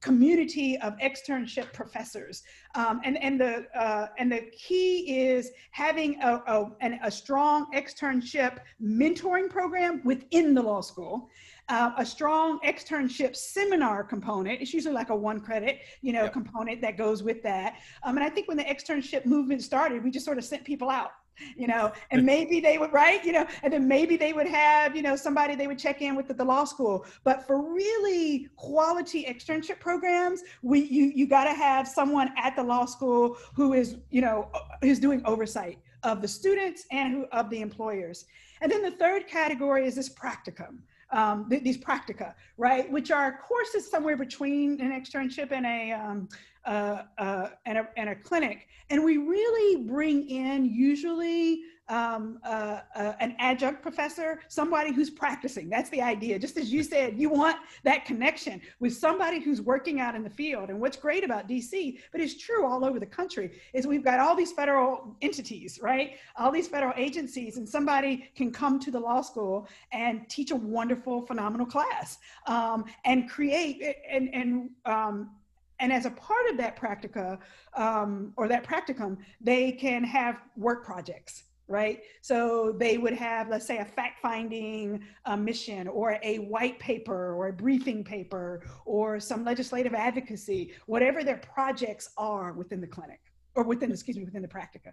community 0.01 0.79
of 0.81 0.95
externship 0.99 1.73
professors. 1.73 2.43
Um, 2.75 3.01
and, 3.05 3.17
and, 3.23 3.41
the, 3.41 3.67
uh, 3.75 4.09
and 4.19 4.31
the 4.31 4.51
key 4.53 5.19
is 5.27 5.51
having 5.71 6.21
a, 6.21 6.43
a, 6.47 6.71
an, 6.81 7.01
a 7.03 7.11
strong 7.11 7.67
externship 7.75 8.59
mentoring 8.83 9.49
program 9.49 10.03
within 10.05 10.55
the 10.55 10.63
law 10.63 10.83
school. 10.83 11.31
Uh, 11.71 11.93
a 11.97 12.05
strong 12.05 12.61
externship 12.67 13.35
seminar 13.35 14.05
component. 14.05 14.61
It's 14.61 14.75
usually 14.75 14.95
like 14.95 15.09
a 15.09 15.17
one 15.17 15.41
credit, 15.41 15.79
you 16.03 16.13
know, 16.13 16.25
yep. 16.25 16.35
component 16.35 16.83
that 16.83 16.99
goes 16.99 17.23
with 17.23 17.43
that. 17.45 17.77
Um, 18.03 18.19
and 18.19 18.25
I 18.25 18.29
think 18.29 18.49
when 18.49 18.59
the 18.59 18.65
externship 18.65 19.25
movement 19.25 19.63
started, 19.63 20.05
we 20.05 20.11
just 20.11 20.27
sort 20.27 20.37
of 20.37 20.45
sent 20.45 20.65
people 20.65 20.91
out 20.91 21.13
you 21.57 21.67
know, 21.67 21.93
and 22.11 22.25
maybe 22.25 22.61
they 22.61 22.79
would, 22.79 22.93
right, 22.93 23.25
you 23.25 23.33
know, 23.33 23.47
and 23.63 23.73
then 23.73 23.87
maybe 23.89 24.17
they 24.17 24.33
would 24.33 24.47
have, 24.47 24.95
you 24.95 25.03
know, 25.03 25.17
somebody 25.17 25.55
they 25.55 25.67
would 25.67 25.79
check 25.79 26.03
in 26.03 26.15
with 26.15 26.31
at 26.31 26.37
the 26.37 26.45
law 26.45 26.65
school. 26.65 27.07
But 27.25 27.47
for 27.47 27.63
really 27.63 28.49
quality 28.57 29.25
externship 29.25 29.81
programs, 29.81 30.43
we 30.63 30.81
you 30.81 31.13
you 31.15 31.27
got 31.27 31.45
to 31.45 31.55
have 31.55 31.87
someone 31.89 32.31
at 32.37 32.57
the 32.57 32.63
law 32.63 32.85
school 32.85 33.37
who 33.55 33.73
is, 33.73 33.97
you 34.11 34.21
know, 34.21 34.51
who's 34.83 34.99
doing 34.99 35.23
oversight 35.25 35.79
of 36.03 36.21
the 36.21 36.29
students 36.29 36.87
and 36.91 37.13
who 37.13 37.25
of 37.33 37.51
the 37.51 37.61
employers. 37.61 38.27
And 38.61 38.71
then 38.71 38.83
the 38.83 38.91
third 38.91 39.27
category 39.27 39.87
is 39.87 39.95
this 39.95 40.09
practicum. 40.09 40.79
Um, 41.11 41.49
th- 41.49 41.63
these 41.63 41.79
practica, 41.79 42.35
right, 42.57 42.91
which 42.91 43.11
are 43.13 43.39
courses 43.39 43.89
somewhere 43.89 44.17
between 44.17 44.81
an 44.81 44.91
externship 44.91 45.53
and 45.53 45.65
a 45.65 45.93
um, 45.93 46.29
uh, 46.67 47.03
uh, 47.19 47.49
and, 47.67 47.79
a, 47.79 47.89
and 47.97 48.11
a 48.11 48.15
clinic. 48.15 48.69
And 48.91 49.05
we 49.05 49.17
really 49.17 49.83
bring 49.85 50.29
in 50.29 50.67
usually 50.67 51.61
um, 51.89 52.39
uh, 52.45 52.81
uh, 52.95 53.13
an 53.21 53.37
adjunct 53.39 53.83
professor, 53.83 54.41
somebody 54.49 54.93
who's 54.93 55.11
practicing. 55.11 55.69
That's 55.69 55.91
the 55.91 56.01
idea. 56.01 56.39
Just 56.39 56.57
as 56.57 56.73
you 56.73 56.83
said, 56.95 57.19
you 57.19 57.29
want 57.29 57.59
that 57.83 58.05
connection 58.05 58.61
with 58.81 58.95
somebody 58.95 59.41
who's 59.41 59.61
working 59.61 60.01
out 60.01 60.15
in 60.15 60.23
the 60.23 60.31
field. 60.31 60.71
And 60.71 60.81
what's 60.81 60.97
great 60.97 61.25
about 61.25 61.49
DC, 61.49 61.99
but 62.13 62.21
it's 62.21 62.39
true 62.39 62.67
all 62.67 62.85
over 62.85 62.99
the 62.99 63.07
country, 63.07 63.51
is 63.73 63.87
we've 63.87 64.05
got 64.05 64.19
all 64.21 64.35
these 64.35 64.53
federal 64.53 65.17
entities, 65.21 65.79
right? 65.83 66.17
All 66.37 66.51
these 66.51 66.69
federal 66.69 66.95
agencies, 66.97 67.57
and 67.59 67.69
somebody 67.69 68.31
can 68.35 68.51
come 68.51 68.81
to 68.81 68.91
the 68.91 69.01
law 69.01 69.21
school 69.21 69.69
and 69.93 70.29
teach 70.29 70.51
a 70.51 70.57
wonderful, 70.57 71.27
phenomenal 71.27 71.67
class 71.67 72.19
um, 72.47 72.85
and 73.05 73.29
create 73.29 73.83
and 74.11 74.35
and 74.35 74.71
um, 74.87 75.31
and 75.81 75.93
as 75.93 76.07
a 76.07 76.11
part 76.11 76.49
of 76.51 76.57
that 76.59 76.77
practica 76.77 77.39
um, 77.77 78.33
or 78.37 78.49
that 78.49 78.65
practicum, 78.65 79.17
they 79.41 79.73
can 79.73 80.05
have 80.05 80.41
work 80.57 80.85
projects, 80.85 81.45
right? 81.67 82.01
So 82.21 82.75
they 82.79 82.99
would 82.99 83.15
have, 83.15 83.49
let's 83.49 83.67
say, 83.67 83.79
a 83.79 83.85
fact 83.85 84.21
finding 84.21 85.03
uh, 85.25 85.37
mission 85.37 85.89
or 85.89 86.19
a 86.23 86.39
white 86.39 86.79
paper 86.79 87.35
or 87.35 87.49
a 87.49 87.53
briefing 87.53 88.05
paper 88.05 88.63
or 88.85 89.19
some 89.19 89.45
legislative 89.45 89.95
advocacy, 89.95 90.73
whatever 90.87 91.25
their 91.25 91.39
projects 91.39 92.11
are 92.17 92.53
within 92.53 92.81
the 92.81 92.87
clinic 92.87 93.21
or 93.55 93.65
within, 93.65 93.91
excuse 93.91 94.17
me, 94.17 94.25
within 94.25 94.43
the 94.43 94.49
practica. 94.49 94.93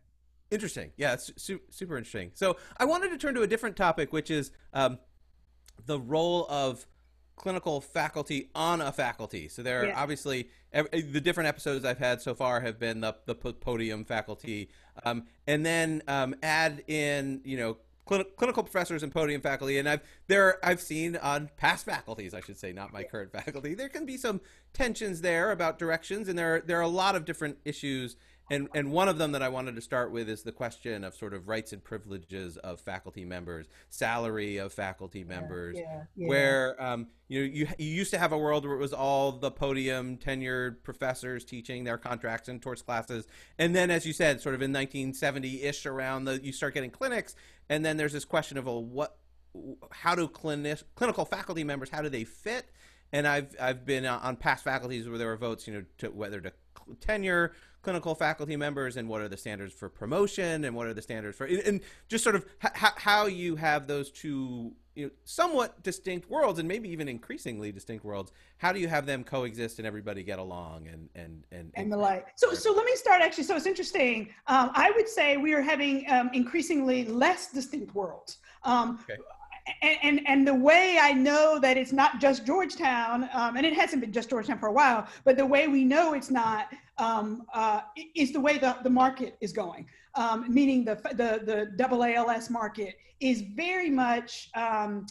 Interesting. 0.49 0.91
Yeah, 0.97 1.13
it's 1.13 1.31
su- 1.37 1.61
super 1.69 1.97
interesting. 1.97 2.31
So 2.33 2.57
I 2.77 2.85
wanted 2.85 3.09
to 3.09 3.17
turn 3.17 3.35
to 3.35 3.43
a 3.43 3.47
different 3.47 3.77
topic, 3.77 4.11
which 4.11 4.29
is 4.29 4.51
um, 4.73 4.99
the 5.85 5.99
role 5.99 6.45
of 6.49 6.85
clinical 7.41 7.81
faculty 7.81 8.49
on 8.53 8.81
a 8.81 8.91
faculty. 8.91 9.47
So 9.47 9.63
there 9.63 9.81
are 9.81 9.87
yeah. 9.87 9.99
obviously 10.01 10.49
every, 10.71 11.01
the 11.01 11.19
different 11.19 11.47
episodes 11.47 11.83
I've 11.83 11.97
had 11.97 12.21
so 12.21 12.35
far 12.35 12.61
have 12.61 12.79
been 12.79 13.01
the, 13.01 13.15
the 13.25 13.33
podium 13.33 14.05
faculty, 14.05 14.69
um, 15.03 15.23
and 15.47 15.65
then 15.65 16.03
um, 16.07 16.35
add 16.43 16.83
in 16.87 17.41
you 17.43 17.57
know 17.57 17.77
clinical 18.05 18.61
professors 18.63 19.03
and 19.03 19.11
podium 19.11 19.41
faculty. 19.41 19.79
And 19.79 19.89
I've 19.89 20.01
there 20.27 20.63
I've 20.63 20.81
seen 20.81 21.15
on 21.17 21.49
past 21.57 21.85
faculties, 21.85 22.35
I 22.35 22.41
should 22.41 22.59
say, 22.59 22.73
not 22.73 22.93
my 22.93 23.03
current 23.03 23.31
faculty, 23.45 23.73
there 23.73 23.89
can 23.89 24.05
be 24.05 24.17
some 24.17 24.39
tensions 24.73 25.21
there 25.21 25.51
about 25.51 25.79
directions, 25.79 26.29
and 26.29 26.37
there 26.37 26.61
there 26.61 26.77
are 26.77 26.83
a 26.83 26.87
lot 26.87 27.15
of 27.15 27.25
different 27.25 27.57
issues 27.65 28.17
and 28.51 28.67
and 28.75 28.91
one 28.91 29.07
of 29.07 29.17
them 29.17 29.31
that 29.31 29.41
I 29.41 29.47
wanted 29.47 29.75
to 29.75 29.81
start 29.81 30.11
with 30.11 30.27
is 30.27 30.43
the 30.43 30.51
question 30.51 31.05
of 31.05 31.15
sort 31.15 31.33
of 31.33 31.47
rights 31.47 31.71
and 31.71 31.81
privileges 31.81 32.57
of 32.57 32.81
faculty 32.81 33.23
members, 33.23 33.67
salary 33.89 34.57
of 34.57 34.73
faculty 34.73 35.23
members, 35.23 35.77
yeah, 35.77 36.03
yeah, 36.17 36.27
where 36.27 36.83
um, 36.83 37.07
you 37.29 37.39
know 37.39 37.45
you 37.45 37.67
you 37.77 37.87
used 37.87 38.11
to 38.11 38.17
have 38.17 38.33
a 38.33 38.37
world 38.37 38.65
where 38.65 38.75
it 38.75 38.79
was 38.79 38.91
all 38.91 39.31
the 39.31 39.49
podium 39.49 40.17
tenured 40.17 40.83
professors 40.83 41.45
teaching 41.45 41.85
their 41.85 41.97
contracts 41.97 42.49
and 42.49 42.61
torts 42.61 42.81
classes, 42.81 43.25
and 43.57 43.73
then 43.73 43.89
as 43.89 44.05
you 44.05 44.11
said, 44.11 44.41
sort 44.41 44.53
of 44.53 44.61
in 44.61 44.73
1970-ish 44.73 45.85
around 45.85 46.25
the 46.25 46.43
you 46.43 46.51
start 46.51 46.73
getting 46.73 46.91
clinics, 46.91 47.35
and 47.69 47.85
then 47.85 47.95
there's 47.95 48.13
this 48.13 48.25
question 48.25 48.57
of 48.57 48.65
well, 48.65 48.83
what 48.83 49.15
how 49.91 50.13
do 50.13 50.27
clinic, 50.27 50.79
clinical 50.95 51.23
faculty 51.23 51.63
members 51.63 51.89
how 51.89 52.01
do 52.01 52.09
they 52.09 52.25
fit? 52.25 52.69
And 53.13 53.25
I've 53.25 53.55
I've 53.61 53.85
been 53.85 54.05
on 54.05 54.35
past 54.35 54.65
faculties 54.65 55.07
where 55.07 55.17
there 55.17 55.27
were 55.27 55.37
votes, 55.37 55.67
you 55.67 55.73
know, 55.73 55.85
to 55.99 56.09
whether 56.09 56.41
to 56.41 56.51
tenure 56.99 57.53
clinical 57.81 58.15
faculty 58.15 58.55
members 58.55 58.97
and 58.97 59.07
what 59.07 59.21
are 59.21 59.29
the 59.29 59.37
standards 59.37 59.73
for 59.73 59.89
promotion 59.89 60.65
and 60.65 60.75
what 60.75 60.87
are 60.87 60.93
the 60.93 61.01
standards 61.01 61.37
for 61.37 61.45
and 61.45 61.81
just 62.07 62.23
sort 62.23 62.35
of 62.35 62.45
how 62.59 63.25
you 63.25 63.55
have 63.55 63.87
those 63.87 64.11
two 64.11 64.71
you 64.95 65.05
know 65.05 65.11
somewhat 65.23 65.81
distinct 65.83 66.29
worlds 66.29 66.59
and 66.59 66.67
maybe 66.67 66.89
even 66.89 67.07
increasingly 67.07 67.71
distinct 67.71 68.03
worlds 68.03 68.31
how 68.57 68.71
do 68.71 68.79
you 68.79 68.87
have 68.87 69.05
them 69.05 69.23
coexist 69.23 69.79
and 69.79 69.87
everybody 69.87 70.21
get 70.23 70.37
along 70.37 70.87
and 70.87 71.09
and 71.15 71.43
and, 71.51 71.71
and, 71.75 71.91
the 71.91 71.97
like. 71.97 72.27
So 72.35 72.53
so 72.53 72.73
let 72.73 72.85
me 72.85 72.95
start 72.95 73.21
actually. 73.21 73.45
So 73.45 73.55
it's 73.55 73.65
interesting. 73.65 74.29
Um, 74.47 74.71
i 74.75 74.91
would 74.91 75.07
say 75.07 75.37
we 75.37 75.53
are 75.53 75.61
having 75.61 76.09
um, 76.09 76.29
increasingly 76.33 77.05
less 77.05 77.51
distinct 77.51 77.95
worlds. 77.95 78.37
Um, 78.63 78.99
okay 79.09 79.19
and, 79.81 80.21
and, 80.25 80.47
the 80.47 80.53
way 80.53 80.97
I 80.99 81.13
know 81.13 81.59
that 81.59 81.77
it's 81.77 81.91
not 81.91 82.19
just 82.19 82.45
Georgetown, 82.45 83.29
um, 83.33 83.57
and 83.57 83.65
it 83.65 83.73
hasn't 83.73 84.01
been 84.01 84.11
just 84.11 84.29
Georgetown 84.29 84.59
for 84.59 84.67
a 84.67 84.71
while, 84.71 85.07
but 85.23 85.37
the 85.37 85.45
way 85.45 85.67
we 85.67 85.83
know 85.83 86.13
it's 86.13 86.31
not 86.31 86.67
um, 86.97 87.43
uh, 87.53 87.81
is 88.15 88.31
the 88.31 88.39
way 88.39 88.57
the, 88.57 88.77
the 88.83 88.89
market 88.89 89.37
is 89.41 89.51
going. 89.51 89.85
Um, 90.15 90.45
meaning 90.53 90.83
the 90.83 90.95
the 91.11 91.41
the 91.45 91.71
double 91.77 92.03
ALS 92.03 92.49
market 92.49 92.95
is 93.19 93.41
very 93.55 93.89
much 93.89 94.49
um, 94.55 95.05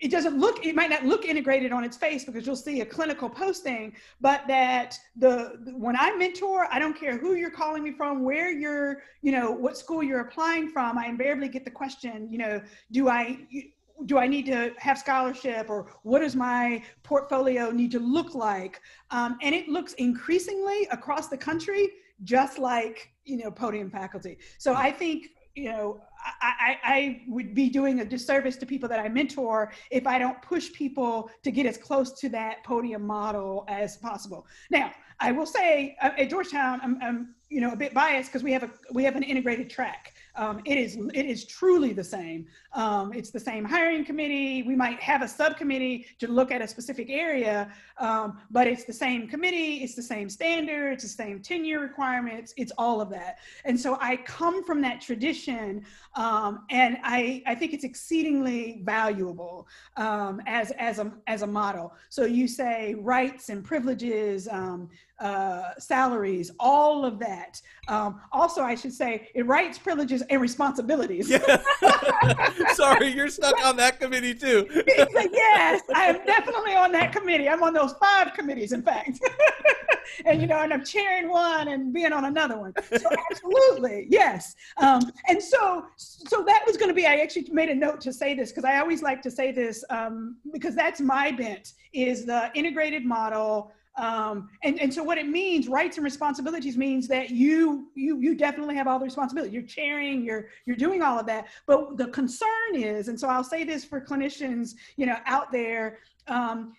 it 0.00 0.10
doesn't 0.10 0.38
look 0.38 0.64
it 0.64 0.74
might 0.74 0.90
not 0.90 1.04
look 1.04 1.24
integrated 1.24 1.72
on 1.72 1.84
its 1.84 1.96
face 1.96 2.24
because 2.24 2.46
you'll 2.46 2.56
see 2.56 2.80
a 2.80 2.86
clinical 2.86 3.28
posting 3.28 3.94
but 4.20 4.46
that 4.46 4.98
the 5.16 5.58
when 5.76 5.96
i 5.96 6.14
mentor 6.16 6.66
i 6.70 6.78
don't 6.78 6.98
care 6.98 7.16
who 7.16 7.34
you're 7.34 7.50
calling 7.50 7.82
me 7.82 7.92
from 7.92 8.22
where 8.22 8.50
you're 8.52 9.02
you 9.22 9.32
know 9.32 9.50
what 9.50 9.76
school 9.76 10.02
you're 10.02 10.20
applying 10.20 10.68
from 10.68 10.98
i 10.98 11.06
invariably 11.06 11.48
get 11.48 11.64
the 11.64 11.70
question 11.70 12.28
you 12.30 12.38
know 12.38 12.60
do 12.90 13.08
i 13.08 13.38
do 14.06 14.18
I 14.18 14.26
need 14.26 14.46
to 14.46 14.72
have 14.78 14.98
scholarship 14.98 15.66
or 15.68 15.86
what 16.02 16.20
does 16.20 16.34
my 16.34 16.82
portfolio 17.02 17.70
need 17.70 17.90
to 17.92 18.00
look 18.00 18.34
like? 18.34 18.80
Um, 19.10 19.38
and 19.42 19.54
it 19.54 19.68
looks 19.68 19.92
increasingly 19.94 20.88
across 20.90 21.28
the 21.28 21.36
country 21.36 21.88
just 22.24 22.58
like 22.58 23.10
you 23.24 23.36
know 23.36 23.50
podium 23.50 23.90
faculty. 23.90 24.38
So 24.58 24.74
I 24.74 24.90
think 24.90 25.28
you 25.54 25.70
know 25.70 26.00
I, 26.40 26.78
I, 26.84 27.22
would 27.28 27.54
be 27.54 27.68
doing 27.68 28.00
a 28.00 28.04
disservice 28.04 28.56
to 28.56 28.66
people 28.66 28.88
that 28.88 29.00
I 29.00 29.08
mentor 29.08 29.72
if 29.90 30.06
I 30.06 30.18
don't 30.18 30.40
push 30.42 30.72
people 30.72 31.30
to 31.42 31.50
get 31.50 31.66
as 31.66 31.76
close 31.76 32.12
to 32.20 32.28
that 32.30 32.62
podium 32.64 33.06
model 33.06 33.64
as 33.68 33.96
possible. 33.96 34.46
Now, 34.70 34.92
I 35.20 35.32
will 35.32 35.46
say 35.46 35.96
uh, 36.00 36.10
at 36.18 36.30
Georgetown, 36.30 36.80
I'm, 36.82 36.98
I'm 37.02 37.34
you 37.48 37.60
know 37.60 37.72
a 37.72 37.76
bit 37.76 37.94
biased 37.94 38.30
because 38.30 38.42
we 38.42 38.52
have 38.52 38.62
a 38.62 38.70
we 38.92 39.04
have 39.04 39.16
an 39.16 39.22
integrated 39.22 39.70
track. 39.70 40.14
Um, 40.36 40.60
it 40.64 40.78
is 40.78 40.96
it 41.14 41.26
is 41.26 41.44
truly 41.44 41.92
the 41.92 42.04
same. 42.04 42.46
Um, 42.72 43.12
it's 43.12 43.30
the 43.30 43.40
same 43.40 43.64
hiring 43.64 44.04
committee. 44.04 44.62
We 44.62 44.74
might 44.74 45.00
have 45.00 45.22
a 45.22 45.28
subcommittee 45.28 46.06
to 46.20 46.28
look 46.28 46.50
at 46.50 46.62
a 46.62 46.68
specific 46.68 47.10
area, 47.10 47.72
um, 47.98 48.38
but 48.50 48.66
it's 48.66 48.84
the 48.84 48.92
same 48.92 49.28
committee. 49.28 49.82
It's 49.82 49.94
the 49.94 50.02
same 50.02 50.30
standards. 50.30 51.04
It's 51.04 51.14
the 51.14 51.22
same 51.22 51.40
tenure 51.40 51.80
requirements. 51.80 52.54
It's 52.56 52.72
all 52.78 53.00
of 53.00 53.10
that. 53.10 53.38
And 53.64 53.78
so 53.78 53.98
I 54.00 54.16
come 54.16 54.64
from 54.64 54.80
that 54.82 55.00
tradition, 55.00 55.84
um, 56.14 56.64
and 56.70 56.96
I 57.02 57.42
I 57.46 57.54
think 57.54 57.74
it's 57.74 57.84
exceedingly 57.84 58.80
valuable 58.84 59.68
um, 59.96 60.40
as 60.46 60.70
as 60.72 60.98
a 60.98 61.12
as 61.26 61.42
a 61.42 61.46
model. 61.46 61.94
So 62.08 62.24
you 62.24 62.48
say 62.48 62.94
rights 62.94 63.48
and 63.48 63.64
privileges. 63.64 64.48
Uh, 65.22 65.72
salaries, 65.78 66.50
all 66.58 67.04
of 67.04 67.20
that. 67.20 67.60
Um, 67.86 68.20
also, 68.32 68.60
I 68.62 68.74
should 68.74 68.92
say, 68.92 69.28
it 69.36 69.46
rights, 69.46 69.78
privileges, 69.78 70.22
and 70.22 70.40
responsibilities. 70.40 71.30
Yeah. 71.30 71.62
Sorry, 72.74 73.06
you're 73.06 73.28
stuck 73.28 73.54
on 73.64 73.76
that 73.76 74.00
committee 74.00 74.34
too. 74.34 74.66
yes, 74.68 75.82
I 75.94 76.06
am 76.06 76.26
definitely 76.26 76.74
on 76.74 76.90
that 76.90 77.12
committee. 77.12 77.48
I'm 77.48 77.62
on 77.62 77.72
those 77.72 77.92
five 78.00 78.34
committees, 78.34 78.72
in 78.72 78.82
fact. 78.82 79.20
and 80.24 80.40
you 80.40 80.48
know, 80.48 80.58
and 80.58 80.72
I'm 80.72 80.84
chairing 80.84 81.28
one 81.28 81.68
and 81.68 81.92
being 81.92 82.12
on 82.12 82.24
another 82.24 82.58
one. 82.58 82.72
So 82.82 83.08
absolutely, 83.30 84.06
yes. 84.08 84.56
Um, 84.78 85.12
and 85.28 85.40
so, 85.40 85.86
so 85.96 86.42
that 86.44 86.64
was 86.66 86.76
going 86.76 86.88
to 86.88 86.94
be. 86.94 87.06
I 87.06 87.16
actually 87.16 87.46
made 87.52 87.68
a 87.68 87.76
note 87.76 88.00
to 88.00 88.12
say 88.12 88.34
this 88.34 88.50
because 88.50 88.64
I 88.64 88.80
always 88.80 89.02
like 89.02 89.22
to 89.22 89.30
say 89.30 89.52
this 89.52 89.84
um, 89.88 90.38
because 90.52 90.74
that's 90.74 91.00
my 91.00 91.30
bent 91.30 91.74
is 91.92 92.26
the 92.26 92.50
integrated 92.54 93.04
model 93.04 93.72
um, 93.96 94.48
and, 94.62 94.80
and 94.80 94.92
so 94.92 95.02
what 95.02 95.18
it 95.18 95.28
means 95.28 95.68
rights 95.68 95.98
and 95.98 96.04
responsibilities 96.04 96.78
means 96.78 97.06
that 97.08 97.30
you 97.30 97.88
you 97.94 98.18
you 98.20 98.34
definitely 98.34 98.74
have 98.74 98.86
all 98.86 98.98
the 98.98 99.04
responsibility. 99.04 99.52
You're 99.52 99.62
chairing 99.62 100.24
you're 100.24 100.48
you're 100.64 100.76
doing 100.76 101.02
all 101.02 101.18
of 101.18 101.26
that. 101.26 101.48
But 101.66 101.98
the 101.98 102.08
concern 102.08 102.48
is 102.74 103.08
and 103.08 103.18
so 103.18 103.28
i'll 103.28 103.44
say 103.44 103.64
this 103.64 103.84
for 103.84 104.00
clinicians 104.00 104.74
you 104.96 105.06
know 105.06 105.16
out 105.26 105.52
there 105.52 105.98
um, 106.26 106.74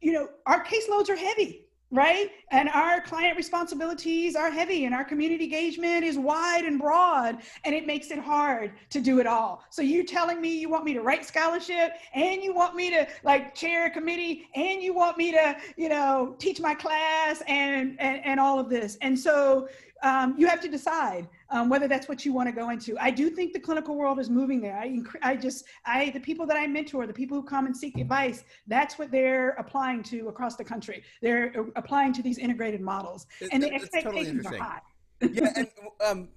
you 0.00 0.12
know 0.12 0.28
our 0.46 0.64
caseloads 0.64 1.08
are 1.08 1.16
heavy 1.16 1.65
right? 1.96 2.30
And 2.50 2.68
our 2.68 3.00
client 3.00 3.36
responsibilities 3.36 4.36
are 4.36 4.50
heavy 4.50 4.84
and 4.84 4.94
our 4.94 5.04
community 5.04 5.44
engagement 5.44 6.04
is 6.04 6.18
wide 6.18 6.64
and 6.64 6.78
broad 6.78 7.38
and 7.64 7.74
it 7.74 7.86
makes 7.86 8.10
it 8.10 8.18
hard 8.18 8.72
to 8.90 9.00
do 9.00 9.18
it 9.18 9.26
all. 9.26 9.64
So 9.70 9.82
you're 9.82 10.04
telling 10.04 10.40
me 10.40 10.56
you 10.56 10.68
want 10.68 10.84
me 10.84 10.92
to 10.94 11.00
write 11.00 11.24
scholarship 11.24 11.92
and 12.14 12.42
you 12.42 12.54
want 12.54 12.76
me 12.76 12.90
to 12.90 13.08
like 13.24 13.54
chair 13.54 13.86
a 13.86 13.90
committee 13.90 14.48
and 14.54 14.82
you 14.82 14.94
want 14.94 15.16
me 15.16 15.32
to, 15.32 15.56
you 15.76 15.88
know, 15.88 16.36
teach 16.38 16.60
my 16.60 16.74
class 16.74 17.42
and 17.48 17.96
and, 17.98 18.24
and 18.24 18.38
all 18.38 18.60
of 18.60 18.68
this. 18.68 18.98
And 19.00 19.18
so 19.18 19.68
um, 20.02 20.34
you 20.36 20.46
have 20.46 20.60
to 20.60 20.68
decide 20.68 21.26
um, 21.50 21.68
whether 21.68 21.88
that's 21.88 22.08
what 22.08 22.24
you 22.24 22.32
want 22.32 22.48
to 22.48 22.52
go 22.52 22.70
into. 22.70 22.98
I 22.98 23.10
do 23.10 23.30
think 23.30 23.52
the 23.52 23.60
clinical 23.60 23.94
world 23.96 24.18
is 24.18 24.28
moving 24.28 24.60
there. 24.60 24.76
I, 24.76 24.98
I 25.22 25.36
just, 25.36 25.64
I, 25.84 26.10
the 26.10 26.20
people 26.20 26.46
that 26.46 26.56
I 26.56 26.66
mentor, 26.66 27.06
the 27.06 27.12
people 27.12 27.40
who 27.40 27.46
come 27.46 27.66
and 27.66 27.76
seek 27.76 27.98
advice, 27.98 28.44
that's 28.66 28.98
what 28.98 29.10
they're 29.10 29.50
applying 29.50 30.02
to 30.04 30.28
across 30.28 30.56
the 30.56 30.64
country. 30.64 31.02
They're 31.22 31.52
uh, 31.58 31.64
applying 31.76 32.12
to 32.14 32.22
these 32.22 32.38
integrated 32.38 32.80
models, 32.80 33.26
and 33.52 33.62
the 33.62 33.72
expectations 33.72 34.44
totally 34.44 34.60
are 34.60 34.62
high. 34.62 34.80
yeah, 35.20 35.52
and 35.56 35.68
um, 36.06 36.28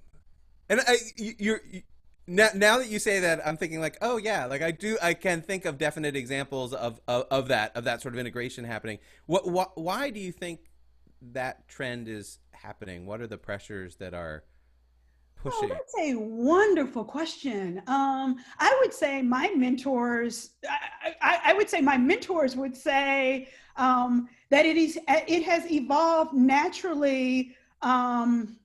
and 0.68 0.80
I, 0.86 0.96
you're. 1.16 1.60
You, 1.70 1.82
now, 2.26 2.48
now 2.54 2.78
that 2.78 2.88
you 2.88 3.00
say 3.00 3.18
that, 3.20 3.44
I'm 3.44 3.56
thinking 3.56 3.80
like, 3.80 3.98
oh 4.00 4.16
yeah, 4.16 4.44
like 4.44 4.62
I 4.62 4.70
do, 4.70 4.96
I 5.02 5.14
can 5.14 5.42
think 5.42 5.64
of 5.64 5.78
definite 5.78 6.14
examples 6.14 6.72
of 6.72 7.00
of, 7.08 7.26
of 7.28 7.48
that 7.48 7.76
of 7.76 7.84
that 7.84 8.02
sort 8.02 8.14
of 8.14 8.20
integration 8.20 8.64
happening. 8.64 9.00
What, 9.26 9.48
what, 9.48 9.76
why 9.76 10.10
do 10.10 10.20
you 10.20 10.30
think 10.30 10.60
that 11.32 11.66
trend 11.66 12.06
is 12.06 12.38
happening? 12.52 13.04
What 13.04 13.20
are 13.20 13.26
the 13.26 13.36
pressures 13.36 13.96
that 13.96 14.14
are 14.14 14.44
pushing? 15.42 15.58
Oh, 15.64 15.68
that's 15.68 15.94
a 15.98 16.14
wonderful 16.14 17.04
question. 17.04 17.82
Um, 17.86 18.36
I 18.58 18.76
would 18.80 18.92
say 18.92 19.22
my 19.22 19.50
mentors, 19.56 20.50
I, 20.68 21.14
I, 21.20 21.38
I, 21.46 21.52
would 21.54 21.68
say 21.68 21.80
my 21.80 21.96
mentors 21.96 22.56
would 22.56 22.76
say 22.76 23.48
um, 23.76 24.28
that 24.50 24.66
it 24.66 24.76
is 24.76 24.98
it 25.08 25.42
has 25.44 25.70
evolved 25.70 26.34
naturally 26.34 27.56
um, 27.82 28.56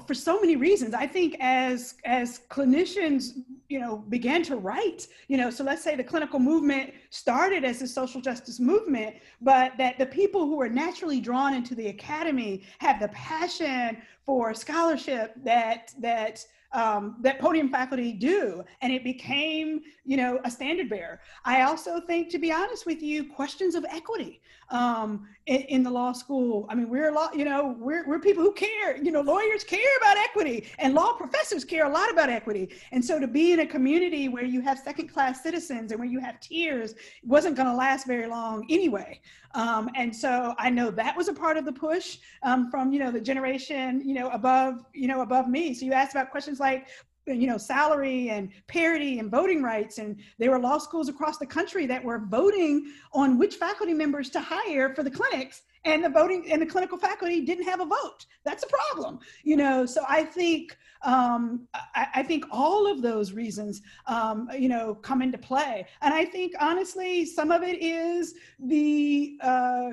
for 0.00 0.14
so 0.14 0.40
many 0.40 0.56
reasons. 0.56 0.94
I 0.94 1.06
think 1.06 1.36
as 1.40 1.94
as 2.04 2.40
clinicians, 2.50 3.38
you 3.68 3.80
know, 3.80 3.98
began 4.08 4.42
to 4.44 4.56
write, 4.56 5.08
you 5.28 5.36
know, 5.36 5.50
so 5.50 5.64
let's 5.64 5.82
say 5.82 5.96
the 5.96 6.04
clinical 6.04 6.38
movement 6.38 6.92
started 7.10 7.64
as 7.64 7.82
a 7.82 7.86
social 7.86 8.20
justice 8.20 8.60
movement, 8.60 9.16
but 9.40 9.72
that 9.78 9.98
the 9.98 10.06
people 10.06 10.46
who 10.46 10.60
are 10.60 10.68
naturally 10.68 11.20
drawn 11.20 11.54
into 11.54 11.74
the 11.74 11.88
academy 11.88 12.62
have 12.78 13.00
the 13.00 13.08
passion 13.08 13.98
for 14.24 14.54
scholarship 14.54 15.34
that 15.44 15.92
that 15.98 16.44
um, 16.72 17.16
that 17.20 17.38
podium 17.38 17.68
faculty 17.68 18.12
do. 18.12 18.64
And 18.80 18.92
it 18.92 19.04
became, 19.04 19.80
you 20.04 20.16
know, 20.16 20.40
a 20.44 20.50
standard 20.50 20.88
bearer. 20.88 21.20
I 21.44 21.62
also 21.62 22.00
think, 22.00 22.30
to 22.30 22.38
be 22.38 22.50
honest 22.52 22.86
with 22.86 23.02
you, 23.02 23.30
questions 23.30 23.74
of 23.74 23.84
equity 23.90 24.40
um, 24.72 25.28
in, 25.46 25.60
in, 25.62 25.82
the 25.82 25.90
law 25.90 26.12
school. 26.12 26.66
I 26.68 26.74
mean, 26.74 26.88
we're 26.88 27.10
a 27.10 27.12
lot, 27.12 27.36
you 27.36 27.44
know, 27.44 27.76
we're, 27.78 28.06
we're 28.06 28.18
people 28.18 28.42
who 28.42 28.52
care, 28.52 28.96
you 28.96 29.12
know, 29.12 29.20
lawyers 29.20 29.64
care 29.64 29.96
about 29.98 30.16
equity 30.16 30.66
and 30.78 30.94
law 30.94 31.12
professors 31.12 31.64
care 31.64 31.84
a 31.84 31.88
lot 31.88 32.10
about 32.10 32.30
equity. 32.30 32.70
And 32.90 33.04
so 33.04 33.20
to 33.20 33.26
be 33.26 33.52
in 33.52 33.60
a 33.60 33.66
community 33.66 34.28
where 34.28 34.44
you 34.44 34.60
have 34.62 34.78
second 34.78 35.08
class 35.08 35.42
citizens 35.42 35.92
and 35.92 36.00
where 36.00 36.08
you 36.08 36.20
have 36.20 36.40
tiers 36.40 36.94
wasn't 37.22 37.56
going 37.56 37.68
to 37.68 37.74
last 37.74 38.06
very 38.06 38.26
long 38.26 38.66
anyway. 38.70 39.20
Um, 39.54 39.90
and 39.94 40.14
so 40.14 40.54
I 40.58 40.70
know 40.70 40.90
that 40.90 41.16
was 41.16 41.28
a 41.28 41.34
part 41.34 41.58
of 41.58 41.66
the 41.66 41.72
push 41.72 42.18
um, 42.42 42.70
from, 42.70 42.92
you 42.92 42.98
know, 42.98 43.10
the 43.10 43.20
generation, 43.20 44.00
you 44.04 44.14
know, 44.14 44.30
above, 44.30 44.86
you 44.94 45.06
know, 45.06 45.20
above 45.20 45.48
me. 45.48 45.74
So 45.74 45.84
you 45.84 45.92
asked 45.92 46.12
about 46.12 46.30
questions 46.30 46.58
like 46.58 46.86
you 47.26 47.46
know 47.46 47.58
salary 47.58 48.30
and 48.30 48.50
parity 48.66 49.18
and 49.18 49.30
voting 49.30 49.62
rights. 49.62 49.98
And 49.98 50.18
there 50.38 50.50
were 50.50 50.58
law 50.58 50.78
schools 50.78 51.08
across 51.08 51.38
the 51.38 51.46
country 51.46 51.86
that 51.86 52.02
were 52.02 52.18
voting 52.18 52.92
on 53.12 53.38
which 53.38 53.56
faculty 53.56 53.94
members 53.94 54.30
to 54.30 54.40
hire 54.40 54.94
for 54.94 55.02
the 55.02 55.10
clinics 55.10 55.62
and 55.84 56.04
the 56.04 56.08
voting 56.08 56.50
and 56.50 56.62
the 56.62 56.66
clinical 56.66 56.98
faculty 56.98 57.40
didn't 57.40 57.64
have 57.64 57.80
a 57.80 57.86
vote. 57.86 58.26
That's 58.44 58.62
a 58.62 58.66
problem 58.66 59.20
you 59.42 59.56
know? 59.56 59.86
So 59.86 60.04
i 60.08 60.24
think 60.24 60.76
um, 61.04 61.66
I, 61.96 62.06
I, 62.16 62.22
think 62.22 62.44
all 62.52 62.88
of 62.88 63.02
those 63.02 63.32
reasons 63.32 63.82
um, 64.06 64.48
you 64.56 64.68
know 64.68 64.94
come 64.94 65.20
into 65.20 65.38
play. 65.38 65.86
And 66.00 66.14
i 66.14 66.24
think 66.24 66.52
honestly 66.60 67.26
some 67.26 67.50
of 67.50 67.62
it 67.62 67.82
is 67.82 68.34
the 68.60 69.36
uh, 69.40 69.90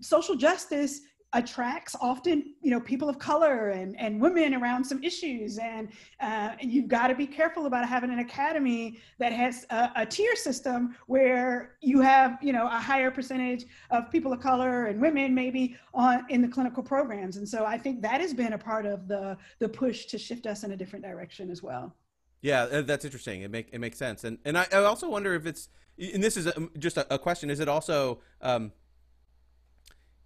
social 0.00 0.34
justice 0.34 1.02
attracts 1.34 1.94
often 2.00 2.54
you 2.62 2.70
know 2.70 2.80
people 2.80 3.08
of 3.08 3.18
color 3.18 3.68
and, 3.68 3.98
and 4.00 4.18
women 4.20 4.54
around 4.54 4.82
some 4.82 5.02
issues. 5.02 5.58
And 5.58 5.88
uh, 6.20 6.52
you've 6.60 6.88
got 6.88 7.08
to 7.08 7.14
be 7.14 7.26
careful 7.26 7.66
about 7.66 7.86
having 7.86 8.10
an 8.10 8.20
academy 8.20 8.98
that 9.18 9.32
has 9.32 9.66
a, 9.70 9.90
a, 9.96 10.06
tier 10.06 10.34
system 10.36 10.96
where 11.06 11.76
you 11.82 12.00
have 12.00 12.38
you 12.42 12.52
know 12.52 12.66
a 12.66 12.80
higher 12.80 13.10
percentage 13.10 13.66
of 13.90 14.10
people 14.10 14.32
of 14.32 14.40
color 14.40 14.86
and 14.86 15.00
women 15.00 15.34
maybe 15.34 15.76
on 15.92 16.24
in 16.30 16.40
the 16.40 16.48
clinical 16.48 16.82
programs. 16.82 17.36
And 17.36 17.46
so 17.46 17.64
i 17.66 17.76
think 17.76 18.00
that 18.02 18.20
has 18.20 18.32
been 18.32 18.54
a 18.54 18.58
part 18.58 18.86
of 18.86 19.06
the 19.06 19.36
the 19.58 19.68
push 19.68 20.06
to 20.06 20.18
shift 20.18 20.46
us 20.46 20.64
in 20.64 20.72
a 20.72 20.76
different 20.76 21.04
direction 21.04 21.50
as 21.50 21.62
well. 21.62 21.94
Yeah 22.40 22.62
uh, 22.62 22.82
that's 22.82 23.04
interesting. 23.04 23.42
It 23.42 23.50
make 23.50 23.68
it 23.70 23.80
makes 23.80 23.98
sense. 23.98 24.24
And 24.24 24.38
and 24.46 24.56
i, 24.56 24.66
I 24.72 24.78
also 24.78 25.10
wonder 25.10 25.34
if 25.34 25.44
it's 25.44 25.68
and 25.98 26.22
this 26.22 26.36
is 26.36 26.46
a, 26.46 26.68
just 26.78 26.96
a, 26.96 27.14
a 27.14 27.18
question. 27.18 27.50
Is 27.50 27.60
it 27.60 27.68
also 27.68 28.20
um, 28.40 28.72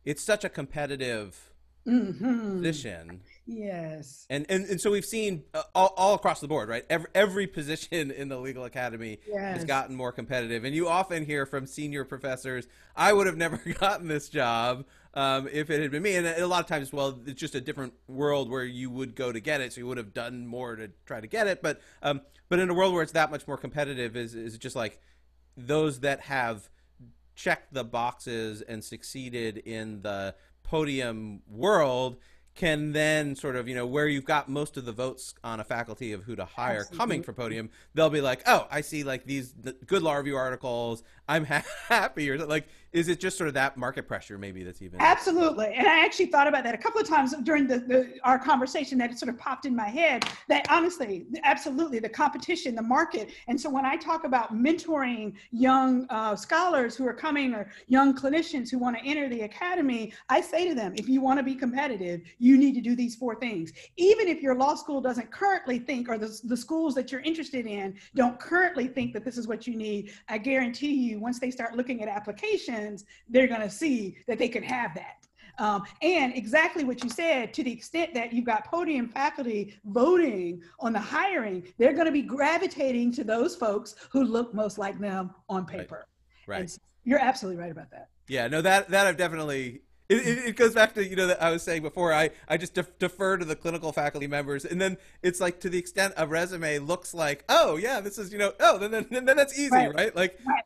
it's 0.05 0.23
such 0.23 0.45
a 0.45 0.49
competitive 0.49 1.53
mm-hmm. 1.87 2.63
position. 2.63 3.23
Yes. 3.47 4.27
And, 4.31 4.47
and 4.49 4.67
and 4.67 4.81
so 4.81 4.91
we've 4.91 5.05
seen 5.05 5.45
uh, 5.53 5.63
all, 5.75 5.93
all 5.97 6.15
across 6.15 6.41
the 6.41 6.47
board, 6.47 6.69
right? 6.69 6.85
Every 6.89 7.09
every 7.15 7.47
position 7.47 8.11
in 8.11 8.29
the 8.29 8.39
legal 8.39 8.65
academy 8.65 9.19
yes. 9.27 9.57
has 9.57 9.65
gotten 9.65 9.97
more 9.97 10.13
competitive, 10.13 10.65
and 10.65 10.75
you 10.75 10.89
often 10.89 11.25
hear 11.25 11.45
from 11.45 11.67
senior 11.67 12.05
professors, 12.05 12.69
"I 12.95 13.13
would 13.13 13.27
have 13.27 13.37
never 13.37 13.57
gotten 13.81 14.07
this 14.07 14.29
job 14.29 14.85
um, 15.15 15.49
if 15.51 15.71
it 15.71 15.81
had 15.81 15.91
been 15.91 16.05
me." 16.05 16.15
And 16.15 16.27
a 16.27 16.47
lot 16.47 16.61
of 16.61 16.67
times, 16.67 16.93
well, 16.93 17.19
it's 17.27 17.41
just 17.41 17.57
a 17.57 17.61
different 17.61 17.95
world 18.07 18.49
where 18.49 18.65
you 18.65 18.91
would 18.91 19.17
go 19.17 19.33
to 19.33 19.41
get 19.41 19.61
it, 19.61 19.73
so 19.73 19.81
you 19.81 19.89
would 19.89 19.99
have 19.99 20.15
done 20.15 20.47
more 20.47 20.77
to 20.77 20.91
try 21.05 21.21
to 21.21 21.27
get 21.27 21.49
it. 21.49 21.63
But 21.63 21.81
um, 22.01 22.21
but 22.49 22.61
in 22.61 22.71
a 22.71 22.75
world 22.75 22.95
where 22.95 23.03
it's 23.03 23.13
that 23.13 23.33
much 23.33 23.49
more 23.49 23.57
competitive, 23.57 24.17
is 24.17 24.37
is 24.37 24.57
just 24.57 24.77
like 24.77 25.01
those 25.57 26.01
that 26.01 26.21
have 26.21 26.69
checked 27.35 27.73
the 27.73 27.85
boxes 27.85 28.63
and 28.63 28.83
succeeded 28.83 29.59
in 29.59 30.03
the 30.03 30.35
podium 30.63 31.43
world 31.49 32.17
can 32.55 32.93
then 32.93 33.35
sort 33.35 33.57
of 33.57 33.67
you 33.67 33.75
know 33.75 33.87
where 33.87 34.07
you've 34.07 34.25
got 34.25 34.49
most 34.49 34.77
of 34.77 34.85
the 34.85 34.93
votes 34.93 35.35
on 35.43 35.59
a 35.61 35.65
faculty 35.65 36.13
of 36.13 36.23
who 36.25 36.37
to 36.37 36.45
hire 36.45 36.81
Absolutely. 36.81 36.99
coming 36.99 37.23
for 37.23 37.33
podium 37.33 37.71
they'll 37.95 38.11
be 38.11 38.21
like 38.21 38.43
oh 38.47 38.67
i 38.71 38.81
see 38.81 39.05
like 39.05 39.25
these 39.25 39.55
good 39.87 40.03
law 40.03 40.15
review 40.15 40.37
articles 40.37 41.03
i'm 41.29 41.45
happy 41.89 42.31
or 42.31 42.39
like 42.45 42.69
is 42.93 43.09
it 43.09 43.19
just 43.21 43.39
sort 43.39 43.49
of 43.49 43.55
that 43.55 43.77
market 43.77 44.07
pressure 44.07 44.39
maybe 44.39 44.63
that's 44.63 44.83
even 44.83 45.01
absolutely. 45.01 45.73
And 45.75 45.87
i 45.87 46.05
actually 46.05 46.27
thought 46.27 46.47
about 46.47 46.65
that 46.65 46.75
a 46.75 46.79
couple 46.79 47.01
of 47.01 47.09
times 47.09 47.35
during 47.43 47.67
the, 47.67 47.79
the 47.81 48.15
our 48.25 48.39
conversation 48.39 48.99
that 48.99 49.11
it 49.11 49.19
sort 49.19 49.31
of 49.31 49.39
popped 49.39 49.67
in 49.67 49.75
my 49.75 49.89
head 49.89 50.25
that 50.49 50.67
honestly 50.71 51.27
absolutely 51.45 51.99
the 51.99 52.09
competition 52.09 52.75
the 52.75 52.83
market. 52.83 53.31
And 53.49 53.61
so 53.61 53.71
when 53.71 53.87
i 53.87 53.97
talk 53.97 54.25
about 54.25 54.55
mentoring 54.55 55.35
young 55.51 56.07
uh, 56.11 56.37
scholars 56.37 56.97
who 56.97 57.07
are 57.07 57.15
coming 57.15 57.55
or 57.55 57.71
young 57.89 58.15
clinicians 58.15 58.71
who 58.71 58.79
want 58.79 58.97
to 58.99 59.05
enter 59.05 59.29
the 59.29 59.43
academy 59.43 60.13
i 60.29 60.41
say 60.41 60.69
to 60.69 60.75
them 60.75 60.93
if 60.97 61.09
you 61.09 61.21
want 61.21 61.39
to 61.39 61.43
be 61.43 61.55
competitive 61.55 62.21
you 62.39 62.59
need 62.59 62.75
to 62.75 62.81
do 62.81 62.95
these 62.95 63.15
four 63.17 63.35
things. 63.35 63.73
Even 63.97 64.29
if 64.29 64.43
your 64.43 64.55
law 64.55 64.75
school 64.75 65.01
doesn't 65.01 65.31
currently 65.31 65.79
think 65.79 66.09
or 66.09 66.19
the, 66.19 66.39
the 66.45 66.57
schools 66.57 66.95
that 66.95 67.11
you're 67.11 67.21
interested 67.23 67.67
in 67.67 67.95
don't 68.15 68.39
currently 68.39 68.87
think 68.87 69.13
that 69.13 69.25
this 69.25 69.39
is 69.39 69.47
what 69.47 69.67
you 69.67 69.77
need 69.77 70.13
i 70.29 70.37
guarantee 70.37 70.93
you 70.93 71.19
once 71.19 71.39
they 71.39 71.51
start 71.51 71.77
looking 71.77 72.03
at 72.03 72.09
applications 72.09 72.82
they're 73.29 73.49
going 73.49 73.61
to 73.61 73.71
see 73.71 74.17
that 74.27 74.39
they 74.39 74.49
can 74.49 74.63
have 74.63 74.95
that. 74.95 75.23
Um, 75.59 75.83
and 76.01 76.35
exactly 76.35 76.85
what 76.85 77.05
you 77.05 77.11
said, 77.11 77.53
to 77.55 77.63
the 77.63 77.73
extent 77.73 78.15
that 78.15 78.33
you've 78.33 78.45
got 78.45 78.65
podium 78.65 79.09
faculty 79.09 79.79
voting 79.85 80.63
on 80.81 80.93
the 80.93 80.99
hiring, 80.99 81.65
they're 81.79 81.93
going 81.93 82.07
to 82.07 82.13
be 82.13 82.23
gravitating 82.23 83.13
to 83.13 83.25
those 83.25 83.55
folks 83.55 83.95
who 84.11 84.25
look 84.25 84.55
most 84.55 84.79
like 84.79 84.99
them 84.99 85.31
on 85.49 85.67
paper. 85.67 86.07
Right. 86.47 86.61
right. 86.61 86.79
you're 87.05 87.19
absolutely 87.19 87.63
right 87.63 87.71
about 87.71 87.91
that. 87.91 88.09
Yeah, 88.29 88.49
no, 88.49 88.63
that 88.63 88.89
that 88.89 89.07
I've 89.07 89.17
definitely 89.17 89.83
it, 90.09 90.17
it, 90.17 90.39
it, 90.49 90.57
goes 90.57 90.75
back 90.75 90.95
to 90.95 91.07
you 91.07 91.17
know 91.17 91.27
that 91.27 91.43
I 91.43 91.51
was 91.51 91.63
saying 91.63 91.83
before. 91.83 92.13
I 92.13 92.31
I 92.49 92.57
just 92.57 92.75
def- 92.75 92.99
defer 92.99 93.37
to 93.37 93.45
the 93.45 93.57
clinical 93.57 93.93
faculty 93.93 94.27
members, 94.27 94.65
and 94.65 94.81
then 94.81 94.97
it's 95.23 95.41
like 95.41 95.61
to 95.61 95.69
the 95.69 95.79
extent 95.79 96.15
a 96.17 96.27
resume 96.27 96.79
looks 96.79 97.15
like, 97.15 97.45
oh 97.49 97.77
yeah, 97.77 98.01
this 98.01 98.19
is 98.19 98.33
you 98.33 98.39
know, 98.39 98.53
oh 98.61 98.79
then 98.79 98.91
then, 99.11 99.25
then 99.25 99.37
that's 99.37 99.59
easy, 99.59 99.71
right? 99.71 99.95
right? 99.95 100.17
Like 100.17 100.39
right 100.47 100.65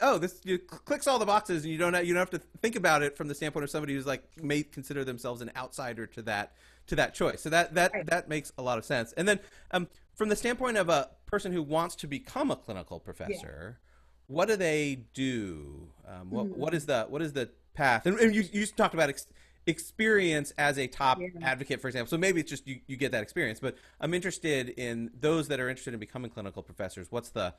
oh, 0.00 0.18
this 0.18 0.40
you 0.44 0.58
clicks 0.58 1.06
all 1.06 1.18
the 1.18 1.26
boxes, 1.26 1.64
and 1.64 1.72
you 1.72 1.78
don't 1.78 1.94
have, 1.94 2.04
you 2.04 2.14
don't 2.14 2.20
have 2.20 2.30
to 2.30 2.46
think 2.60 2.76
about 2.76 3.02
it 3.02 3.16
from 3.16 3.28
the 3.28 3.34
standpoint 3.34 3.64
of 3.64 3.70
somebody 3.70 3.94
who's 3.94 4.06
like 4.06 4.22
may 4.42 4.62
consider 4.62 5.04
themselves 5.04 5.40
an 5.40 5.50
outsider 5.56 6.06
to 6.06 6.22
that 6.22 6.52
to 6.86 6.96
that 6.96 7.14
choice. 7.14 7.40
So 7.40 7.50
that 7.50 7.74
that 7.74 7.92
right. 7.92 8.06
that 8.06 8.28
makes 8.28 8.52
a 8.58 8.62
lot 8.62 8.78
of 8.78 8.84
sense. 8.84 9.12
And 9.12 9.26
then 9.26 9.40
um, 9.70 9.88
from 10.14 10.28
the 10.28 10.36
standpoint 10.36 10.76
of 10.76 10.88
a 10.88 11.10
person 11.26 11.52
who 11.52 11.62
wants 11.62 11.96
to 11.96 12.06
become 12.06 12.50
a 12.50 12.56
clinical 12.56 13.00
professor, 13.00 13.78
yeah. 13.78 14.34
what 14.34 14.48
do 14.48 14.56
they 14.56 15.04
do? 15.14 15.88
Um, 16.06 16.30
what, 16.30 16.46
mm-hmm. 16.46 16.60
what 16.60 16.74
is 16.74 16.86
the 16.86 17.06
what 17.08 17.22
is 17.22 17.32
the 17.32 17.50
path? 17.74 18.06
And, 18.06 18.18
and 18.18 18.34
you 18.34 18.44
you 18.52 18.66
talked 18.66 18.94
about. 18.94 19.08
Ex- 19.08 19.26
experience 19.66 20.52
as 20.56 20.78
a 20.78 20.86
top 20.86 21.20
yeah. 21.20 21.28
advocate 21.42 21.82
for 21.82 21.86
example 21.86 22.08
so 22.08 22.16
maybe 22.16 22.40
it's 22.40 22.48
just 22.48 22.66
you, 22.66 22.80
you 22.86 22.96
get 22.96 23.12
that 23.12 23.22
experience 23.22 23.60
but 23.60 23.76
i'm 24.00 24.14
interested 24.14 24.70
in 24.70 25.10
those 25.20 25.48
that 25.48 25.60
are 25.60 25.68
interested 25.68 25.92
in 25.92 26.00
becoming 26.00 26.30
clinical 26.30 26.62
professors 26.62 27.08
what's 27.10 27.28
the 27.28 27.52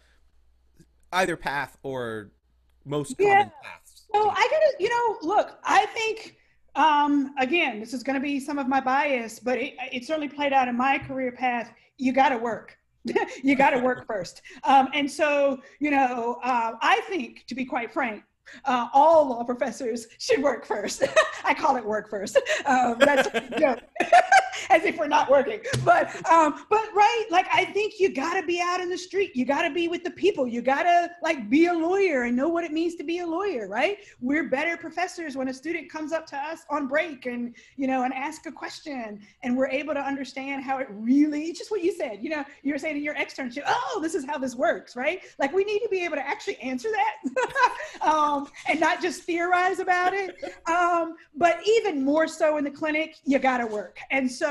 either 1.13 1.35
path 1.35 1.77
or 1.83 2.31
most 2.85 3.15
yeah. 3.19 3.43
common 3.43 3.51
paths. 3.63 4.05
So 4.13 4.29
I 4.29 4.47
gotta, 4.51 4.73
you 4.79 4.89
know, 4.89 5.17
look, 5.21 5.57
I 5.63 5.85
think 5.87 6.35
um, 6.75 7.33
again, 7.37 7.79
this 7.79 7.93
is 7.93 8.03
going 8.03 8.15
to 8.15 8.21
be 8.21 8.39
some 8.39 8.57
of 8.57 8.67
my 8.67 8.79
bias, 8.79 9.39
but 9.39 9.57
it, 9.57 9.75
it 9.91 10.05
certainly 10.05 10.29
played 10.29 10.53
out 10.53 10.67
in 10.67 10.77
my 10.77 10.97
career 10.99 11.31
path. 11.31 11.71
You 11.97 12.13
got 12.13 12.29
to 12.29 12.37
work. 12.37 12.77
you 13.43 13.55
got 13.55 13.71
to 13.71 13.79
work 13.79 14.05
first. 14.07 14.41
Um, 14.63 14.87
and 14.93 15.09
so, 15.09 15.59
you 15.79 15.91
know, 15.91 16.39
uh, 16.43 16.73
I 16.81 17.01
think, 17.09 17.45
to 17.47 17.55
be 17.55 17.65
quite 17.65 17.91
frank, 17.91 18.23
uh, 18.65 18.87
all 18.93 19.29
law 19.29 19.43
professors 19.43 20.07
should 20.19 20.41
work 20.41 20.65
first. 20.65 21.03
I 21.43 21.53
call 21.53 21.75
it 21.75 21.85
work 21.85 22.09
first. 22.09 22.37
Um, 22.65 22.95
that's 22.99 23.27
as 24.69 24.83
if 24.83 24.97
we're 24.97 25.07
not 25.07 25.29
working. 25.29 25.59
But 25.83 26.15
um, 26.29 26.65
but 26.69 26.87
right, 26.93 27.25
like 27.29 27.47
I 27.51 27.65
think 27.65 27.99
you 27.99 28.13
gotta 28.13 28.45
be 28.45 28.61
out 28.61 28.79
in 28.79 28.89
the 28.89 28.97
street. 28.97 29.35
You 29.35 29.45
gotta 29.45 29.71
be 29.71 29.87
with 29.87 30.03
the 30.03 30.11
people. 30.11 30.47
You 30.47 30.61
gotta 30.61 31.11
like 31.23 31.49
be 31.49 31.67
a 31.67 31.73
lawyer 31.73 32.23
and 32.23 32.35
know 32.35 32.49
what 32.49 32.63
it 32.63 32.71
means 32.71 32.95
to 32.95 33.03
be 33.03 33.19
a 33.19 33.25
lawyer, 33.25 33.67
right? 33.67 33.97
We're 34.19 34.49
better 34.49 34.77
professors 34.77 35.35
when 35.35 35.47
a 35.47 35.53
student 35.53 35.91
comes 35.91 36.11
up 36.11 36.25
to 36.27 36.37
us 36.37 36.61
on 36.69 36.87
break 36.87 37.25
and 37.25 37.55
you 37.77 37.87
know 37.87 38.03
and 38.03 38.13
ask 38.13 38.45
a 38.45 38.51
question 38.51 39.21
and 39.43 39.57
we're 39.57 39.69
able 39.69 39.93
to 39.93 40.01
understand 40.01 40.63
how 40.63 40.77
it 40.79 40.87
really 40.91 41.53
just 41.53 41.71
what 41.71 41.83
you 41.83 41.91
said, 41.91 42.19
you 42.21 42.29
know, 42.29 42.43
you 42.63 42.73
were 42.73 42.79
saying 42.79 42.97
in 42.97 43.03
your 43.03 43.15
externship, 43.15 43.63
oh, 43.67 43.99
this 44.01 44.15
is 44.15 44.25
how 44.25 44.37
this 44.37 44.55
works, 44.55 44.95
right? 44.95 45.21
Like 45.39 45.53
we 45.53 45.63
need 45.63 45.79
to 45.79 45.89
be 45.89 46.03
able 46.03 46.15
to 46.15 46.27
actually 46.27 46.57
answer 46.57 46.89
that 46.89 48.01
um, 48.01 48.47
and 48.67 48.79
not 48.79 49.01
just 49.01 49.23
theorize 49.23 49.79
about 49.79 50.13
it. 50.13 50.35
Um, 50.67 51.15
but 51.35 51.59
even 51.65 52.03
more 52.03 52.27
so 52.27 52.57
in 52.57 52.63
the 52.63 52.71
clinic, 52.71 53.17
you 53.25 53.39
gotta 53.39 53.65
work. 53.65 53.99
And 54.11 54.29
so 54.31 54.50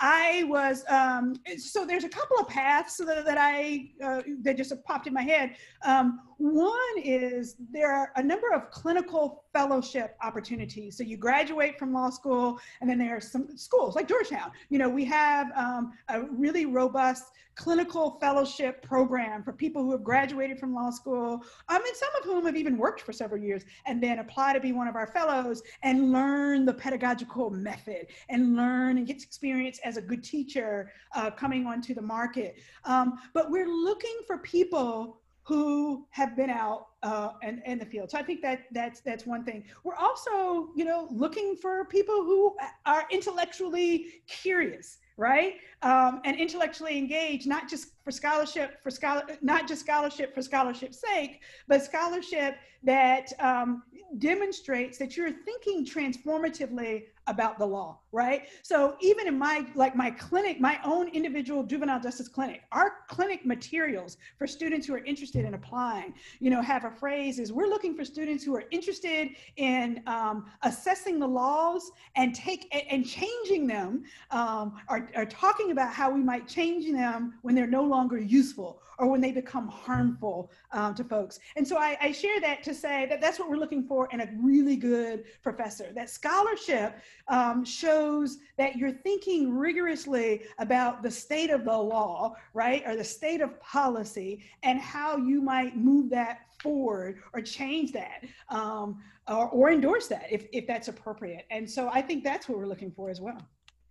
I 0.00 0.44
was, 0.48 0.84
um, 0.88 1.36
so 1.58 1.84
there's 1.84 2.04
a 2.04 2.08
couple 2.08 2.38
of 2.38 2.48
paths 2.48 2.96
that, 2.96 3.24
that 3.24 3.38
I, 3.38 3.90
uh, 4.02 4.22
that 4.42 4.56
just 4.56 4.72
popped 4.84 5.06
in 5.06 5.14
my 5.14 5.22
head. 5.22 5.56
Um, 5.84 6.20
one 6.42 6.74
is 6.96 7.54
there 7.70 7.92
are 7.92 8.10
a 8.16 8.22
number 8.22 8.52
of 8.52 8.68
clinical 8.72 9.44
fellowship 9.52 10.16
opportunities. 10.22 10.96
So 10.96 11.04
you 11.04 11.16
graduate 11.16 11.78
from 11.78 11.92
law 11.92 12.10
school, 12.10 12.58
and 12.80 12.90
then 12.90 12.98
there 12.98 13.16
are 13.16 13.20
some 13.20 13.56
schools 13.56 13.94
like 13.94 14.08
Georgetown. 14.08 14.50
You 14.68 14.78
know, 14.78 14.88
we 14.88 15.04
have 15.04 15.52
um, 15.56 15.92
a 16.08 16.22
really 16.22 16.66
robust 16.66 17.26
clinical 17.54 18.18
fellowship 18.20 18.82
program 18.82 19.44
for 19.44 19.52
people 19.52 19.84
who 19.84 19.92
have 19.92 20.02
graduated 20.02 20.58
from 20.58 20.74
law 20.74 20.90
school, 20.90 21.44
um, 21.68 21.76
and 21.76 21.96
some 21.96 22.08
of 22.18 22.24
whom 22.24 22.46
have 22.46 22.56
even 22.56 22.76
worked 22.76 23.02
for 23.02 23.12
several 23.12 23.40
years, 23.40 23.62
and 23.86 24.02
then 24.02 24.18
apply 24.18 24.52
to 24.52 24.60
be 24.60 24.72
one 24.72 24.88
of 24.88 24.96
our 24.96 25.06
fellows 25.06 25.62
and 25.84 26.10
learn 26.10 26.64
the 26.64 26.74
pedagogical 26.74 27.50
method 27.50 28.06
and 28.30 28.56
learn 28.56 28.98
and 28.98 29.06
get 29.06 29.22
experience 29.22 29.78
as 29.84 29.96
a 29.96 30.02
good 30.02 30.24
teacher 30.24 30.90
uh, 31.14 31.30
coming 31.30 31.66
onto 31.66 31.94
the 31.94 32.02
market. 32.02 32.56
Um, 32.84 33.18
but 33.32 33.48
we're 33.48 33.68
looking 33.68 34.16
for 34.26 34.38
people 34.38 35.21
who 35.44 36.06
have 36.10 36.36
been 36.36 36.50
out 36.50 36.88
uh, 37.02 37.30
in, 37.42 37.60
in 37.66 37.78
the 37.78 37.84
field. 37.84 38.10
So 38.10 38.18
I 38.18 38.22
think 38.22 38.42
that 38.42 38.64
that's 38.72 39.00
that's 39.00 39.26
one 39.26 39.44
thing. 39.44 39.64
We're 39.82 39.96
also, 39.96 40.68
you 40.76 40.84
know, 40.84 41.08
looking 41.10 41.56
for 41.56 41.84
people 41.86 42.14
who 42.14 42.56
are 42.86 43.04
intellectually 43.10 44.22
curious, 44.28 44.98
right, 45.16 45.54
um, 45.82 46.20
and 46.24 46.36
intellectually 46.38 46.96
engaged, 46.96 47.48
not 47.48 47.68
just 47.68 47.88
for 48.04 48.12
scholarship 48.12 48.82
for 48.82 48.90
scholar, 48.90 49.22
not 49.42 49.66
just 49.66 49.80
scholarship 49.80 50.32
for 50.34 50.42
scholarship's 50.42 51.00
sake, 51.00 51.40
but 51.66 51.82
scholarship 51.82 52.56
that 52.84 53.32
um, 53.40 53.82
demonstrates 54.18 54.98
that 54.98 55.16
you're 55.16 55.32
thinking 55.32 55.84
transformatively 55.84 57.04
about 57.26 57.58
the 57.58 57.66
law, 57.66 57.98
right? 58.10 58.48
So 58.62 58.96
even 59.00 59.28
in 59.28 59.38
my 59.38 59.66
like 59.74 59.94
my 59.94 60.10
clinic, 60.10 60.60
my 60.60 60.78
own 60.84 61.08
individual 61.08 61.62
juvenile 61.62 62.00
justice 62.00 62.28
clinic, 62.28 62.62
our 62.72 62.94
clinic 63.08 63.46
materials 63.46 64.16
for 64.38 64.46
students 64.46 64.86
who 64.86 64.94
are 64.94 65.04
interested 65.04 65.44
in 65.44 65.54
applying, 65.54 66.14
you 66.40 66.50
know, 66.50 66.60
have 66.60 66.84
a 66.84 66.90
phrase 66.90 67.38
is 67.38 67.52
we're 67.52 67.68
looking 67.68 67.96
for 67.96 68.04
students 68.04 68.42
who 68.44 68.54
are 68.56 68.64
interested 68.70 69.30
in 69.56 70.02
um, 70.06 70.46
assessing 70.62 71.18
the 71.18 71.28
laws 71.28 71.90
and 72.16 72.34
take 72.34 72.66
and 72.90 73.06
changing 73.06 73.66
them, 73.66 74.04
um, 74.30 74.80
are, 74.88 75.08
are 75.14 75.26
talking 75.26 75.70
about 75.70 75.92
how 75.92 76.10
we 76.10 76.22
might 76.22 76.48
change 76.48 76.90
them 76.90 77.34
when 77.42 77.54
they're 77.54 77.66
no 77.66 77.84
longer 77.84 78.18
useful 78.18 78.82
or 78.98 79.08
when 79.08 79.20
they 79.20 79.32
become 79.32 79.68
harmful 79.68 80.50
um, 80.72 80.94
to 80.94 81.02
folks. 81.02 81.40
And 81.56 81.66
so 81.66 81.76
I, 81.76 81.96
I 82.00 82.12
share 82.12 82.40
that 82.40 82.62
to 82.64 82.74
say 82.74 83.06
that 83.06 83.20
that's 83.20 83.38
what 83.38 83.48
we're 83.48 83.56
looking 83.56 83.84
for 83.84 84.08
in 84.12 84.20
a 84.20 84.28
really 84.40 84.76
good 84.76 85.24
professor. 85.42 85.92
That 85.94 86.08
scholarship 86.08 87.00
um, 87.28 87.64
shows 87.64 88.38
that 88.58 88.76
you're 88.76 88.92
thinking 88.92 89.52
rigorously 89.52 90.42
about 90.58 91.02
the 91.02 91.10
state 91.10 91.50
of 91.50 91.64
the 91.64 91.76
law, 91.76 92.34
right, 92.54 92.82
or 92.86 92.96
the 92.96 93.04
state 93.04 93.40
of 93.40 93.58
policy, 93.60 94.42
and 94.62 94.80
how 94.80 95.16
you 95.16 95.40
might 95.40 95.76
move 95.76 96.10
that 96.10 96.40
forward 96.60 97.20
or 97.32 97.40
change 97.40 97.92
that 97.92 98.24
um, 98.48 99.00
or, 99.28 99.48
or 99.50 99.70
endorse 99.70 100.08
that 100.08 100.26
if, 100.30 100.46
if 100.52 100.66
that's 100.66 100.88
appropriate. 100.88 101.46
And 101.50 101.68
so 101.68 101.88
I 101.92 102.02
think 102.02 102.24
that's 102.24 102.48
what 102.48 102.58
we're 102.58 102.66
looking 102.66 102.90
for 102.90 103.10
as 103.10 103.20
well. 103.20 103.38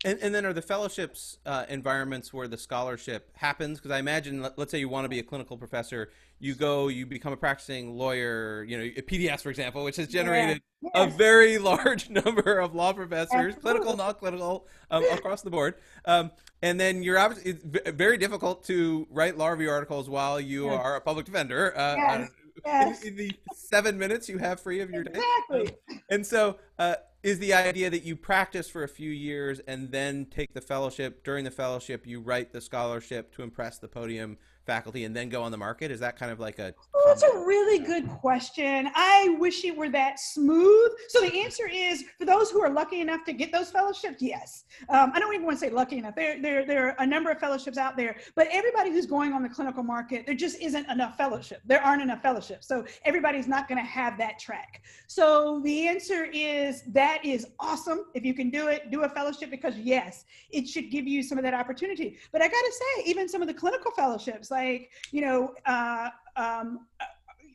And, 0.03 0.17
and 0.21 0.33
then 0.33 0.45
are 0.45 0.53
the 0.53 0.61
fellowships 0.61 1.37
uh, 1.45 1.65
environments 1.69 2.33
where 2.33 2.47
the 2.47 2.57
scholarship 2.57 3.29
happens? 3.35 3.77
Because 3.77 3.91
I 3.91 3.99
imagine, 3.99 4.41
let, 4.41 4.57
us 4.57 4.71
say 4.71 4.79
you 4.79 4.89
want 4.89 5.05
to 5.05 5.09
be 5.09 5.19
a 5.19 5.23
clinical 5.23 5.57
professor, 5.57 6.11
you 6.39 6.55
go, 6.55 6.87
you 6.87 7.05
become 7.05 7.33
a 7.33 7.37
practicing 7.37 7.95
lawyer, 7.95 8.63
you 8.63 8.77
know, 8.77 8.83
a 8.83 9.01
PDS, 9.01 9.41
for 9.41 9.51
example, 9.51 9.83
which 9.83 9.97
has 9.97 10.07
generated 10.07 10.61
yeah. 10.81 10.89
yes. 10.95 11.13
a 11.13 11.17
very 11.17 11.57
large 11.59 12.09
number 12.09 12.59
of 12.59 12.73
law 12.73 12.93
professors, 12.93 13.31
Absolutely. 13.33 13.61
clinical, 13.61 13.95
not 13.95 14.19
clinical, 14.19 14.67
um, 14.89 15.03
across 15.11 15.43
the 15.43 15.51
board. 15.51 15.75
Um, 16.05 16.31
and 16.63 16.79
then 16.79 17.03
you're 17.03 17.19
obviously, 17.19 17.51
it's 17.51 17.95
very 17.95 18.17
difficult 18.17 18.63
to 18.65 19.07
write 19.11 19.37
law 19.37 19.49
review 19.49 19.69
articles 19.69 20.09
while 20.09 20.39
you 20.39 20.65
yes. 20.65 20.79
are 20.83 20.95
a 20.95 21.01
public 21.01 21.25
defender. 21.25 21.77
Uh, 21.77 21.95
yes. 21.95 22.29
Yes. 22.65 22.99
The 22.99 23.31
seven 23.55 23.97
minutes 23.97 24.29
you 24.29 24.37
have 24.37 24.59
free 24.59 24.81
of 24.81 24.91
your 24.91 25.03
day. 25.03 25.19
Exactly. 25.49 25.77
and 26.09 26.27
so, 26.27 26.57
uh, 26.77 26.95
is 27.23 27.39
the 27.39 27.53
idea 27.53 27.89
that 27.89 28.03
you 28.03 28.15
practice 28.15 28.69
for 28.69 28.83
a 28.83 28.87
few 28.87 29.11
years 29.11 29.59
and 29.67 29.91
then 29.91 30.25
take 30.25 30.53
the 30.53 30.61
fellowship. 30.61 31.23
During 31.23 31.45
the 31.45 31.51
fellowship, 31.51 32.07
you 32.07 32.19
write 32.19 32.51
the 32.51 32.61
scholarship 32.61 33.33
to 33.35 33.43
impress 33.43 33.77
the 33.77 33.87
podium 33.87 34.37
faculty 34.65 35.05
and 35.05 35.15
then 35.15 35.29
go 35.29 35.43
on 35.43 35.51
the 35.51 35.57
market? 35.57 35.91
Is 35.91 35.99
that 35.99 36.17
kind 36.17 36.31
of 36.31 36.39
like 36.39 36.59
a? 36.59 36.73
Oh, 36.93 37.03
that's 37.07 37.23
a 37.23 37.37
really 37.39 37.79
good 37.79 38.07
question. 38.07 38.89
I 38.95 39.35
wish 39.39 39.65
it 39.65 39.75
were 39.75 39.89
that 39.89 40.19
smooth. 40.19 40.91
So 41.09 41.21
the 41.21 41.39
answer 41.41 41.67
is 41.67 42.03
for 42.17 42.25
those 42.25 42.51
who 42.51 42.61
are 42.61 42.69
lucky 42.69 43.01
enough 43.01 43.23
to 43.25 43.33
get 43.33 43.51
those 43.51 43.71
fellowships, 43.71 44.21
yes. 44.21 44.65
Um, 44.89 45.11
I 45.13 45.19
don't 45.19 45.33
even 45.33 45.45
want 45.45 45.59
to 45.59 45.65
say 45.65 45.71
lucky 45.71 45.97
enough. 45.97 46.15
There, 46.15 46.41
there, 46.41 46.65
there 46.65 46.87
are 46.87 46.95
a 46.99 47.05
number 47.05 47.31
of 47.31 47.39
fellowships 47.39 47.77
out 47.77 47.97
there, 47.97 48.17
but 48.35 48.47
everybody 48.51 48.91
who's 48.91 49.05
going 49.05 49.33
on 49.33 49.41
the 49.41 49.49
clinical 49.49 49.83
market, 49.83 50.25
there 50.25 50.35
just 50.35 50.59
isn't 50.61 50.89
enough 50.89 51.17
fellowship. 51.17 51.61
There 51.65 51.81
aren't 51.81 52.01
enough 52.01 52.21
fellowships. 52.21 52.67
So 52.67 52.85
everybody's 53.05 53.47
not 53.47 53.67
going 53.67 53.79
to 53.79 53.89
have 53.89 54.17
that 54.19 54.39
track. 54.39 54.83
So 55.07 55.61
the 55.63 55.87
answer 55.87 56.25
is 56.31 56.83
that 56.87 57.25
is 57.25 57.47
awesome. 57.59 58.05
If 58.13 58.23
you 58.23 58.33
can 58.33 58.49
do 58.49 58.67
it, 58.67 58.91
do 58.91 59.03
a 59.03 59.09
fellowship 59.09 59.49
because 59.49 59.77
yes, 59.77 60.25
it 60.51 60.67
should 60.67 60.91
give 60.91 61.07
you 61.07 61.23
some 61.23 61.37
of 61.37 61.43
that 61.43 61.53
opportunity. 61.53 62.17
But 62.31 62.41
I 62.41 62.47
got 62.47 62.61
to 62.61 62.71
say, 62.71 63.03
even 63.09 63.27
some 63.27 63.41
of 63.41 63.47
the 63.47 63.53
clinical 63.53 63.91
fellowships, 63.91 64.50
like, 64.51 64.91
you 65.11 65.21
know, 65.21 65.55
uh, 65.65 66.09
um, 66.35 66.85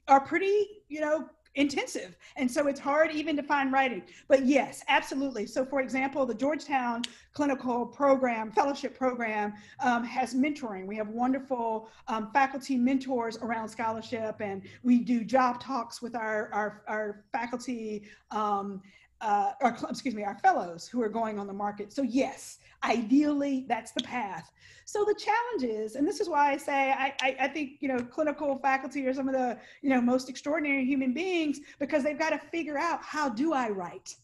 are 0.09 0.21
pretty, 0.21 0.83
you 0.89 1.01
know, 1.01 1.29
intensive. 1.57 2.17
And 2.37 2.51
so 2.51 2.69
it's 2.69 2.79
hard 2.79 3.11
even 3.11 3.35
to 3.37 3.43
find 3.43 3.73
writing. 3.73 4.03
But 4.29 4.45
yes, 4.47 4.85
absolutely. 4.89 5.47
So, 5.47 5.65
for 5.65 5.81
example, 5.81 6.27
the 6.27 6.35
Georgetown 6.35 7.03
Clinical 7.33 7.87
Program, 7.87 8.53
Fellowship 8.53 8.97
Program, 8.97 9.55
um, 9.81 10.05
has 10.05 10.35
mentoring. 10.35 10.87
We 10.87 10.97
have 10.97 11.09
wonderful 11.09 11.89
um, 12.09 12.31
faculty 12.33 12.77
mentors 12.77 13.39
around 13.39 13.69
scholarship, 13.69 14.41
and 14.41 14.63
we 14.83 14.99
do 14.99 15.25
job 15.25 15.61
talks 15.61 16.01
with 16.01 16.15
our, 16.15 16.51
our, 16.53 16.83
our 16.87 17.25
faculty. 17.33 18.05
Um, 18.31 18.83
uh, 19.21 19.53
or 19.61 19.77
excuse 19.89 20.15
me, 20.15 20.25
our 20.25 20.37
fellows 20.39 20.87
who 20.87 21.03
are 21.03 21.09
going 21.09 21.39
on 21.39 21.47
the 21.47 21.53
market. 21.53 21.93
So 21.93 22.03
yes, 22.03 22.59
ideally 22.85 23.65
that's 23.69 23.93
the 23.93 24.03
path. 24.03 24.51
So 24.85 25.05
the 25.05 25.15
challenge 25.15 25.65
is, 25.65 25.97
and 25.97 26.07
this 26.07 26.21
is 26.21 26.29
why 26.29 26.53
I 26.53 26.57
say 26.57 26.93
I, 26.93 27.13
I, 27.21 27.37
I, 27.41 27.49
think 27.49 27.79
you 27.81 27.89
know 27.89 27.99
clinical 27.99 28.59
faculty 28.59 29.05
are 29.07 29.15
some 29.15 29.29
of 29.29 29.35
the 29.35 29.59
you 29.83 29.91
know 29.91 30.01
most 30.01 30.29
extraordinary 30.29 30.85
human 30.85 31.13
beings 31.13 31.61
because 31.81 32.05
they've 32.05 32.19
got 32.19 32.31
to 32.31 32.39
figure 32.39 32.79
out 32.79 33.03
how 33.03 33.29
do 33.29 33.53
I 33.53 33.69
write 33.71 34.15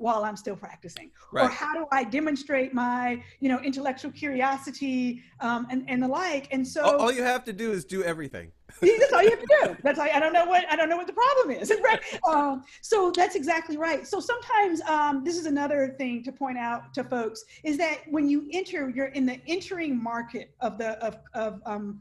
while 0.00 0.24
I'm 0.24 0.36
still 0.36 0.56
practicing? 0.56 1.10
Right. 1.30 1.44
Or 1.44 1.48
how 1.48 1.74
do 1.74 1.86
I 1.92 2.04
demonstrate 2.04 2.72
my, 2.72 3.22
you 3.38 3.48
know, 3.48 3.60
intellectual 3.60 4.10
curiosity 4.10 5.22
um, 5.40 5.66
and, 5.70 5.84
and 5.88 6.02
the 6.02 6.08
like? 6.08 6.48
And 6.52 6.66
so 6.66 6.82
all, 6.82 6.96
all, 6.96 7.12
you 7.12 7.22
have 7.22 7.44
to 7.44 7.52
do 7.52 7.70
is 7.70 7.84
do 7.84 8.02
everything. 8.02 8.50
That's 8.80 9.12
all 9.12 9.22
you 9.22 9.30
have 9.30 9.40
to 9.40 9.58
do. 9.62 9.76
That's 9.82 9.98
all, 9.98 10.08
I 10.12 10.20
don't 10.20 10.32
know 10.32 10.44
what 10.44 10.64
I 10.70 10.76
don't 10.76 10.88
know 10.88 10.96
what 10.96 11.06
the 11.06 11.12
problem 11.12 11.56
is. 11.56 11.72
Right? 11.82 12.00
Um, 12.28 12.64
so 12.82 13.10
that's 13.10 13.34
exactly 13.34 13.76
right. 13.76 14.06
So 14.06 14.20
sometimes 14.20 14.82
um, 14.82 15.24
this 15.24 15.38
is 15.38 15.46
another 15.46 15.94
thing 15.96 16.22
to 16.24 16.32
point 16.32 16.58
out 16.58 16.92
to 16.94 17.04
folks 17.04 17.44
is 17.64 17.78
that 17.78 18.00
when 18.10 18.28
you 18.28 18.48
enter, 18.52 18.90
you're 18.90 19.06
in 19.06 19.24
the 19.24 19.40
entering 19.46 20.00
market 20.00 20.54
of 20.60 20.78
the 20.78 21.02
of 21.04 21.18
of 21.34 21.60
um, 21.64 22.00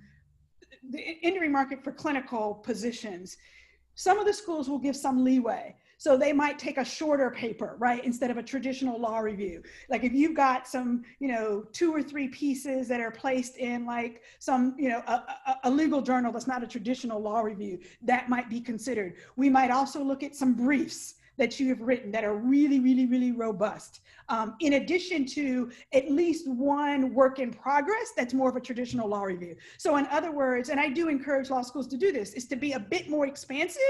the 0.91 1.17
entering 1.23 1.51
market 1.51 1.83
for 1.83 1.91
clinical 1.91 2.55
positions. 2.55 3.37
Some 3.95 4.19
of 4.19 4.25
the 4.25 4.33
schools 4.33 4.69
will 4.69 4.79
give 4.79 4.95
some 4.95 5.23
leeway. 5.23 5.75
So 5.99 6.15
they 6.15 6.31
might 6.31 6.57
take 6.57 6.77
a 6.77 6.85
shorter 6.85 7.29
paper, 7.29 7.75
right, 7.77 8.03
instead 8.05 8.31
of 8.31 8.37
a 8.37 8.43
traditional 8.43 8.97
law 8.97 9.19
review. 9.19 9.61
Like 9.89 10.05
if 10.05 10.13
you've 10.13 10.33
got 10.33 10.65
some, 10.65 11.03
you 11.19 11.27
know, 11.27 11.65
two 11.73 11.93
or 11.93 12.01
three 12.01 12.29
pieces 12.29 12.87
that 12.87 13.01
are 13.01 13.11
placed 13.11 13.57
in 13.57 13.85
like 13.85 14.23
some, 14.39 14.75
you 14.77 14.87
know, 14.87 15.03
a, 15.07 15.11
a, 15.11 15.55
a 15.65 15.69
legal 15.69 16.01
journal 16.01 16.31
that's 16.31 16.47
not 16.47 16.63
a 16.63 16.67
traditional 16.67 17.21
law 17.21 17.41
review, 17.41 17.79
that 18.01 18.29
might 18.29 18.49
be 18.49 18.61
considered. 18.61 19.15
We 19.35 19.49
might 19.49 19.71
also 19.71 20.01
look 20.01 20.23
at 20.23 20.37
some 20.37 20.53
briefs 20.53 21.15
that 21.35 21.59
you 21.59 21.67
have 21.67 21.81
written 21.81 22.11
that 22.11 22.23
are 22.23 22.35
really, 22.35 22.79
really, 22.79 23.05
really 23.05 23.33
robust. 23.33 23.99
Um, 24.29 24.55
in 24.61 24.73
addition 24.73 25.25
to 25.27 25.69
at 25.91 26.09
least 26.09 26.47
one 26.47 27.13
work 27.13 27.39
in 27.39 27.51
progress 27.51 28.13
that's 28.15 28.33
more 28.33 28.49
of 28.49 28.55
a 28.55 28.61
traditional 28.61 29.09
law 29.09 29.23
review. 29.23 29.57
So 29.77 29.97
in 29.97 30.05
other 30.07 30.31
words, 30.31 30.69
and 30.69 30.79
I 30.79 30.87
do 30.87 31.09
encourage 31.09 31.49
law 31.49 31.61
schools 31.61 31.87
to 31.87 31.97
do 31.97 32.13
this, 32.13 32.33
is 32.35 32.45
to 32.47 32.55
be 32.55 32.71
a 32.71 32.79
bit 32.79 33.09
more 33.09 33.27
expansive 33.27 33.81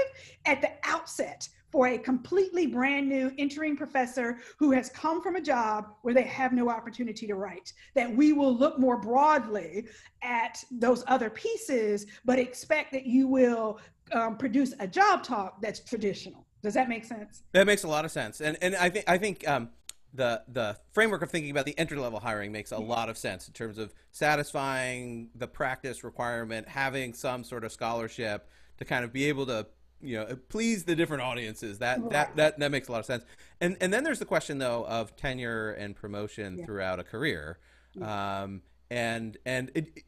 at 0.46 0.60
the 0.60 0.70
outset 0.82 1.48
for 1.70 1.88
a 1.88 1.98
completely 1.98 2.66
brand 2.66 3.08
new 3.08 3.32
entering 3.38 3.76
professor 3.76 4.38
who 4.58 4.72
has 4.72 4.90
come 4.90 5.22
from 5.22 5.36
a 5.36 5.40
job 5.40 5.86
where 6.02 6.14
they 6.14 6.22
have 6.22 6.52
no 6.52 6.68
opportunity 6.68 7.26
to 7.26 7.34
write. 7.34 7.72
That 7.94 8.14
we 8.14 8.32
will 8.32 8.56
look 8.56 8.78
more 8.78 8.96
broadly 8.96 9.86
at 10.22 10.62
those 10.70 11.04
other 11.06 11.30
pieces, 11.30 12.06
but 12.24 12.38
expect 12.38 12.92
that 12.92 13.06
you 13.06 13.28
will 13.28 13.78
um, 14.12 14.36
produce 14.36 14.74
a 14.80 14.86
job 14.86 15.22
talk 15.22 15.60
that's 15.60 15.80
traditional. 15.80 16.46
Does 16.62 16.74
that 16.74 16.88
make 16.88 17.04
sense? 17.04 17.42
That 17.52 17.66
makes 17.66 17.84
a 17.84 17.88
lot 17.88 18.04
of 18.04 18.10
sense, 18.10 18.40
and 18.40 18.58
and 18.60 18.76
I 18.76 18.90
think 18.90 19.04
I 19.08 19.16
think 19.16 19.48
um, 19.48 19.70
the 20.12 20.42
the 20.48 20.76
framework 20.92 21.22
of 21.22 21.30
thinking 21.30 21.50
about 21.50 21.64
the 21.64 21.78
entry 21.78 21.96
level 21.96 22.20
hiring 22.20 22.52
makes 22.52 22.72
a 22.72 22.78
lot 22.78 23.08
of 23.08 23.16
sense 23.16 23.46
in 23.48 23.54
terms 23.54 23.78
of 23.78 23.94
satisfying 24.10 25.30
the 25.34 25.46
practice 25.46 26.04
requirement, 26.04 26.68
having 26.68 27.14
some 27.14 27.44
sort 27.44 27.64
of 27.64 27.72
scholarship 27.72 28.48
to 28.78 28.84
kind 28.84 29.04
of 29.04 29.12
be 29.12 29.26
able 29.26 29.46
to 29.46 29.66
you 30.02 30.16
know 30.16 30.36
please 30.48 30.84
the 30.84 30.96
different 30.96 31.22
audiences 31.22 31.78
that 31.78 32.00
right. 32.00 32.10
that 32.10 32.36
that 32.36 32.58
that 32.58 32.70
makes 32.70 32.88
a 32.88 32.92
lot 32.92 32.98
of 32.98 33.06
sense 33.06 33.24
and 33.60 33.76
and 33.80 33.92
then 33.92 34.04
there's 34.04 34.18
the 34.18 34.24
question 34.24 34.58
though 34.58 34.84
of 34.86 35.14
tenure 35.16 35.72
and 35.72 35.94
promotion 35.96 36.58
yeah. 36.58 36.64
throughout 36.64 36.98
a 36.98 37.04
career 37.04 37.58
yeah. 37.94 38.42
um, 38.42 38.62
and 38.90 39.36
and 39.44 39.70
it, 39.74 40.04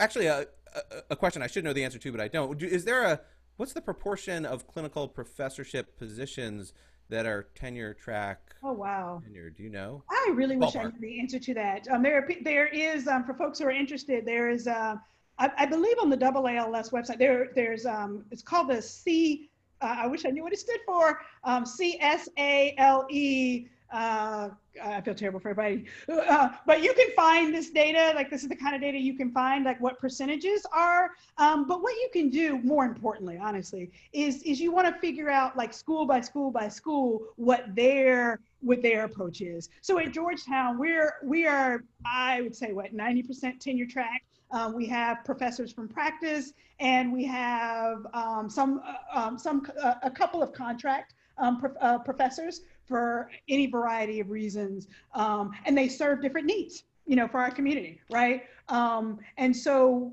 actually 0.00 0.26
a, 0.26 0.46
a, 0.74 0.82
a 1.10 1.16
question 1.16 1.42
i 1.42 1.46
should 1.46 1.64
know 1.64 1.72
the 1.72 1.84
answer 1.84 1.98
to 1.98 2.10
but 2.12 2.20
i 2.20 2.28
don't 2.28 2.62
is 2.62 2.84
there 2.84 3.04
a 3.04 3.20
what's 3.56 3.72
the 3.72 3.80
proportion 3.80 4.44
of 4.44 4.66
clinical 4.66 5.08
professorship 5.08 5.96
positions 5.98 6.72
that 7.08 7.26
are 7.26 7.48
tenure 7.54 7.94
track 7.94 8.54
oh 8.62 8.72
wow 8.72 9.20
tenure 9.24 9.50
do 9.50 9.62
you 9.62 9.70
know 9.70 10.02
i 10.10 10.32
really 10.34 10.56
Ballpark. 10.56 10.60
wish 10.60 10.76
i 10.76 10.82
knew 10.84 11.00
the 11.00 11.20
answer 11.20 11.38
to 11.38 11.54
that 11.54 11.86
um, 11.88 12.02
there 12.02 12.28
there 12.42 12.66
is 12.68 13.08
um, 13.08 13.24
for 13.24 13.34
folks 13.34 13.58
who 13.58 13.66
are 13.66 13.70
interested 13.70 14.24
there 14.26 14.50
is 14.50 14.66
uh, 14.66 14.96
I, 15.42 15.50
I, 15.58 15.66
believe 15.66 15.96
on 16.00 16.08
the 16.08 16.16
AALS 16.16 16.92
website, 16.92 17.18
there, 17.18 17.48
there's, 17.56 17.84
um, 17.84 18.24
it's 18.30 18.42
called 18.42 18.68
the 18.68 18.80
C, 18.80 19.50
uh, 19.80 19.96
I 19.98 20.06
wish 20.06 20.24
I 20.24 20.30
knew 20.30 20.44
what 20.44 20.52
it 20.52 20.60
stood 20.60 20.78
for, 20.86 21.20
um, 21.42 21.66
C-S-A-L-E, 21.66 23.68
uh, 23.92 24.48
I 24.82 25.00
feel 25.00 25.14
terrible 25.14 25.40
for 25.40 25.50
everybody, 25.50 25.86
uh, 26.08 26.50
but 26.64 26.80
you 26.80 26.94
can 26.94 27.08
find 27.16 27.52
this 27.52 27.70
data, 27.70 28.12
like 28.14 28.30
this 28.30 28.44
is 28.44 28.48
the 28.48 28.56
kind 28.56 28.76
of 28.76 28.80
data 28.80 28.96
you 28.96 29.16
can 29.16 29.32
find, 29.32 29.64
like 29.64 29.80
what 29.80 29.98
percentages 29.98 30.64
are, 30.72 31.10
um, 31.38 31.66
but 31.66 31.82
what 31.82 31.94
you 31.96 32.08
can 32.12 32.30
do, 32.30 32.58
more 32.58 32.84
importantly, 32.84 33.36
honestly, 33.36 33.90
is, 34.12 34.44
is 34.44 34.60
you 34.60 34.70
want 34.70 34.86
to 34.86 35.00
figure 35.00 35.28
out 35.28 35.56
like 35.56 35.74
school 35.74 36.06
by 36.06 36.20
school 36.20 36.52
by 36.52 36.68
school, 36.68 37.20
what 37.34 37.74
their, 37.74 38.38
what 38.60 38.80
their 38.80 39.06
approach 39.06 39.40
is. 39.40 39.70
So 39.80 39.98
at 39.98 40.12
Georgetown, 40.12 40.78
we're, 40.78 41.14
we 41.24 41.48
are, 41.48 41.82
I 42.06 42.42
would 42.42 42.54
say 42.54 42.72
what, 42.72 42.96
90% 42.96 43.58
tenure 43.58 43.86
track, 43.86 44.22
um, 44.52 44.74
we 44.74 44.86
have 44.86 45.24
professors 45.24 45.72
from 45.72 45.88
practice, 45.88 46.52
and 46.78 47.12
we 47.12 47.24
have 47.24 48.06
um, 48.12 48.48
some, 48.48 48.82
uh, 48.86 49.18
um, 49.18 49.38
some 49.38 49.66
uh, 49.82 49.94
a 50.02 50.10
couple 50.10 50.42
of 50.42 50.52
contract 50.52 51.14
um, 51.38 51.58
pro 51.58 51.70
uh, 51.80 51.98
professors 51.98 52.60
for 52.86 53.30
any 53.48 53.66
variety 53.66 54.20
of 54.20 54.30
reasons, 54.30 54.88
um, 55.14 55.52
and 55.64 55.76
they 55.76 55.88
serve 55.88 56.20
different 56.20 56.46
needs, 56.46 56.84
you 57.06 57.16
know, 57.16 57.26
for 57.26 57.40
our 57.40 57.50
community, 57.50 58.00
right? 58.10 58.42
Um, 58.68 59.18
and 59.38 59.56
so 59.56 60.12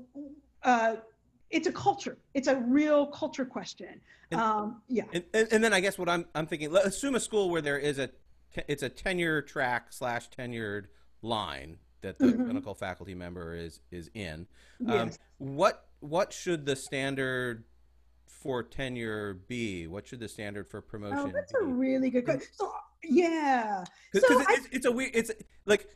uh, 0.62 0.96
it's 1.50 1.66
a 1.66 1.72
culture. 1.72 2.16
It's 2.34 2.48
a 2.48 2.56
real 2.56 3.06
culture 3.06 3.44
question. 3.44 4.00
And, 4.30 4.74
yeah. 4.88 5.04
And, 5.12 5.24
and, 5.34 5.64
then 5.64 5.72
I 5.72 5.80
guess 5.80 5.98
what 5.98 6.08
I'm 6.08 6.24
I'm 6.36 6.46
thinking, 6.46 6.74
assume 6.76 7.16
a 7.16 7.20
school 7.20 7.50
where 7.50 7.60
there 7.60 7.78
is 7.78 7.98
a 7.98 8.10
it's 8.68 8.84
a 8.84 8.88
tenure 8.88 9.42
track 9.42 9.92
slash 9.92 10.30
tenured 10.30 10.86
line 11.20 11.78
that 12.02 12.18
the 12.18 12.26
mm-hmm. 12.26 12.44
clinical 12.44 12.74
faculty 12.74 13.14
member 13.14 13.54
is 13.54 13.80
is 13.90 14.10
in. 14.14 14.46
Um, 14.86 15.08
yes. 15.08 15.18
what 15.38 15.86
what 16.00 16.32
should 16.32 16.66
the 16.66 16.76
standard 16.76 17.64
for 18.26 18.62
tenure 18.62 19.34
be? 19.48 19.86
What 19.86 20.06
should 20.06 20.20
the 20.20 20.28
standard 20.28 20.68
for 20.68 20.80
promotion? 20.80 21.18
Oh, 21.18 21.30
that's 21.32 21.52
be? 21.52 21.58
a 21.60 21.64
really 21.64 22.10
good 22.10 22.24
question. 22.24 22.48
So 22.52 22.72
yeah, 23.02 23.84
because 24.12 24.28
so 24.28 24.44
it's, 24.48 24.68
it's 24.72 24.86
a 24.86 24.92
weird. 24.92 25.10
It's 25.14 25.30
like 25.66 25.88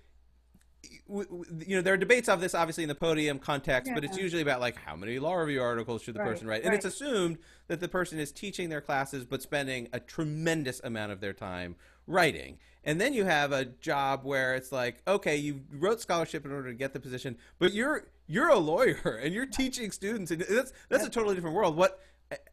you 1.08 1.76
know 1.76 1.82
there 1.82 1.94
are 1.94 1.98
debates 1.98 2.28
of 2.28 2.40
this 2.40 2.54
obviously 2.54 2.82
in 2.82 2.88
the 2.88 2.94
podium 2.94 3.38
context 3.38 3.88
yeah. 3.88 3.94
but 3.94 4.04
it's 4.04 4.16
usually 4.16 4.40
about 4.40 4.60
like 4.60 4.76
how 4.76 4.96
many 4.96 5.18
law 5.18 5.34
review 5.34 5.60
articles 5.60 6.02
should 6.02 6.14
the 6.14 6.20
right, 6.20 6.30
person 6.30 6.46
write 6.46 6.62
and 6.62 6.70
right. 6.70 6.76
it's 6.76 6.84
assumed 6.84 7.36
that 7.68 7.80
the 7.80 7.88
person 7.88 8.18
is 8.18 8.32
teaching 8.32 8.70
their 8.70 8.80
classes 8.80 9.24
but 9.24 9.42
spending 9.42 9.86
a 9.92 10.00
tremendous 10.00 10.80
amount 10.82 11.12
of 11.12 11.20
their 11.20 11.32
time 11.32 11.76
writing 12.06 12.58
and 12.84 13.00
then 13.00 13.14
you 13.14 13.24
have 13.24 13.52
a 13.52 13.64
job 13.64 14.24
where 14.24 14.54
it's 14.54 14.72
like 14.72 15.02
okay 15.06 15.36
you 15.36 15.60
wrote 15.72 16.00
scholarship 16.00 16.44
in 16.44 16.52
order 16.52 16.68
to 16.68 16.74
get 16.74 16.92
the 16.92 17.00
position 17.00 17.36
but 17.58 17.72
you're 17.72 18.06
you're 18.26 18.48
a 18.48 18.58
lawyer 18.58 19.20
and 19.22 19.34
you're 19.34 19.46
teaching 19.46 19.90
students 19.90 20.30
and 20.30 20.42
that's 20.42 20.72
that's 20.88 21.04
a 21.04 21.10
totally 21.10 21.34
different 21.34 21.56
world 21.56 21.76
what 21.76 22.00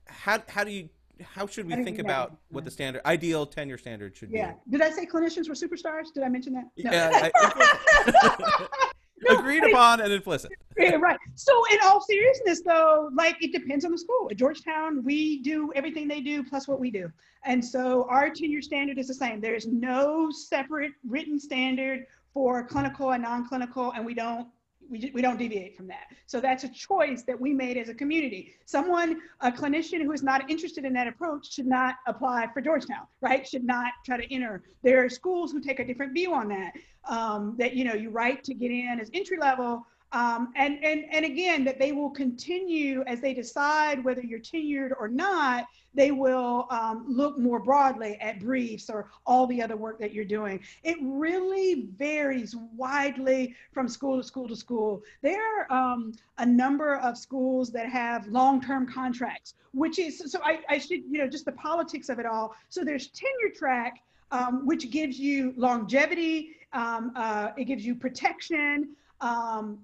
how 0.07 0.41
how 0.47 0.63
do 0.63 0.71
you 0.71 0.89
how 1.23 1.47
should 1.47 1.67
we 1.67 1.83
think 1.83 1.99
about 1.99 2.35
what 2.49 2.65
the 2.65 2.71
standard 2.71 3.01
ideal 3.05 3.45
tenure 3.45 3.77
standard 3.77 4.15
should 4.15 4.31
yeah. 4.31 4.53
be? 4.53 4.57
Yeah. 4.71 4.77
Did 4.77 4.81
I 4.81 4.89
say 4.89 5.05
clinicians 5.05 5.47
were 5.47 5.55
superstars? 5.55 6.13
Did 6.13 6.23
I 6.23 6.29
mention 6.29 6.53
that? 6.53 6.65
No. 6.77 6.91
Yeah. 6.91 7.29
I, 7.35 8.67
no, 9.27 9.39
agreed 9.39 9.63
upon 9.63 10.01
and 10.01 10.11
implicit. 10.11 10.51
Yeah, 10.77 10.95
right. 10.95 11.17
So, 11.35 11.63
in 11.71 11.79
all 11.83 12.01
seriousness, 12.01 12.61
though, 12.61 13.09
like 13.13 13.41
it 13.43 13.51
depends 13.51 13.85
on 13.85 13.91
the 13.91 13.97
school. 13.97 14.27
At 14.31 14.37
Georgetown, 14.37 15.03
we 15.03 15.41
do 15.41 15.71
everything 15.75 16.07
they 16.07 16.21
do 16.21 16.43
plus 16.43 16.67
what 16.67 16.79
we 16.79 16.91
do, 16.91 17.11
and 17.45 17.63
so 17.63 18.07
our 18.09 18.29
tenure 18.29 18.61
standard 18.61 18.97
is 18.97 19.07
the 19.07 19.13
same. 19.13 19.41
There 19.41 19.55
is 19.55 19.67
no 19.67 20.31
separate 20.31 20.93
written 21.07 21.39
standard 21.39 22.05
for 22.33 22.65
clinical 22.65 23.11
and 23.11 23.23
non-clinical, 23.23 23.91
and 23.91 24.05
we 24.05 24.13
don't 24.13 24.47
we, 24.91 25.09
we 25.13 25.21
don't 25.21 25.39
deviate 25.39 25.75
from 25.75 25.87
that. 25.87 26.07
So 26.27 26.41
that's 26.41 26.63
a 26.65 26.69
choice 26.69 27.23
that 27.23 27.39
we 27.39 27.53
made 27.53 27.77
as 27.77 27.89
a 27.89 27.93
community. 27.93 28.53
Someone, 28.65 29.19
a 29.39 29.51
clinician 29.51 30.01
who 30.01 30.11
is 30.11 30.21
not 30.21 30.49
interested 30.49 30.83
in 30.83 30.93
that 30.93 31.07
approach 31.07 31.53
should 31.53 31.65
not 31.65 31.95
apply 32.07 32.49
for 32.53 32.61
Georgetown, 32.61 33.07
right? 33.21 33.47
Should 33.47 33.63
not 33.63 33.93
try 34.05 34.17
to 34.17 34.33
enter. 34.33 34.63
There 34.83 35.03
are 35.03 35.09
schools 35.09 35.51
who 35.51 35.61
take 35.61 35.79
a 35.79 35.85
different 35.85 36.13
view 36.13 36.33
on 36.33 36.49
that, 36.49 36.73
um, 37.07 37.55
that, 37.57 37.73
you 37.73 37.85
know, 37.85 37.93
you 37.93 38.09
write 38.09 38.43
to 38.43 38.53
get 38.53 38.69
in 38.69 38.99
as 38.99 39.09
entry 39.13 39.37
level, 39.39 39.87
um, 40.13 40.51
and, 40.55 40.83
and, 40.83 41.05
and 41.11 41.25
again, 41.25 41.63
that 41.63 41.79
they 41.79 41.91
will 41.91 42.09
continue 42.09 43.03
as 43.07 43.21
they 43.21 43.33
decide 43.33 44.03
whether 44.03 44.21
you're 44.21 44.39
tenured 44.39 44.91
or 44.99 45.07
not, 45.07 45.67
they 45.93 46.11
will 46.11 46.67
um, 46.69 47.05
look 47.07 47.37
more 47.37 47.59
broadly 47.59 48.17
at 48.21 48.39
briefs 48.39 48.89
or 48.89 49.09
all 49.25 49.47
the 49.47 49.61
other 49.61 49.75
work 49.75 49.99
that 49.99 50.13
you're 50.13 50.25
doing. 50.25 50.59
It 50.83 50.97
really 51.01 51.87
varies 51.97 52.55
widely 52.75 53.55
from 53.73 53.87
school 53.87 54.17
to 54.17 54.23
school 54.23 54.47
to 54.47 54.55
school. 54.55 55.01
There 55.21 55.41
are 55.41 55.71
um, 55.71 56.13
a 56.37 56.45
number 56.45 56.95
of 56.97 57.17
schools 57.17 57.71
that 57.71 57.87
have 57.87 58.27
long-term 58.27 58.91
contracts, 58.91 59.55
which 59.73 59.99
is, 59.99 60.23
so 60.31 60.39
I, 60.43 60.59
I 60.69 60.77
should, 60.77 61.03
you 61.09 61.17
know, 61.17 61.27
just 61.27 61.45
the 61.45 61.53
politics 61.53 62.09
of 62.09 62.19
it 62.19 62.25
all. 62.25 62.55
So 62.69 62.83
there's 62.83 63.07
tenure 63.07 63.53
track, 63.55 64.01
um, 64.31 64.65
which 64.65 64.89
gives 64.91 65.19
you 65.19 65.53
longevity, 65.57 66.55
um, 66.73 67.11
uh, 67.15 67.49
it 67.57 67.65
gives 67.65 67.85
you 67.85 67.95
protection, 67.95 68.95
um, 69.19 69.79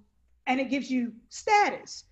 and 0.48 0.60
it 0.60 0.70
gives 0.70 0.90
you 0.90 1.14
status. 1.30 2.06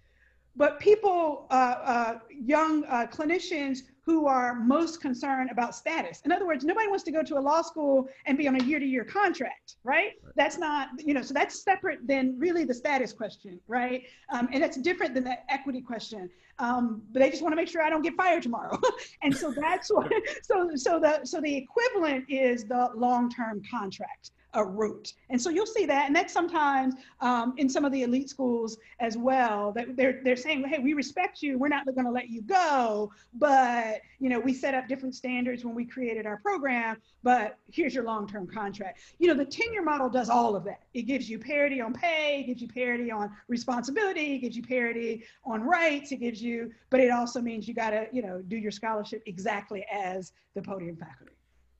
But 0.57 0.79
people, 0.79 1.47
uh, 1.49 1.53
uh, 1.53 2.19
young 2.29 2.85
uh, 2.85 3.07
clinicians 3.07 3.79
who 4.05 4.27
are 4.27 4.55
most 4.55 5.01
concerned 5.01 5.49
about 5.51 5.75
status. 5.75 6.21
In 6.23 6.31
other 6.31 6.45
words, 6.45 6.63
nobody 6.63 6.87
wants 6.87 7.03
to 7.05 7.11
go 7.11 7.23
to 7.23 7.39
a 7.39 7.41
law 7.41 7.63
school 7.63 8.07
and 8.25 8.37
be 8.37 8.47
on 8.47 8.55
a 8.61 8.63
year 8.63 8.79
to 8.79 8.85
year 8.85 9.03
contract, 9.03 9.77
right? 9.83 10.11
That's 10.35 10.57
not, 10.57 10.89
you 10.97 11.13
know, 11.13 11.23
so 11.23 11.33
that's 11.33 11.63
separate 11.63 12.07
than 12.07 12.37
really 12.37 12.65
the 12.65 12.73
status 12.73 13.11
question, 13.11 13.59
right? 13.67 14.03
Um, 14.29 14.47
and 14.53 14.61
that's 14.61 14.77
different 14.77 15.15
than 15.15 15.23
the 15.23 15.37
equity 15.51 15.81
question. 15.81 16.29
Um, 16.59 17.01
but 17.11 17.21
they 17.21 17.31
just 17.31 17.41
want 17.41 17.51
to 17.53 17.57
make 17.57 17.67
sure 17.67 17.81
I 17.81 17.89
don't 17.89 18.03
get 18.03 18.15
fired 18.15 18.43
tomorrow. 18.43 18.79
and 19.23 19.35
so 19.35 19.51
that's 19.51 19.91
what, 19.91 20.11
so, 20.43 20.69
so 20.75 20.99
the, 20.99 21.21
so 21.23 21.41
the 21.41 21.57
equivalent 21.57 22.25
is 22.29 22.65
the 22.65 22.91
long 22.95 23.29
term 23.29 23.61
contract 23.69 24.31
a 24.55 24.65
route. 24.65 25.13
And 25.29 25.41
so 25.41 25.49
you'll 25.49 25.65
see 25.65 25.85
that, 25.85 26.07
and 26.07 26.15
that's 26.15 26.33
sometimes 26.33 26.95
um, 27.21 27.53
in 27.57 27.69
some 27.69 27.85
of 27.85 27.91
the 27.91 28.03
elite 28.03 28.29
schools 28.29 28.77
as 28.99 29.17
well. 29.17 29.71
That 29.73 29.95
they're 29.95 30.21
they're 30.23 30.35
saying, 30.35 30.65
hey, 30.67 30.79
we 30.79 30.93
respect 30.93 31.41
you. 31.41 31.59
We're 31.59 31.67
not 31.67 31.85
going 31.85 32.05
to 32.05 32.11
let 32.11 32.29
you 32.29 32.41
go, 32.41 33.11
but 33.33 34.01
you 34.19 34.29
know 34.29 34.39
we 34.39 34.53
set 34.53 34.73
up 34.73 34.87
different 34.87 35.15
standards 35.15 35.63
when 35.63 35.75
we 35.75 35.85
created 35.85 36.25
our 36.25 36.37
program. 36.37 36.97
But 37.23 37.57
here's 37.71 37.93
your 37.93 38.05
long-term 38.05 38.47
contract. 38.47 38.99
You 39.19 39.27
know 39.27 39.35
the 39.35 39.45
tenure 39.45 39.83
model 39.83 40.09
does 40.09 40.29
all 40.29 40.55
of 40.55 40.63
that. 40.65 40.83
It 40.93 41.03
gives 41.03 41.29
you 41.29 41.37
parity 41.37 41.81
on 41.81 41.93
pay, 41.93 42.41
it 42.41 42.47
gives 42.47 42.61
you 42.61 42.67
parity 42.67 43.11
on 43.11 43.31
responsibility, 43.47 44.35
it 44.35 44.39
gives 44.39 44.55
you 44.55 44.63
parity 44.63 45.23
on 45.45 45.61
rights. 45.61 46.11
It 46.11 46.17
gives 46.17 46.41
you, 46.41 46.71
but 46.89 46.99
it 46.99 47.11
also 47.11 47.41
means 47.41 47.67
you 47.67 47.73
got 47.73 47.91
to 47.91 48.07
you 48.11 48.21
know 48.21 48.41
do 48.41 48.57
your 48.57 48.71
scholarship 48.71 49.21
exactly 49.25 49.85
as 49.91 50.31
the 50.53 50.61
podium 50.61 50.95
faculty. 50.95 51.33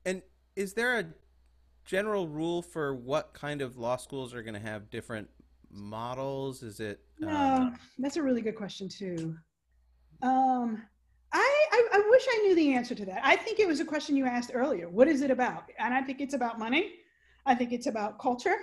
And 0.04 0.22
is 0.54 0.72
there 0.72 0.98
a 0.98 1.06
general 1.86 2.28
rule 2.28 2.60
for 2.60 2.94
what 2.94 3.32
kind 3.32 3.62
of 3.62 3.78
law 3.78 3.96
schools 3.96 4.34
are 4.34 4.42
going 4.42 4.54
to 4.54 4.60
have 4.60 4.90
different 4.90 5.28
models? 5.70 6.62
Is 6.62 6.80
it? 6.80 7.00
No, 7.18 7.28
um... 7.28 7.78
that's 7.98 8.16
a 8.16 8.22
really 8.22 8.42
good 8.42 8.56
question 8.56 8.88
too. 8.88 9.36
Um, 10.22 10.82
I, 11.32 11.66
I, 11.72 11.88
I 11.92 12.08
wish 12.10 12.26
I 12.28 12.38
knew 12.42 12.54
the 12.54 12.74
answer 12.74 12.94
to 12.94 13.04
that. 13.06 13.20
I 13.22 13.36
think 13.36 13.58
it 13.58 13.68
was 13.68 13.80
a 13.80 13.84
question 13.84 14.16
you 14.16 14.26
asked 14.26 14.50
earlier. 14.54 14.88
What 14.88 15.08
is 15.08 15.22
it 15.22 15.30
about? 15.30 15.70
And 15.78 15.94
I 15.94 16.02
think 16.02 16.20
it's 16.20 16.34
about 16.34 16.58
money. 16.58 16.94
I 17.44 17.54
think 17.54 17.72
it's 17.72 17.86
about 17.86 18.18
culture. 18.18 18.56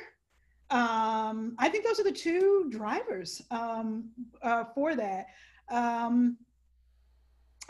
Um, 0.69 1.55
I 1.59 1.69
think 1.69 1.85
those 1.85 1.99
are 1.99 2.03
the 2.03 2.11
two 2.11 2.67
drivers 2.71 3.41
um, 3.51 4.09
uh, 4.41 4.65
for 4.73 4.95
that. 4.95 5.27
Um, 5.69 6.37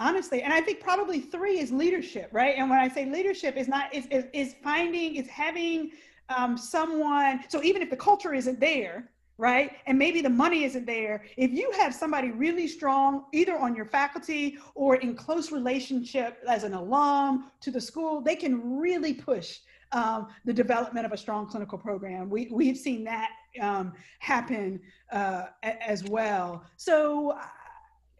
honestly 0.03 0.41
and 0.41 0.51
i 0.53 0.59
think 0.59 0.79
probably 0.79 1.19
three 1.19 1.59
is 1.59 1.71
leadership 1.71 2.29
right? 2.31 2.55
And 2.57 2.69
when 2.69 2.79
i 2.79 2.87
say 2.89 3.05
leadership 3.05 3.55
is 3.55 3.67
not 3.67 3.93
is 3.93 4.05
is, 4.07 4.25
is 4.33 4.55
finding 4.61 5.15
is 5.15 5.27
having 5.27 5.91
um, 6.29 6.57
someone 6.57 7.43
so 7.47 7.63
even 7.63 7.81
if 7.81 7.89
the 7.89 8.01
culture 8.09 8.33
isn't 8.33 8.59
there 8.59 9.09
right 9.37 9.71
and 9.87 9.97
maybe 9.97 10.21
the 10.21 10.29
money 10.29 10.63
isn't 10.63 10.85
there 10.85 11.23
if 11.37 11.51
you 11.51 11.71
have 11.71 11.93
somebody 11.93 12.31
really 12.31 12.67
strong 12.67 13.25
either 13.31 13.57
on 13.57 13.75
your 13.75 13.85
faculty 13.85 14.57
or 14.75 14.97
in 14.97 15.15
close 15.15 15.51
relationship 15.51 16.37
as 16.47 16.63
an 16.63 16.73
alum 16.73 17.51
to 17.61 17.71
the 17.71 17.81
school 17.81 18.21
they 18.21 18.35
can 18.35 18.77
really 18.79 19.13
push 19.13 19.59
um, 19.93 20.27
the 20.43 20.53
development 20.53 21.05
of 21.05 21.11
a 21.11 21.17
strong 21.17 21.47
clinical 21.47 21.77
program. 21.77 22.27
We, 22.27 22.49
we've 22.51 22.77
seen 22.77 23.03
that 23.03 23.29
um, 23.61 23.93
happen 24.17 24.81
uh, 25.11 25.45
as 25.61 26.03
well. 26.03 26.65
So 26.77 27.37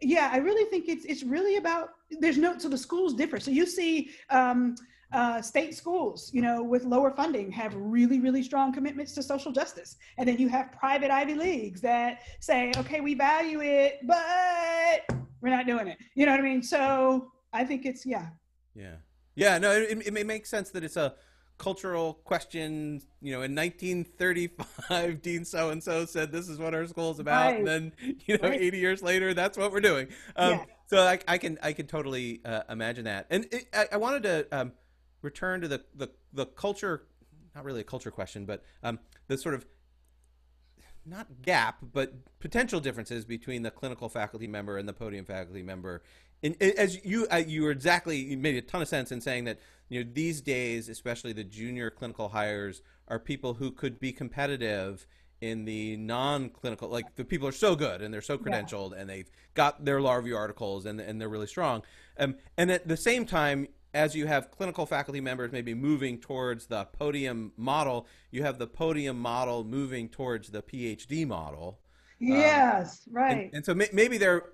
yeah, 0.00 0.30
I 0.32 0.38
really 0.38 0.68
think 0.70 0.88
it's 0.88 1.04
it's 1.04 1.22
really 1.22 1.56
about 1.56 1.90
there's 2.20 2.38
no 2.38 2.58
so 2.58 2.68
the 2.68 2.78
schools 2.78 3.14
differ. 3.14 3.40
So 3.40 3.50
you 3.50 3.66
see 3.66 4.10
um, 4.30 4.74
uh, 5.12 5.40
state 5.40 5.74
schools, 5.74 6.30
you 6.32 6.42
know, 6.42 6.62
with 6.62 6.84
lower 6.84 7.10
funding 7.10 7.50
have 7.52 7.74
really 7.76 8.20
really 8.20 8.42
strong 8.42 8.72
commitments 8.72 9.12
to 9.14 9.22
social 9.22 9.52
justice, 9.52 9.96
and 10.18 10.28
then 10.28 10.38
you 10.38 10.48
have 10.48 10.72
private 10.72 11.10
Ivy 11.10 11.34
leagues 11.34 11.80
that 11.82 12.20
say, 12.40 12.72
okay, 12.76 13.00
we 13.00 13.14
value 13.14 13.60
it, 13.62 14.00
but 14.04 15.16
we're 15.40 15.50
not 15.50 15.66
doing 15.66 15.88
it. 15.88 15.98
You 16.14 16.26
know 16.26 16.32
what 16.32 16.40
I 16.40 16.44
mean? 16.44 16.62
So 16.62 17.30
I 17.52 17.64
think 17.64 17.86
it's 17.86 18.04
yeah. 18.04 18.28
Yeah. 18.74 18.96
Yeah. 19.36 19.58
No, 19.58 19.72
it, 19.72 19.98
it, 20.06 20.16
it 20.16 20.26
makes 20.26 20.48
sense 20.50 20.70
that 20.70 20.84
it's 20.84 20.96
a 20.96 21.14
cultural 21.58 22.14
question. 22.24 23.00
You 23.20 23.32
know, 23.32 23.42
in 23.42 23.54
1935, 23.54 25.22
Dean 25.22 25.44
so 25.44 25.70
and 25.70 25.82
so 25.82 26.04
said 26.04 26.32
this 26.32 26.48
is 26.48 26.58
what 26.58 26.74
our 26.74 26.86
school 26.86 27.10
is 27.10 27.18
about, 27.18 27.52
right. 27.52 27.58
and 27.58 27.66
then 27.66 27.92
you 28.26 28.38
know, 28.38 28.48
right. 28.48 28.60
80 28.60 28.78
years 28.78 29.02
later, 29.02 29.34
that's 29.34 29.58
what 29.58 29.72
we're 29.72 29.80
doing. 29.80 30.08
Um, 30.36 30.52
yeah. 30.52 30.64
So 30.86 30.98
I, 31.02 31.18
I, 31.26 31.38
can 31.38 31.58
I 31.62 31.72
can 31.72 31.86
totally 31.86 32.40
uh, 32.44 32.62
imagine 32.68 33.04
that. 33.04 33.26
And 33.30 33.46
it, 33.50 33.66
I, 33.72 33.88
I, 33.92 33.96
wanted 33.96 34.22
to 34.24 34.46
um, 34.52 34.72
return 35.22 35.62
to 35.62 35.68
the, 35.68 35.82
the 35.94 36.10
the 36.32 36.46
culture, 36.46 37.06
not 37.54 37.64
really 37.64 37.80
a 37.80 37.84
culture 37.84 38.10
question, 38.10 38.44
but 38.44 38.62
um, 38.82 38.98
the 39.26 39.38
sort 39.38 39.54
of 39.54 39.64
not 41.06 41.26
gap, 41.42 41.78
but 41.92 42.12
potential 42.40 42.80
differences 42.80 43.24
between 43.24 43.62
the 43.62 43.70
clinical 43.70 44.08
faculty 44.08 44.46
member 44.46 44.78
and 44.78 44.88
the 44.88 44.92
podium 44.92 45.24
faculty 45.24 45.62
member. 45.62 46.02
And 46.44 46.60
as 46.62 47.02
you 47.04 47.26
uh, 47.32 47.36
you 47.36 47.62
were 47.62 47.70
exactly 47.70 48.18
you 48.18 48.36
made 48.36 48.54
a 48.54 48.62
ton 48.62 48.82
of 48.82 48.88
sense 48.88 49.10
in 49.10 49.20
saying 49.22 49.44
that 49.44 49.58
you 49.88 50.04
know 50.04 50.10
these 50.12 50.42
days, 50.42 50.90
especially 50.90 51.32
the 51.32 51.42
junior 51.42 51.90
clinical 51.90 52.28
hires, 52.28 52.82
are 53.08 53.18
people 53.18 53.54
who 53.54 53.70
could 53.70 53.98
be 53.98 54.12
competitive 54.12 55.06
in 55.40 55.64
the 55.64 55.96
non-clinical 55.96 56.88
like 56.88 57.16
the 57.16 57.24
people 57.24 57.48
are 57.48 57.52
so 57.52 57.74
good 57.74 58.02
and 58.02 58.12
they're 58.12 58.22
so 58.22 58.38
credentialed 58.38 58.92
yeah. 58.92 59.00
and 59.00 59.10
they've 59.10 59.30
got 59.54 59.84
their 59.84 60.00
law 60.00 60.14
review 60.14 60.36
articles 60.36 60.86
and, 60.86 61.00
and 61.00 61.20
they're 61.20 61.28
really 61.28 61.46
strong. 61.46 61.82
Um, 62.18 62.36
and 62.56 62.70
at 62.70 62.86
the 62.86 62.96
same 62.96 63.26
time 63.26 63.66
as 63.92 64.14
you 64.14 64.26
have 64.26 64.50
clinical 64.50 64.86
faculty 64.86 65.20
members 65.20 65.52
maybe 65.52 65.74
moving 65.74 66.18
towards 66.18 66.66
the 66.66 66.84
podium 66.86 67.52
model 67.56 68.06
you 68.30 68.42
have 68.42 68.58
the 68.58 68.66
podium 68.66 69.18
model 69.18 69.64
moving 69.64 70.08
towards 70.08 70.50
the 70.50 70.62
phd 70.62 71.26
model. 71.26 71.78
Um, 72.22 72.28
yes 72.28 73.02
um, 73.08 73.14
right. 73.14 73.38
and, 73.38 73.54
and 73.54 73.64
so 73.64 73.74
may, 73.74 73.88
maybe 73.92 74.18
they're 74.18 74.44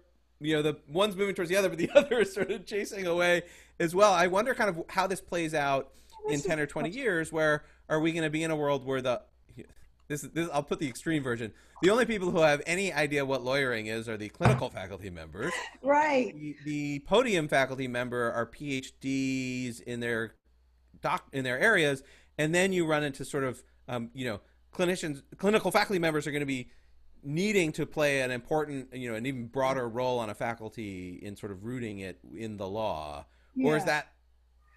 you 0.41 0.55
know 0.55 0.63
the 0.63 0.77
one's 0.89 1.17
moving 1.17 1.35
towards 1.35 1.51
the 1.51 1.57
other 1.57 1.69
but 1.69 1.79
the 1.79 1.91
other 1.95 2.21
is 2.21 2.33
sort 2.33 2.51
of 2.51 2.67
chasing 2.67 3.07
away 3.07 3.43
as 3.79 3.95
well 3.95 4.13
i 4.13 4.27
wonder 4.27 4.55
kind 4.55 4.71
of 4.71 4.85
how 4.89 5.07
this 5.07 5.21
plays 5.21 5.55
out 5.55 5.91
in 6.29 6.41
10 6.41 6.61
or 6.61 6.67
20 6.67 6.91
years 6.91 7.33
where 7.33 7.65
are 7.89 8.01
we 8.01 8.13
going 8.13 8.25
to 8.25 8.31
be 8.31 8.43
in 8.43 8.51
a 8.51 8.57
world 8.57 8.85
where 8.85 9.01
the 9.01 9.21
this, 10.11 10.23
this 10.23 10.49
I'll 10.53 10.65
put 10.65 10.81
the 10.81 10.89
extreme 10.89 11.23
version. 11.23 11.53
The 11.83 11.91
only 11.91 12.05
people 12.05 12.33
who 12.33 12.41
have 12.41 12.61
any 12.67 12.93
idea 12.93 13.25
what 13.25 13.43
lawyering 13.43 13.87
is 13.87 14.09
are 14.09 14.17
the 14.17 14.29
clinical 14.29 14.69
faculty 14.69 15.09
members. 15.09 15.53
Right. 15.83 16.35
The, 16.35 16.57
the 16.65 16.99
podium 17.07 17.47
faculty 17.47 17.87
member 17.87 18.33
are 18.33 18.45
PhDs 18.45 19.81
in 19.81 20.01
their 20.01 20.35
doc 21.01 21.29
in 21.33 21.45
their 21.45 21.59
areas, 21.59 22.03
and 22.37 22.53
then 22.53 22.73
you 22.73 22.87
run 22.87 23.05
into 23.05 23.25
sort 23.25 23.45
of 23.45 23.63
um, 23.89 24.11
you 24.13 24.27
know 24.27 24.41
clinicians, 24.75 25.23
clinical 25.39 25.71
faculty 25.71 26.01
members 26.01 26.27
are 26.27 26.33
going 26.33 26.41
to 26.41 26.47
be 26.47 26.69
needing 27.23 27.73
to 27.73 27.87
play 27.87 28.21
an 28.21 28.31
important, 28.31 28.95
you 28.95 29.11
know, 29.11 29.17
an 29.17 29.27
even 29.27 29.47
broader 29.47 29.89
role 29.89 30.19
on 30.19 30.31
a 30.31 30.35
faculty 30.35 31.19
in 31.23 31.37
sort 31.37 31.53
of 31.53 31.65
rooting 31.65 32.01
it 32.01 32.19
in 32.37 32.57
the 32.57 32.67
law, 32.67 33.27
yeah. 33.55 33.69
or 33.69 33.77
is 33.77 33.85
that 33.85 34.13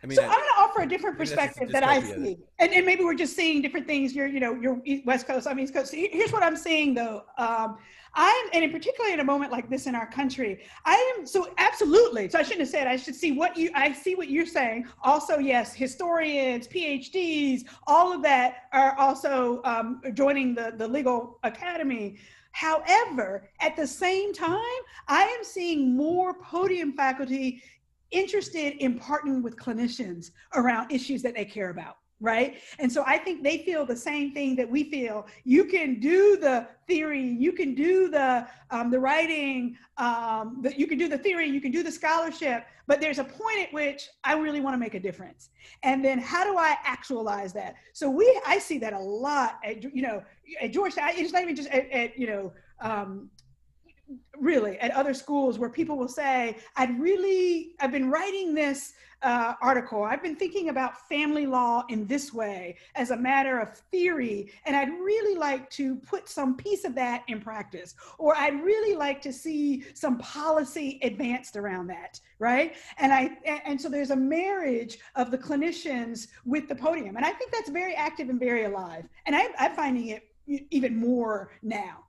I 0.04 0.08
mean, 0.08 0.18
so 0.18 0.24
I, 0.24 0.26
am 0.26 0.32
going 0.32 0.44
to 0.44 0.53
offer 0.74 0.84
a 0.84 0.88
different 0.90 1.18
perspective 1.18 1.72
that 1.72 1.84
I 1.84 2.02
see, 2.02 2.38
and, 2.60 2.72
and 2.72 2.86
maybe 2.86 3.04
we're 3.04 3.14
just 3.16 3.36
seeing 3.36 3.62
different 3.62 3.88
things. 3.88 4.16
You're, 4.16 4.28
you 4.28 4.40
know, 4.40 4.56
you're 4.56 4.82
West 5.06 5.28
Coast, 5.28 5.48
I'm 5.48 5.60
East 5.60 5.74
Coast. 5.74 5.92
So 5.92 5.98
here's 5.98 6.32
what 6.32 6.44
I'm 6.44 6.56
seeing, 6.56 6.94
though. 6.94 7.24
Um, 7.38 7.78
I'm, 8.16 8.46
and 8.54 8.64
in 8.64 8.72
particularly 8.72 9.14
in 9.14 9.22
a 9.22 9.24
moment 9.24 9.52
like 9.52 9.70
this 9.70 9.88
in 9.88 9.96
our 9.96 10.06
country, 10.06 10.64
I 10.86 11.16
am 11.18 11.26
so 11.26 11.52
absolutely. 11.58 12.30
So 12.30 12.40
I 12.40 12.44
shouldn't 12.44 12.62
have 12.62 12.70
said. 12.70 12.88
I 12.88 12.96
should 12.96 13.16
see 13.16 13.32
what 13.32 13.58
you. 13.58 13.72
I 13.74 13.92
see 13.92 14.16
what 14.16 14.30
you're 14.30 14.46
saying. 14.46 14.88
Also, 15.04 15.40
yes, 15.40 15.74
historians, 15.74 16.68
PhDs, 16.68 17.64
all 17.88 18.14
of 18.14 18.22
that 18.24 18.68
are 18.72 18.96
also 19.00 19.62
um, 19.64 20.02
joining 20.14 20.54
the 20.54 20.74
the 20.78 20.88
legal 20.88 21.40
academy. 21.44 22.18
However, 22.52 23.50
at 23.62 23.76
the 23.76 23.88
same 23.88 24.32
time, 24.32 24.60
I 25.08 25.24
am 25.24 25.44
seeing 25.44 25.98
more 25.98 26.36
podium 26.36 26.94
faculty 26.94 27.64
interested 28.14 28.76
in 28.84 29.00
partnering 29.00 29.42
with 29.42 29.58
clinicians 29.58 30.32
around 30.56 30.92
issues 30.92 31.22
that 31.24 31.36
they 31.36 31.46
care 31.46 31.70
about 31.70 31.98
right? 32.24 32.56
And 32.80 32.90
so 32.92 33.04
i 33.06 33.18
think 33.18 33.44
they 33.44 33.60
feel 33.60 33.86
the 33.86 33.96
same 33.96 34.34
thing 34.34 34.56
that 34.56 34.70
we 34.70 34.90
feel. 34.90 35.28
You 35.44 35.66
can 35.66 36.00
do 36.00 36.38
the 36.38 36.68
theory 36.88 37.22
you 37.22 37.52
can 37.52 37.76
do 37.76 38.10
the 38.10 38.48
um, 38.72 38.90
the 38.90 39.00
writing 39.00 39.78
um, 39.98 40.60
the, 40.62 40.74
you 40.80 40.88
can 40.88 40.98
do 40.98 41.08
the 41.08 41.18
theory 41.18 41.48
you 41.48 41.62
can 41.62 41.72
do 41.72 41.84
the 41.84 41.92
scholarship 41.92 42.66
but 42.88 43.00
there's 43.00 43.20
a 43.20 43.24
point 43.24 43.60
at 43.62 43.74
which 43.74 44.10
i 44.24 44.34
really 44.34 44.62
want 44.62 44.74
to 44.74 44.78
make 44.78 44.96
a 44.96 45.00
difference. 45.00 45.50
And 45.84 46.04
then 46.04 46.18
how 46.18 46.44
do 46.50 46.58
i 46.58 46.78
actualize 46.84 47.52
that? 47.54 47.76
So 47.92 48.10
we 48.10 48.26
i 48.48 48.58
see 48.58 48.78
that 48.80 48.94
a 48.94 49.00
lot 49.00 49.60
at 49.66 49.84
you 49.84 50.02
know 50.02 50.24
at 50.62 50.72
georgetown 50.72 51.10
it's 51.16 51.34
not 51.34 51.44
even 51.44 51.56
just 51.56 51.70
at, 51.70 51.92
at 51.92 52.18
you 52.18 52.28
know 52.28 52.54
um, 52.80 53.30
really 54.40 54.78
at 54.80 54.92
other 54.92 55.14
schools 55.14 55.58
where 55.58 55.70
people 55.70 55.98
will 55.98 56.10
say 56.10 56.58
i'd 56.76 57.00
really 57.00 57.74
i've 57.80 57.92
been 57.92 58.12
writing 58.12 58.54
this 58.54 58.94
uh, 59.24 59.54
article. 59.62 60.04
I've 60.04 60.22
been 60.22 60.36
thinking 60.36 60.70
about 60.70 61.08
family 61.08 61.46
law 61.46 61.86
in 61.90 62.06
this 62.06 62.34
way 62.34 62.76
as 62.96 63.12
a 63.12 63.18
matter 63.18 63.60
of 63.60 63.70
theory 63.92 64.52
and 64.66 64.76
i'd 64.76 64.90
really 64.90 65.38
like 65.38 65.70
to 65.72 65.96
put 65.96 66.28
some 66.28 66.56
piece 66.56 66.84
of 66.84 66.94
that 66.96 67.24
in 67.28 67.40
practice. 67.40 67.96
Or 68.18 68.36
i'd 68.36 68.62
really 68.62 68.96
like 68.96 69.22
to 69.22 69.34
see 69.34 69.86
some 69.94 70.18
policy 70.18 71.00
advanced 71.04 71.56
around 71.56 71.88
that 71.88 72.20
right? 72.40 72.76
And 72.98 73.14
i 73.14 73.38
and 73.66 73.80
so 73.80 73.88
there's 73.88 74.12
a 74.12 74.16
marriage 74.16 74.98
of 75.16 75.32
the 75.32 75.38
clinicians 75.38 76.28
with 76.46 76.68
the 76.68 76.76
podium 76.76 77.16
and 77.16 77.26
i 77.26 77.32
think 77.32 77.52
that's 77.52 77.70
very 77.70 77.96
active 77.96 78.30
and 78.30 78.40
very 78.40 78.66
alive 78.66 79.06
and 79.26 79.36
I, 79.36 79.48
i'm 79.60 79.76
finding 79.76 80.08
it 80.10 80.28
even 80.72 80.98
more 80.98 81.52
now 81.62 82.04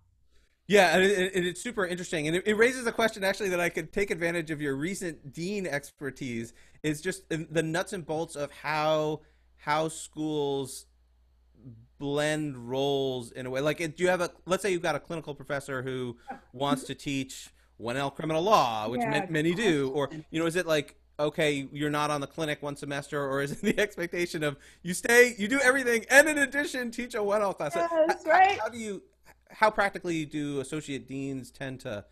yeah, 0.66 0.96
and, 0.96 1.04
it, 1.04 1.34
and, 1.34 1.46
it's 1.46 1.60
super 1.60 1.86
interesting, 1.86 2.26
and 2.26 2.36
it, 2.36 2.46
it, 2.46 2.54
raises 2.54 2.86
a 2.86 2.92
question 2.92 3.22
actually 3.22 3.50
that 3.50 3.60
I 3.60 3.68
could 3.68 3.92
take 3.92 4.10
advantage 4.10 4.50
of 4.50 4.62
your 4.62 4.76
recent 4.76 5.32
dean 5.32 5.66
expertise. 5.66 6.52
Is 6.82 7.00
just 7.00 7.22
um, 7.32 7.46
the 7.50 7.62
nuts 7.62 7.92
and 7.92 8.04
bolts 8.04 8.36
of 8.36 8.50
how 8.50 9.20
how 9.56 9.88
schools 9.88 10.86
blend 11.98 12.68
roles 12.68 13.30
in 13.32 13.46
a 13.46 13.50
way. 13.50 13.60
Like, 13.60 13.78
do 13.78 14.02
you 14.02 14.08
have 14.08 14.20
a 14.20 14.30
let's 14.46 14.62
say 14.62 14.72
you've 14.72 14.82
got 14.82 14.94
a 14.94 15.00
clinical 15.00 15.34
professor 15.34 15.82
who 15.82 16.16
wants 16.52 16.84
to 16.84 16.94
teach 16.94 17.50
1L 17.80 18.14
criminal 18.14 18.42
law, 18.42 18.88
which 18.88 19.00
yeah, 19.00 19.26
many 19.28 19.54
do, 19.54 19.90
or 19.94 20.08
you 20.30 20.40
know, 20.40 20.46
is 20.46 20.56
it 20.56 20.66
like 20.66 20.96
okay, 21.18 21.68
you're 21.72 21.90
not 21.90 22.10
on 22.10 22.20
the 22.20 22.26
clinic 22.26 22.62
one 22.62 22.76
semester, 22.76 23.22
or 23.22 23.42
is 23.42 23.52
it 23.52 23.60
the 23.62 23.78
expectation 23.78 24.42
of 24.42 24.56
you 24.82 24.94
stay, 24.94 25.34
you 25.38 25.48
do 25.48 25.60
everything, 25.60 26.04
and 26.10 26.28
in 26.28 26.38
addition 26.38 26.90
teach 26.90 27.14
a 27.14 27.18
1L 27.18 27.56
class? 27.56 27.72
Yes, 27.74 28.24
right. 28.26 28.58
How, 28.58 28.64
how 28.64 28.68
do 28.68 28.78
you 28.78 29.02
how 29.54 29.70
practically 29.70 30.24
do 30.24 30.60
associate 30.60 31.08
deans 31.08 31.50
tend 31.50 31.80
to 31.80 32.04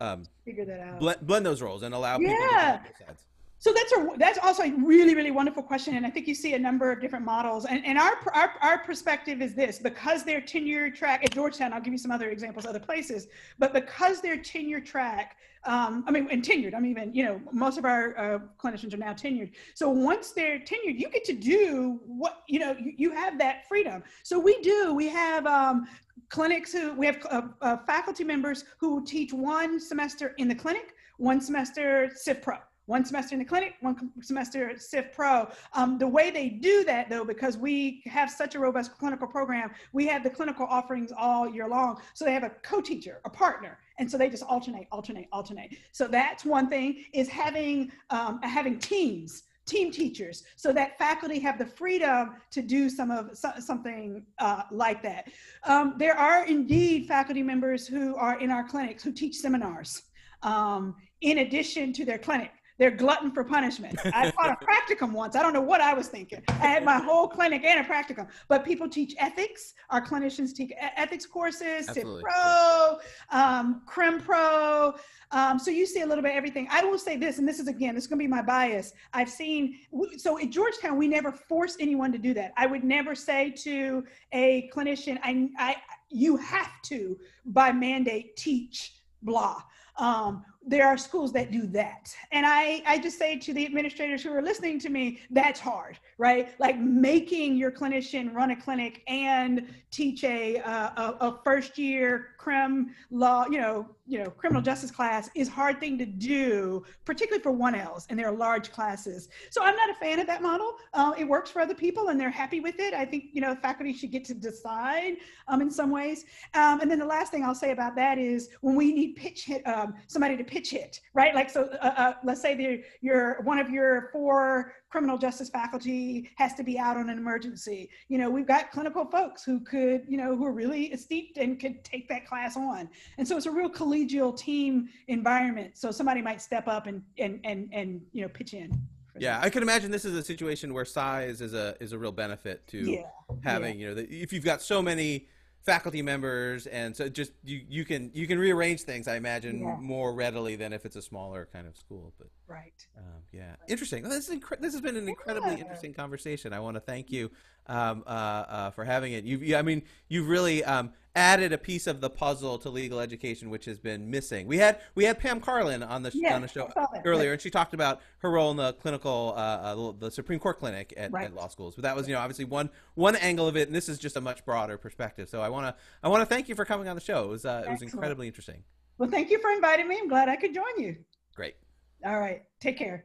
um, 0.00 0.24
figure 0.44 0.64
that 0.64 0.80
out, 0.80 1.00
blend, 1.00 1.26
blend 1.26 1.46
those 1.46 1.62
roles 1.62 1.82
and 1.82 1.94
allow 1.94 2.18
people 2.18 2.34
yeah. 2.34 2.78
to 2.78 2.82
both 2.82 3.06
sides? 3.06 3.24
So 3.58 3.72
that's 3.72 3.92
a 3.92 4.10
that's 4.18 4.38
also 4.38 4.62
a 4.64 4.70
really 4.70 5.14
really 5.14 5.30
wonderful 5.30 5.62
question, 5.62 5.96
and 5.96 6.06
I 6.06 6.10
think 6.10 6.28
you 6.28 6.34
see 6.34 6.54
a 6.54 6.58
number 6.58 6.92
of 6.92 7.00
different 7.00 7.24
models. 7.24 7.64
And, 7.64 7.84
and 7.86 7.98
our, 7.98 8.12
our 8.34 8.52
our 8.60 8.78
perspective 8.78 9.40
is 9.40 9.54
this: 9.54 9.78
because 9.78 10.24
they're 10.24 10.42
tenure 10.42 10.90
track 10.90 11.24
at 11.24 11.32
Georgetown, 11.32 11.72
I'll 11.72 11.80
give 11.80 11.92
you 11.92 11.98
some 11.98 12.10
other 12.10 12.30
examples, 12.30 12.66
other 12.66 12.78
places, 12.78 13.28
but 13.58 13.72
because 13.72 14.20
they're 14.20 14.36
tenure 14.36 14.80
track, 14.80 15.36
um, 15.64 16.04
I 16.06 16.10
mean, 16.10 16.28
and 16.30 16.42
tenured. 16.44 16.74
I 16.74 16.80
mean, 16.80 16.90
even 16.90 17.14
you 17.14 17.24
know, 17.24 17.40
most 17.50 17.78
of 17.78 17.86
our 17.86 18.16
uh, 18.18 18.38
clinicians 18.62 18.92
are 18.92 18.98
now 18.98 19.14
tenured. 19.14 19.50
So 19.74 19.88
once 19.88 20.32
they're 20.32 20.58
tenured, 20.58 20.98
you 20.98 21.08
get 21.08 21.24
to 21.24 21.32
do 21.32 21.98
what 22.06 22.42
you 22.46 22.58
know. 22.58 22.76
You, 22.78 22.92
you 22.96 23.10
have 23.12 23.38
that 23.38 23.66
freedom. 23.68 24.02
So 24.22 24.38
we 24.38 24.60
do. 24.60 24.94
We 24.94 25.08
have 25.08 25.46
um, 25.46 25.88
clinics 26.28 26.72
who 26.72 26.92
we 26.94 27.06
have 27.06 27.18
uh, 27.30 27.42
uh, 27.60 27.76
faculty 27.86 28.24
members 28.24 28.64
who 28.78 29.04
teach 29.04 29.32
one 29.32 29.78
semester 29.80 30.34
in 30.38 30.48
the 30.48 30.54
clinic, 30.54 30.94
one 31.18 31.40
semester 31.40 32.10
Civ 32.14 32.42
Pro 32.42 32.56
one 32.86 33.04
semester 33.04 33.34
in 33.34 33.40
the 33.40 33.44
clinic, 33.44 33.74
one 33.80 34.10
semester 34.22 34.70
at 34.70 34.80
Civ 34.80 35.12
Pro. 35.12 35.48
Um, 35.74 35.98
the 35.98 36.06
way 36.06 36.30
they 36.30 36.48
do 36.48 36.84
that, 36.84 37.10
though, 37.10 37.24
because 37.24 37.58
we 37.58 38.02
have 38.06 38.30
such 38.30 38.54
a 38.54 38.58
robust 38.58 38.96
clinical 38.96 39.26
program, 39.26 39.72
we 39.92 40.06
have 40.06 40.22
the 40.22 40.30
clinical 40.30 40.66
offerings 40.66 41.12
all 41.16 41.48
year 41.48 41.68
long. 41.68 42.00
So 42.14 42.24
they 42.24 42.32
have 42.32 42.44
a 42.44 42.50
co-teacher, 42.62 43.20
a 43.24 43.30
partner, 43.30 43.78
and 43.98 44.10
so 44.10 44.16
they 44.16 44.28
just 44.28 44.44
alternate, 44.44 44.86
alternate, 44.92 45.26
alternate. 45.32 45.76
So 45.92 46.06
that's 46.06 46.44
one 46.44 46.68
thing 46.68 47.04
is 47.12 47.28
having 47.28 47.90
um, 48.10 48.40
having 48.42 48.78
teams 48.78 49.42
team 49.66 49.90
teachers 49.90 50.44
so 50.56 50.72
that 50.72 50.96
faculty 50.98 51.38
have 51.40 51.58
the 51.58 51.66
freedom 51.66 52.36
to 52.50 52.62
do 52.62 52.88
some 52.88 53.10
of 53.10 53.36
so, 53.36 53.50
something 53.58 54.24
uh, 54.38 54.62
like 54.70 55.02
that. 55.02 55.28
Um, 55.64 55.94
there 55.98 56.16
are 56.16 56.46
indeed 56.46 57.06
faculty 57.06 57.42
members 57.42 57.86
who 57.86 58.16
are 58.16 58.38
in 58.40 58.50
our 58.50 58.66
clinics 58.66 59.02
who 59.02 59.12
teach 59.12 59.36
seminars 59.36 60.02
um, 60.42 60.94
in 61.20 61.38
addition 61.38 61.92
to 61.94 62.04
their 62.04 62.18
clinic. 62.18 62.52
They're 62.78 62.90
glutton 62.90 63.30
for 63.30 63.42
punishment. 63.42 63.98
I 64.04 64.30
taught 64.30 64.58
a 64.60 64.64
practicum 64.64 65.12
once. 65.12 65.34
I 65.34 65.42
don't 65.42 65.52
know 65.52 65.62
what 65.62 65.80
I 65.80 65.94
was 65.94 66.08
thinking. 66.08 66.42
I 66.48 66.66
had 66.66 66.84
my 66.84 66.98
whole 66.98 67.26
clinic 67.26 67.64
and 67.64 67.84
a 67.84 67.88
practicum. 67.88 68.28
But 68.48 68.64
people 68.64 68.88
teach 68.88 69.14
ethics. 69.18 69.74
Our 69.90 70.04
clinicians 70.04 70.54
teach 70.54 70.72
ethics 70.78 71.24
courses, 71.24 71.88
Pro, 72.22 72.98
um, 73.30 73.82
Crim 73.86 74.20
Pro. 74.20 74.94
Um, 75.30 75.58
so 75.58 75.70
you 75.70 75.86
see 75.86 76.02
a 76.02 76.06
little 76.06 76.22
bit 76.22 76.32
of 76.32 76.36
everything. 76.36 76.68
I 76.70 76.84
will 76.84 76.98
say 76.98 77.16
this, 77.16 77.38
and 77.38 77.48
this 77.48 77.58
is 77.58 77.68
again, 77.68 77.94
this 77.94 78.04
is 78.04 78.08
going 78.08 78.18
to 78.18 78.24
be 78.24 78.28
my 78.28 78.42
bias. 78.42 78.92
I've 79.12 79.30
seen 79.30 79.78
so 80.16 80.38
at 80.38 80.50
Georgetown, 80.50 80.98
we 80.98 81.08
never 81.08 81.32
force 81.32 81.76
anyone 81.80 82.12
to 82.12 82.18
do 82.18 82.34
that. 82.34 82.52
I 82.56 82.66
would 82.66 82.84
never 82.84 83.14
say 83.14 83.50
to 83.62 84.04
a 84.32 84.70
clinician, 84.74 85.18
I, 85.22 85.48
I 85.58 85.76
you 86.10 86.36
have 86.36 86.80
to 86.82 87.18
by 87.46 87.72
mandate 87.72 88.36
teach 88.36 88.92
blah. 89.22 89.62
Um, 89.96 90.44
there 90.66 90.86
are 90.86 90.98
schools 90.98 91.32
that 91.32 91.52
do 91.52 91.66
that. 91.68 92.14
And 92.32 92.44
I, 92.44 92.82
I 92.86 92.98
just 92.98 93.18
say 93.18 93.38
to 93.38 93.54
the 93.54 93.64
administrators 93.64 94.22
who 94.22 94.32
are 94.32 94.42
listening 94.42 94.80
to 94.80 94.88
me, 94.88 95.20
that's 95.30 95.60
hard, 95.60 95.98
right? 96.18 96.48
Like 96.58 96.78
making 96.78 97.56
your 97.56 97.70
clinician 97.70 98.34
run 98.34 98.50
a 98.50 98.56
clinic 98.56 99.02
and 99.06 99.68
teach 99.90 100.24
a, 100.24 100.58
uh, 100.58 101.14
a, 101.20 101.28
a, 101.28 101.40
first 101.44 101.78
year 101.78 102.30
crim 102.38 102.94
law, 103.10 103.46
you 103.46 103.58
know, 103.58 103.86
you 104.06 104.18
know, 104.18 104.30
criminal 104.30 104.62
justice 104.62 104.90
class 104.90 105.30
is 105.34 105.48
hard 105.48 105.80
thing 105.80 105.96
to 105.98 106.06
do, 106.06 106.84
particularly 107.04 107.42
for 107.42 107.52
1Ls 107.52 108.06
and 108.10 108.18
they're 108.18 108.32
large 108.32 108.72
classes. 108.72 109.28
So 109.50 109.62
I'm 109.62 109.76
not 109.76 109.90
a 109.90 109.94
fan 109.94 110.18
of 110.18 110.26
that 110.26 110.42
model. 110.42 110.76
Uh, 110.92 111.14
it 111.16 111.24
works 111.24 111.50
for 111.50 111.60
other 111.60 111.74
people 111.74 112.08
and 112.08 112.20
they're 112.20 112.30
happy 112.30 112.60
with 112.60 112.78
it. 112.80 112.92
I 112.92 113.04
think, 113.04 113.26
you 113.32 113.40
know, 113.40 113.54
faculty 113.54 113.92
should 113.92 114.10
get 114.10 114.24
to 114.26 114.34
decide 114.34 115.16
um, 115.48 115.60
in 115.60 115.70
some 115.70 115.90
ways. 115.90 116.24
Um, 116.54 116.80
and 116.80 116.90
then 116.90 116.98
the 116.98 117.06
last 117.06 117.30
thing 117.30 117.44
I'll 117.44 117.54
say 117.54 117.70
about 117.70 117.96
that 117.96 118.18
is 118.18 118.48
when 118.60 118.74
we 118.74 118.92
need 118.92 119.16
pitch 119.16 119.44
hit, 119.44 119.66
um, 119.66 119.94
somebody 120.06 120.36
to 120.36 120.44
pitch 120.44 120.56
pitch 120.56 120.72
it, 120.72 121.00
right? 121.14 121.34
Like, 121.34 121.50
so 121.50 121.68
uh, 121.82 121.92
uh, 121.96 122.12
let's 122.24 122.40
say 122.40 122.84
you're 123.00 123.42
one 123.42 123.58
of 123.58 123.70
your 123.70 124.08
four 124.12 124.72
criminal 124.90 125.18
justice 125.18 125.50
faculty 125.50 126.30
has 126.36 126.54
to 126.54 126.62
be 126.62 126.78
out 126.78 126.96
on 126.96 127.10
an 127.10 127.18
emergency. 127.18 127.90
You 128.08 128.18
know, 128.18 128.30
we've 128.30 128.46
got 128.46 128.70
clinical 128.70 129.04
folks 129.04 129.44
who 129.44 129.60
could, 129.60 130.04
you 130.08 130.16
know, 130.16 130.34
who 130.34 130.46
are 130.46 130.52
really 130.52 130.96
steeped 130.96 131.36
and 131.36 131.60
could 131.60 131.84
take 131.84 132.08
that 132.08 132.26
class 132.26 132.56
on. 132.56 132.88
And 133.18 133.26
so 133.26 133.36
it's 133.36 133.46
a 133.46 133.50
real 133.50 133.68
collegial 133.96 134.36
team 134.36 134.88
environment. 135.08 135.76
So 135.76 135.90
somebody 135.90 136.22
might 136.22 136.40
step 136.40 136.68
up 136.68 136.86
and 136.86 137.02
and 137.18 137.40
and 137.44 137.68
and 137.72 138.00
you 138.12 138.22
know 138.22 138.28
pitch 138.28 138.54
in. 138.54 138.80
Yeah, 139.18 139.40
I 139.42 139.48
can 139.48 139.62
imagine 139.62 139.90
this 139.90 140.04
is 140.04 140.14
a 140.14 140.22
situation 140.22 140.74
where 140.74 140.84
size 140.84 141.40
is 141.40 141.54
a 141.54 141.76
is 141.80 141.92
a 141.92 141.98
real 141.98 142.12
benefit 142.12 142.66
to 142.68 142.78
yeah. 142.78 143.02
having 143.42 143.78
yeah. 143.78 143.88
you 143.88 143.88
know 143.88 143.94
the, 143.94 144.08
if 144.08 144.32
you've 144.32 144.44
got 144.44 144.60
so 144.60 144.82
many 144.82 145.26
faculty 145.64 146.00
members 146.00 146.68
and 146.68 146.96
so 146.96 147.08
just 147.08 147.32
you 147.42 147.60
you 147.68 147.84
can 147.84 148.08
you 148.14 148.28
can 148.28 148.38
rearrange 148.38 148.82
things 148.82 149.08
i 149.08 149.16
imagine 149.16 149.58
yeah. 149.58 149.76
more 149.80 150.14
readily 150.14 150.54
than 150.54 150.72
if 150.72 150.86
it's 150.86 150.94
a 150.94 151.02
smaller 151.02 151.48
kind 151.52 151.66
of 151.66 151.76
school 151.76 152.14
but 152.18 152.28
right 152.46 152.86
um, 152.96 153.04
yeah 153.32 153.48
right. 153.48 153.56
interesting 153.66 154.04
well, 154.04 154.12
this, 154.12 154.28
is 154.28 154.38
inc- 154.38 154.60
this 154.60 154.72
has 154.72 154.80
been 154.80 154.94
an 154.94 155.08
incredibly 155.08 155.54
interesting 155.54 155.92
conversation 155.92 156.52
i 156.52 156.60
want 156.60 156.76
to 156.76 156.80
thank 156.80 157.10
you 157.10 157.28
um, 157.68 158.02
uh, 158.06 158.10
uh, 158.10 158.70
for 158.70 158.84
having 158.84 159.12
it 159.12 159.24
you 159.24 159.56
i 159.56 159.62
mean 159.62 159.82
you've 160.08 160.28
really 160.28 160.64
um, 160.64 160.92
added 161.16 161.50
a 161.52 161.58
piece 161.58 161.86
of 161.86 162.02
the 162.02 162.10
puzzle 162.10 162.58
to 162.58 162.68
legal 162.68 163.00
education 163.00 163.48
which 163.48 163.64
has 163.64 163.78
been 163.80 164.10
missing. 164.10 164.46
We 164.46 164.58
had 164.58 164.80
we 164.94 165.04
had 165.04 165.18
Pam 165.18 165.40
Karlan 165.40 165.88
on 165.88 166.02
the 166.02 166.12
on 166.30 166.42
the 166.42 166.48
show 166.48 166.70
earlier, 167.04 167.32
and 167.32 167.40
she 167.40 167.50
talked 167.50 167.74
about 167.74 168.00
her 168.18 168.30
role 168.30 168.50
in 168.50 168.58
the 168.58 168.74
clinical 168.74 169.32
uh, 169.34 169.40
uh, 169.40 169.92
the 169.98 170.10
Supreme 170.10 170.38
Court 170.38 170.58
clinic 170.58 170.92
at, 170.96 171.10
right. 171.10 171.24
at, 171.24 171.34
law 171.34 171.48
schools. 171.48 171.74
But 171.74 171.82
that 171.82 171.96
was 171.96 172.06
you 172.06 172.14
know 172.14 172.20
obviously 172.20 172.44
one 172.44 172.70
one 172.94 173.16
angle 173.16 173.48
of 173.48 173.56
it, 173.56 173.66
and 173.66 173.74
this 173.74 173.88
is 173.88 173.98
just 173.98 174.16
a 174.16 174.20
much 174.20 174.44
broader 174.44 174.76
perspective. 174.76 175.28
So 175.28 175.40
I 175.40 175.48
want 175.48 175.66
to 175.66 175.82
I 176.02 176.08
want 176.08 176.20
to 176.20 176.26
thank 176.26 176.48
you 176.48 176.54
for 176.54 176.66
coming 176.66 176.86
on 176.86 176.94
the 176.94 177.02
show. 177.02 177.24
It 177.24 177.30
was 177.30 177.44
uh, 177.46 177.64
it 177.66 177.70
was 177.70 177.82
incredibly 177.82 178.26
interesting. 178.26 178.62
Well, 178.98 179.10
thank 179.10 179.30
you 179.30 179.40
for 179.40 179.50
inviting 179.50 179.88
me. 179.88 179.98
I'm 179.98 180.08
glad 180.08 180.28
I 180.28 180.36
could 180.36 180.54
join 180.54 180.78
you. 180.78 180.96
Great. 181.34 181.56
All 182.04 182.18
right. 182.18 182.42
Take 182.60 182.78
care. 182.78 183.04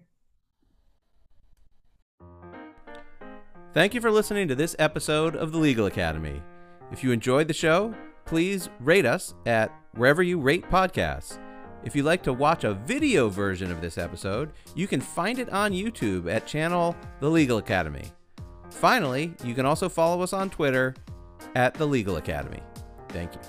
Thank 3.74 3.94
you 3.94 4.02
for 4.02 4.12
listening 4.12 4.50
to 4.50 4.56
this 4.56 4.76
episode 4.80 5.34
of 5.38 5.54
the 5.54 5.58
Legal 5.58 5.86
Academy. 5.86 6.42
If 6.92 7.06
you 7.06 7.14
enjoyed 7.14 7.48
the 7.48 7.54
show, 7.54 7.96
please 8.26 8.68
rate 8.82 9.06
us 9.06 9.34
at 9.46 9.72
wherever 9.94 10.22
you 10.22 10.42
rate 10.42 10.70
podcasts. 10.70 11.40
If 11.86 11.96
you'd 11.96 12.04
like 12.04 12.22
to 12.24 12.34
watch 12.34 12.66
a 12.66 12.74
video 12.74 13.30
version 13.30 13.72
of 13.72 13.80
this 13.80 13.98
episode, 13.98 14.52
you 14.76 14.88
can 14.88 15.00
find 15.00 15.40
it 15.40 15.50
on 15.52 15.72
YouTube 15.72 16.30
at 16.30 16.46
channel 16.46 16.98
The 17.22 17.30
Legal 17.30 17.60
Academy. 17.60 18.12
Finally, 18.72 19.36
you 19.42 19.54
can 19.54 19.66
also 19.66 19.88
follow 19.88 20.22
us 20.22 20.34
on 20.34 20.50
Twitter 20.50 20.94
at 21.56 21.74
The 21.74 21.88
Legal 21.88 22.18
Academy. 22.18 22.60
Thank 23.08 23.34
you. 23.36 23.40